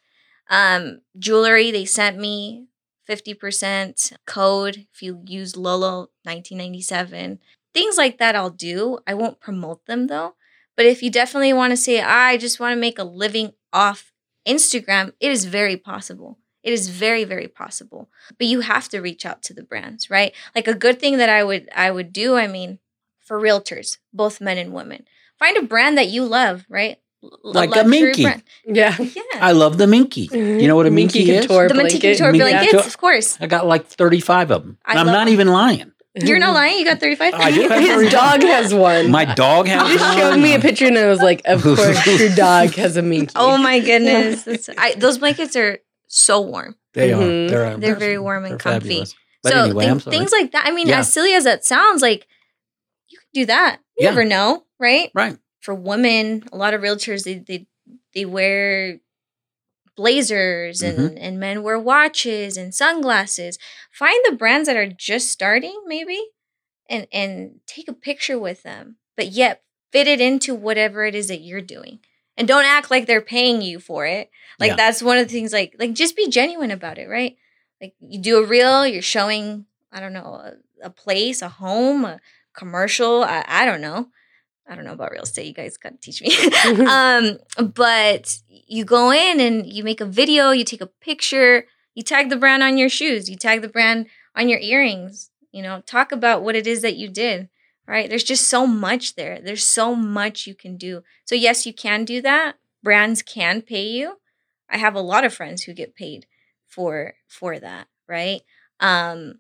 Um, 0.51 1.01
jewelry, 1.19 1.71
they 1.71 1.85
sent 1.85 2.19
me 2.19 2.67
50% 3.09 4.13
code 4.27 4.87
if 4.93 5.03
you 5.03 5.23
use 5.27 5.57
Lolo 5.57 6.11
1997. 6.25 7.39
Things 7.73 7.97
like 7.97 8.19
that 8.19 8.35
I'll 8.35 8.51
do. 8.51 8.99
I 9.07 9.15
won't 9.15 9.41
promote 9.41 9.87
them 9.87 10.09
though. 10.09 10.35
But 10.77 10.87
if 10.87 11.03
you 11.03 11.11
definitely 11.11 11.53
want 11.53 11.71
to 11.71 11.77
say, 11.77 12.01
I 12.01 12.37
just 12.37 12.59
want 12.59 12.73
to 12.75 12.81
make 12.81 12.99
a 12.99 13.05
living 13.05 13.53
off 13.73 14.13
Instagram, 14.47 15.13
it 15.21 15.31
is 15.31 15.45
very 15.45 15.77
possible. 15.77 16.39
It 16.63 16.73
is 16.73 16.89
very, 16.89 17.25
very 17.25 17.49
possible. 17.49 18.09
But 18.39 18.47
you 18.47 18.61
have 18.61 18.89
to 18.91 19.01
reach 19.01 19.27
out 19.27 19.43
to 19.45 19.55
the 19.55 19.63
brands, 19.63 20.11
right? 20.11 20.33
Like 20.55 20.69
a 20.69 20.75
good 20.75 21.01
thing 21.01 21.17
that 21.19 21.29
I 21.29 21.43
would 21.45 21.69
I 21.75 21.91
would 21.91 22.13
do, 22.13 22.37
I 22.37 22.47
mean, 22.47 22.79
for 23.21 23.41
realtors, 23.41 23.99
both 24.13 24.41
men 24.41 24.59
and 24.59 24.73
women. 24.73 25.05
Find 25.39 25.57
a 25.57 25.63
brand 25.63 25.99
that 25.99 26.09
you 26.09 26.25
love, 26.25 26.65
right? 26.69 26.99
L- 27.23 27.39
Like 27.43 27.71
a 27.71 27.83
luxury 27.83 27.91
Minky. 27.91 28.23
brand. 28.23 28.43
Yeah. 28.65 28.97
Yeah. 28.99 29.23
I 29.35 29.53
love 29.53 29.79
the 29.79 29.87
Minky. 29.87 30.23
You 30.23 30.29
mm-hmm. 30.31 30.67
know 30.67 30.77
what 30.77 30.87
a 30.87 30.91
Minky, 30.91 31.21
is? 31.31 31.47
The 31.47 31.59
Minky 31.59 31.75
blanket. 31.75 32.01
Couture 32.01 32.33
Minky 32.33 32.39
blankets, 32.39 32.73
Couture. 32.73 32.87
of 32.87 32.99
course. 32.99 33.39
I 33.41 33.47
got 33.47 33.67
like 33.67 33.87
35 33.87 34.51
of 34.51 34.63
them. 34.63 34.79
I 34.85 34.99
I'm 34.99 35.07
not 35.07 35.27
them. 35.27 35.33
even 35.33 35.49
lying. 35.49 35.93
You're 36.15 36.39
not 36.39 36.49
mm-hmm. 36.49 36.55
lying. 36.57 36.79
You 36.79 36.85
got 36.85 37.01
35. 37.01 37.35
I 37.35 37.51
do 37.53 37.69
have 37.69 37.81
His 37.81 37.89
35. 37.89 38.13
dog 38.13 38.43
has 38.43 38.75
one. 38.75 39.11
My 39.11 39.25
dog 39.25 39.67
has 39.67 39.89
You 39.89 39.99
just 39.99 40.09
one. 40.09 40.19
showed 40.19 40.41
me 40.41 40.55
a 40.55 40.59
picture 40.59 40.87
and 40.87 40.99
I 40.99 41.07
was 41.07 41.21
like, 41.21 41.41
of 41.47 41.63
course, 41.63 42.07
your 42.07 42.35
dog 42.35 42.71
has 42.75 42.97
a 42.97 43.03
minky. 43.03 43.33
Oh 43.35 43.57
my 43.57 43.81
goodness. 43.81 44.69
I, 44.79 44.95
those 44.95 45.19
blankets 45.19 45.57
are 45.57 45.79
so 46.15 46.41
warm. 46.43 46.77
They 46.95 47.11
Mhm. 47.11 47.17
are. 47.17 47.49
They're, 47.51 47.71
Mm-hmm. 47.71 47.81
They're 47.81 47.95
very 47.97 48.19
warm 48.19 48.45
and 48.45 48.53
they're 48.53 48.59
comfy. 48.59 48.89
fabulous. 48.89 49.15
But 49.43 49.53
so 49.53 49.65
anyway, 49.65 49.87
thi- 49.99 50.11
things 50.11 50.31
like 50.31 50.53
that. 50.53 50.67
I 50.67 50.71
mean, 50.71 50.89
Yeah. 50.89 51.01
as 51.01 51.13
silly 51.13 51.33
as 51.35 51.45
that 51.45 51.65
sounds, 51.65 52.03
like 52.03 52.27
you 53.09 53.19
can 53.19 53.29
do 53.43 53.47
that. 53.47 53.81
You 53.99 54.05
Yeah. 54.05 54.11
never 54.11 54.25
know, 54.25 54.67
right? 54.79 55.11
right. 55.15 55.37
For 55.61 55.75
women, 55.75 56.45
a 56.53 56.57
lot 56.57 56.75
of 56.75 56.81
realtors 56.83 57.25
they 57.25 57.39
they 57.39 57.67
they 58.15 58.25
wear 58.27 59.01
blazers 59.97 60.83
and 60.83 60.99
Mm-hmm. 60.99 61.17
and 61.19 61.41
men 61.41 61.63
wear 61.63 61.79
watches 61.79 62.57
and 62.57 62.75
sunglasses. 62.75 63.59
Find 63.93 64.19
the 64.25 64.37
brands 64.37 64.67
that 64.67 64.77
are 64.77 64.87
just 64.87 65.31
starting, 65.31 65.83
maybe, 65.87 66.21
and 66.89 67.07
and 67.13 67.61
take 67.67 67.89
a 67.89 67.93
picture 67.95 68.39
with 68.39 68.63
them, 68.63 68.97
but 69.17 69.29
yet 69.29 69.63
fit 69.93 70.07
it 70.07 70.21
into 70.21 70.55
whatever 70.55 71.05
it 71.05 71.15
is 71.15 71.29
that 71.29 71.41
you're 71.43 71.61
doing. 71.61 72.01
And 72.37 72.49
don't 72.49 72.65
act 72.65 72.91
like 72.91 73.07
they're 73.07 73.21
paying 73.21 73.61
you 73.61 73.79
for 73.79 74.07
it. 74.07 74.31
Like 74.59 74.71
Yeah. 74.71 74.77
that's 74.77 75.03
one 75.03 75.19
of 75.19 75.27
the 75.27 75.33
things. 75.33 75.53
Like 75.53 75.75
like 75.79 75.93
just 75.95 76.17
be 76.17 76.29
genuine 76.29 76.71
about 76.71 76.99
it, 76.99 77.09
right? 77.09 77.37
Like 77.81 77.95
you 78.01 78.21
do 78.21 78.39
a 78.39 78.47
reel, 78.47 78.87
you're 78.87 79.03
showing 79.03 79.67
I 79.93 80.01
don't 80.01 80.13
know 80.13 80.41
a, 80.43 80.53
a 80.85 80.91
place, 80.91 81.43
a 81.43 81.49
home, 81.49 82.05
a 82.05 82.21
commercial. 82.55 83.25
I, 83.25 83.45
I 83.47 83.65
don't 83.65 83.81
know. 83.81 84.09
I 84.69 84.75
don't 84.75 84.85
know 84.85 84.93
about 84.93 85.11
real 85.11 85.23
estate. 85.25 85.47
You 85.47 85.55
guys 85.55 85.77
got 85.77 85.91
to 85.91 85.99
teach 85.99 86.23
me. 86.23 86.35
um, 86.87 87.39
but 87.75 88.39
you 88.49 88.85
go 88.85 89.11
in 89.11 89.41
and 89.41 89.67
you 89.67 89.85
make 89.85 90.01
a 90.01 90.07
video, 90.07 90.51
you 90.51 90.65
take 90.65 90.81
a 90.81 90.87
picture, 90.87 91.67
you 91.95 92.03
tag 92.03 92.31
the 92.31 92.37
brand 92.37 92.63
on 92.63 92.79
your 92.79 92.89
shoes, 92.89 93.29
you 93.29 93.37
tag 93.37 93.61
the 93.61 93.69
brand 93.69 94.07
on 94.37 94.49
your 94.49 94.61
earrings. 94.61 95.31
You 95.51 95.63
know, 95.63 95.83
talk 95.85 96.13
about 96.13 96.43
what 96.43 96.57
it 96.57 96.67
is 96.67 96.81
that 96.83 96.97
you 96.97 97.09
did. 97.09 97.49
Right? 97.87 98.09
There's 98.09 98.25
just 98.25 98.49
so 98.49 98.67
much 98.67 99.17
there. 99.17 99.41
There's 99.43 99.67
so 99.67 99.95
much 99.95 100.47
you 100.47 100.55
can 100.55 100.77
do. 100.77 101.03
So 101.25 101.35
yes, 101.35 101.67
you 101.67 101.75
can 101.75 102.05
do 102.05 102.23
that. 102.23 102.57
Brands 102.83 103.23
can 103.23 103.61
pay 103.61 103.87
you. 103.89 104.19
I 104.73 104.79
have 104.79 104.95
a 104.95 105.01
lot 105.01 105.25
of 105.25 105.35
friends 105.35 105.63
who 105.63 105.75
get 105.75 105.95
paid 105.95 106.27
for 106.67 107.15
for 107.29 107.59
that. 107.59 107.89
Right? 108.09 108.43
Um, 108.81 109.37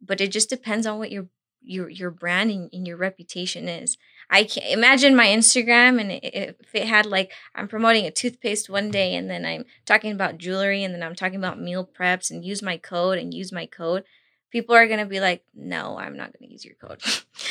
but 0.00 0.20
it 0.20 0.30
just 0.30 0.50
depends 0.50 0.86
on 0.86 0.98
what 0.98 1.10
your 1.10 1.26
your 1.66 1.88
your 1.88 2.10
brand 2.10 2.50
and, 2.50 2.70
and 2.72 2.86
your 2.86 2.96
reputation 2.96 3.68
is. 3.68 3.98
I 4.30 4.44
can't 4.44 4.72
imagine 4.72 5.16
my 5.16 5.26
Instagram 5.26 6.00
and 6.00 6.12
if 6.22 6.74
it 6.74 6.86
had 6.86 7.06
like 7.06 7.32
I'm 7.54 7.68
promoting 7.68 8.06
a 8.06 8.10
toothpaste 8.10 8.68
one 8.70 8.90
day 8.90 9.14
and 9.14 9.28
then 9.28 9.44
I'm 9.44 9.64
talking 9.84 10.12
about 10.12 10.38
jewelry 10.38 10.84
and 10.84 10.94
then 10.94 11.02
I'm 11.02 11.14
talking 11.14 11.38
about 11.38 11.60
meal 11.60 11.88
preps 11.98 12.30
and 12.30 12.44
use 12.44 12.62
my 12.62 12.76
code 12.76 13.18
and 13.18 13.34
use 13.34 13.52
my 13.52 13.66
code. 13.66 14.04
People 14.50 14.74
are 14.74 14.86
gonna 14.86 15.06
be 15.06 15.20
like, 15.20 15.44
no, 15.54 15.98
I'm 15.98 16.16
not 16.16 16.32
gonna 16.32 16.50
use 16.50 16.64
your 16.64 16.74
code. 16.74 17.02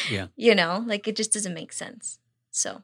Yeah. 0.10 0.28
you 0.36 0.56
know, 0.56 0.84
like 0.88 1.08
it 1.08 1.16
just 1.16 1.34
doesn't 1.34 1.54
make 1.54 1.74
sense. 1.74 2.20
So 2.52 2.84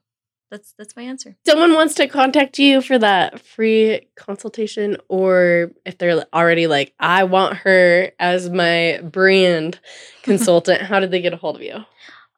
that's 0.52 0.74
that's 0.78 0.96
my 0.96 1.04
answer. 1.04 1.38
Someone 1.46 1.74
wants 1.74 1.96
to 1.96 2.08
contact 2.08 2.60
you 2.60 2.82
for 2.82 3.00
that 3.00 3.40
free 3.40 4.08
consultation, 4.16 4.98
or 5.08 5.72
if 5.86 5.98
they're 5.98 6.26
already 6.34 6.68
like, 6.68 6.94
I 7.00 7.24
want 7.24 7.58
her 7.58 8.12
as 8.20 8.50
my 8.50 9.00
brand 9.02 9.80
consultant, 10.24 10.82
how 10.82 11.00
did 11.00 11.10
they 11.10 11.22
get 11.22 11.34
a 11.34 11.38
hold 11.38 11.56
of 11.56 11.62
you? 11.64 11.86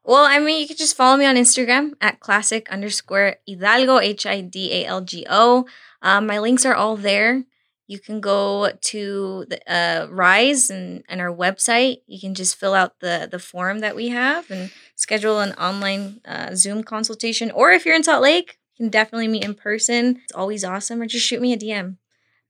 Well, 0.05 0.25
I 0.25 0.39
mean, 0.39 0.61
you 0.61 0.67
could 0.67 0.77
just 0.77 0.95
follow 0.95 1.17
me 1.17 1.25
on 1.25 1.35
Instagram 1.35 1.93
at 2.01 2.19
classic 2.19 2.69
underscore 2.69 3.37
Hidalgo, 3.47 3.99
H 3.99 4.25
I 4.25 4.41
D 4.41 4.71
A 4.71 4.85
L 4.85 5.01
G 5.01 5.25
O. 5.29 5.65
Um, 6.01 6.27
my 6.27 6.39
links 6.39 6.65
are 6.65 6.75
all 6.75 6.95
there. 6.95 7.45
You 7.87 7.99
can 7.99 8.21
go 8.21 8.71
to 8.71 9.45
the 9.49 9.59
uh, 9.71 10.07
Rise 10.09 10.69
and, 10.69 11.03
and 11.09 11.19
our 11.19 11.33
website. 11.33 12.01
You 12.07 12.19
can 12.19 12.33
just 12.33 12.55
fill 12.55 12.73
out 12.73 12.99
the, 12.99 13.27
the 13.29 13.39
form 13.39 13.79
that 13.79 13.95
we 13.95 14.09
have 14.09 14.49
and 14.49 14.71
schedule 14.95 15.39
an 15.39 15.51
online 15.53 16.21
uh, 16.25 16.55
Zoom 16.55 16.83
consultation. 16.83 17.51
Or 17.51 17.71
if 17.71 17.85
you're 17.85 17.95
in 17.95 18.03
Salt 18.03 18.23
Lake, 18.23 18.57
you 18.75 18.85
can 18.85 18.89
definitely 18.89 19.27
meet 19.27 19.43
in 19.43 19.53
person. 19.53 20.21
It's 20.23 20.33
always 20.33 20.63
awesome. 20.63 21.01
Or 21.01 21.05
just 21.05 21.25
shoot 21.25 21.41
me 21.41 21.51
a 21.53 21.57
DM. 21.57 21.97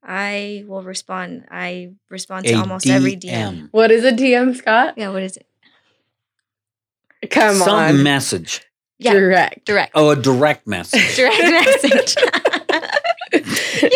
I 0.03 0.65
will 0.67 0.83
respond. 0.83 1.45
I 1.49 1.93
respond 2.09 2.45
to 2.45 2.53
A 2.53 2.59
almost 2.59 2.87
every 2.87 3.15
DM. 3.15 3.29
DM. 3.31 3.67
What 3.71 3.89
is 3.89 4.03
a 4.03 4.11
DM, 4.11 4.55
Scott? 4.55 4.95
Yeah, 4.97 5.09
what 5.09 5.23
is 5.23 5.37
it? 5.37 5.47
Come 7.31 7.55
Some 7.55 7.69
on. 7.69 7.89
Some 7.89 8.03
message. 8.03 8.61
Yeah, 8.99 9.13
Direct. 9.13 9.65
direct. 9.65 9.91
Oh, 9.95 10.11
a 10.11 10.15
direct 10.15 10.67
message. 10.67 11.15
direct 11.15 11.41
message. 11.41 12.15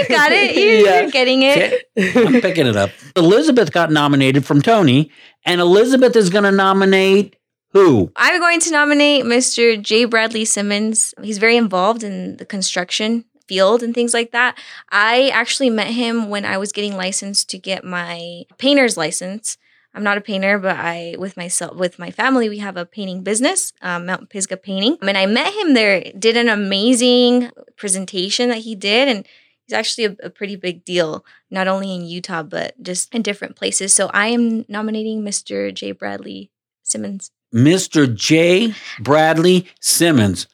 got 0.08 0.32
it. 0.32 0.55
You, 0.58 0.86
Yeah. 0.86 1.01
You're 1.01 1.12
getting 1.12 1.43
it. 1.43 1.89
I'm 1.97 2.41
picking 2.41 2.68
it 2.68 2.76
up. 2.76 2.89
Elizabeth 3.16 3.72
got 3.72 3.91
nominated 3.91 4.45
from 4.45 4.62
Tony, 4.62 5.12
and 5.45 5.62
Elizabeth 5.62 6.16
is 6.16 6.30
going 6.30 6.43
to 6.43 6.51
nominate 6.51 7.36
who? 7.74 8.12
I'm 8.16 8.39
going 8.39 8.60
to 8.62 8.72
nominate 8.72 9.26
Mr. 9.26 9.80
J. 9.82 10.05
Bradley 10.05 10.45
Simmons. 10.45 11.14
He's 11.22 11.38
very 11.38 11.58
involved 11.58 12.03
in 12.03 12.38
the 12.38 12.45
construction 12.45 13.26
field 13.47 13.84
and 13.84 13.93
things 13.93 14.14
like 14.14 14.32
that. 14.32 14.58
I 14.89 15.30
actually 15.30 15.70
met 15.70 15.88
him 15.88 16.30
when 16.30 16.45
I 16.45 16.58
was 16.58 16.72
getting 16.72 16.95
licensed 16.95 17.49
to 17.51 17.58
get 17.60 17.84
my 17.84 18.43
painter's 18.58 18.97
license. 18.97 19.58
I'm 19.93 20.03
not 20.03 20.18
a 20.18 20.22
painter, 20.22 20.60
but 20.60 20.76
I 20.76 21.16
with 21.18 21.38
myself 21.38 21.76
with 21.76 21.97
my 21.97 22.12
family 22.12 22.49
we 22.49 22.60
have 22.60 22.78
a 22.78 22.86
painting 22.86 23.24
business, 23.24 23.74
um, 23.82 24.05
Mount 24.05 24.30
Pisgah 24.30 24.58
Painting. 24.58 24.97
And 25.01 25.18
I 25.18 25.26
met 25.26 25.53
him 25.53 25.74
there. 25.74 26.03
Did 26.18 26.38
an 26.38 26.49
amazing 26.49 27.49
presentation 27.78 28.49
that 28.49 28.60
he 28.60 28.76
did, 28.76 29.08
and 29.08 29.26
he's 29.68 29.74
actually 29.74 30.05
a, 30.05 30.15
a 30.24 30.30
pretty 30.30 30.55
big 30.55 30.84
deal, 30.86 31.26
not 31.51 31.68
only 31.68 31.93
in 31.93 32.05
Utah 32.05 32.43
but 32.43 32.82
just 32.82 33.13
in 33.13 33.22
different 33.22 33.55
places. 33.55 33.93
So 33.93 34.09
I 34.13 34.28
am 34.28 34.65
nominating 34.68 35.22
Mr. 35.24 35.74
J. 35.74 35.91
Bradley 35.91 36.51
Simmons. 36.84 37.32
Mr. 37.53 38.13
J. 38.13 38.74
Bradley 38.99 39.68
Simmons. 39.80 40.47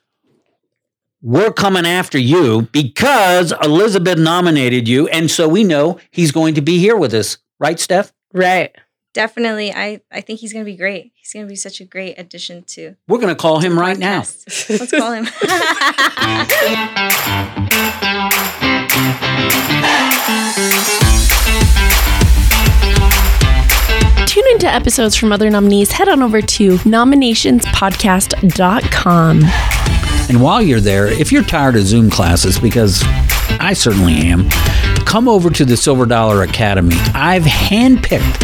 We're 1.22 1.54
coming 1.54 1.86
after 1.86 2.18
you 2.18 2.64
because 2.74 3.54
Elizabeth 3.64 4.20
nominated 4.20 4.90
you, 4.90 5.08
and 5.08 5.32
so 5.32 5.48
we 5.48 5.64
know 5.64 5.98
he's 6.12 6.34
going 6.34 6.56
to 6.56 6.62
be 6.62 6.80
here 6.80 6.98
with 6.98 7.14
us, 7.14 7.38
right, 7.60 7.80
Steph? 7.80 8.12
Right. 8.34 8.76
Definitely, 9.14 9.72
I 9.72 10.02
I 10.12 10.22
think 10.22 10.40
he's 10.40 10.52
gonna 10.52 10.66
be 10.66 10.76
great. 10.76 11.14
He's 11.14 11.32
gonna 11.32 11.46
be 11.46 11.56
such 11.56 11.80
a 11.80 11.86
great 11.86 12.16
addition 12.18 12.64
to. 12.64 12.96
We're 13.08 13.20
going 13.20 13.34
to 13.34 13.40
call 13.40 13.60
him 13.60 13.80
right 13.80 13.98
now. 13.98 14.24
Let's 14.68 14.92
call 14.92 15.14
him. 15.14 15.28
Tune 24.28 24.44
into 24.52 24.68
episodes 24.68 25.16
from 25.16 25.32
other 25.32 25.50
nominees. 25.50 25.92
Head 25.92 26.10
on 26.10 26.22
over 26.22 26.42
to 26.42 26.78
nominationspodcast.com. 26.78 29.44
And 30.30 30.42
while 30.42 30.62
you're 30.62 30.80
there, 30.80 31.08
if 31.08 31.32
you're 31.32 31.44
tired 31.44 31.76
of 31.76 31.84
Zoom 31.84 32.10
classes, 32.10 32.60
because 32.60 33.04
I 33.60 33.74
certainly 33.74 34.16
am, 34.16 34.50
come 35.06 35.28
over 35.28 35.50
to 35.50 35.66
the 35.66 35.78
Silver 35.78 36.06
Dollar 36.06 36.44
Academy. 36.44 36.96
I've 37.14 37.44
handpicked 37.44 38.40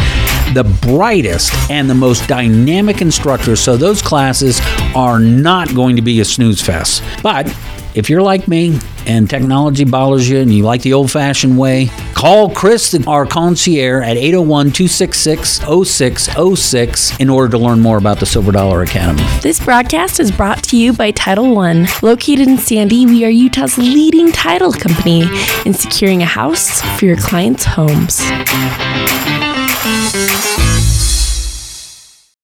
the 0.54 0.64
brightest 0.82 1.52
and 1.70 1.88
the 1.88 1.94
most 1.94 2.26
dynamic 2.28 3.00
instructors, 3.00 3.60
so 3.60 3.76
those 3.76 4.02
classes 4.02 4.60
are 4.94 5.18
not 5.18 5.74
going 5.74 5.96
to 5.96 6.02
be 6.02 6.20
a 6.20 6.24
snooze 6.24 6.60
fest. 6.60 7.02
But 7.22 7.46
if 7.94 8.08
you're 8.08 8.22
like 8.22 8.46
me 8.46 8.78
and 9.06 9.28
technology 9.28 9.84
bothers 9.84 10.28
you 10.28 10.38
and 10.38 10.52
you 10.52 10.62
like 10.62 10.82
the 10.82 10.92
old 10.92 11.10
fashioned 11.10 11.58
way, 11.58 11.90
call 12.14 12.50
Chris, 12.50 12.94
our 13.06 13.26
concierge, 13.26 14.04
at 14.04 14.16
801 14.16 14.72
266 14.72 15.60
0606 15.60 17.18
in 17.18 17.30
order 17.30 17.50
to 17.50 17.58
learn 17.58 17.80
more 17.80 17.98
about 17.98 18.20
the 18.20 18.26
Silver 18.26 18.52
Dollar 18.52 18.82
Academy. 18.82 19.22
This 19.42 19.62
broadcast 19.64 20.20
is 20.20 20.30
brought 20.30 20.62
to 20.64 20.76
you 20.76 20.92
by 20.92 21.10
Title 21.10 21.54
One. 21.54 21.86
Located 22.02 22.48
in 22.48 22.58
Sandy, 22.58 23.06
we 23.06 23.24
are 23.24 23.30
Utah's 23.30 23.76
leading 23.78 24.32
title 24.32 24.72
company 24.72 25.22
in 25.66 25.74
securing 25.74 26.22
a 26.22 26.26
house 26.26 26.80
for 26.98 27.06
your 27.06 27.16
clients' 27.16 27.64
homes. 27.64 28.20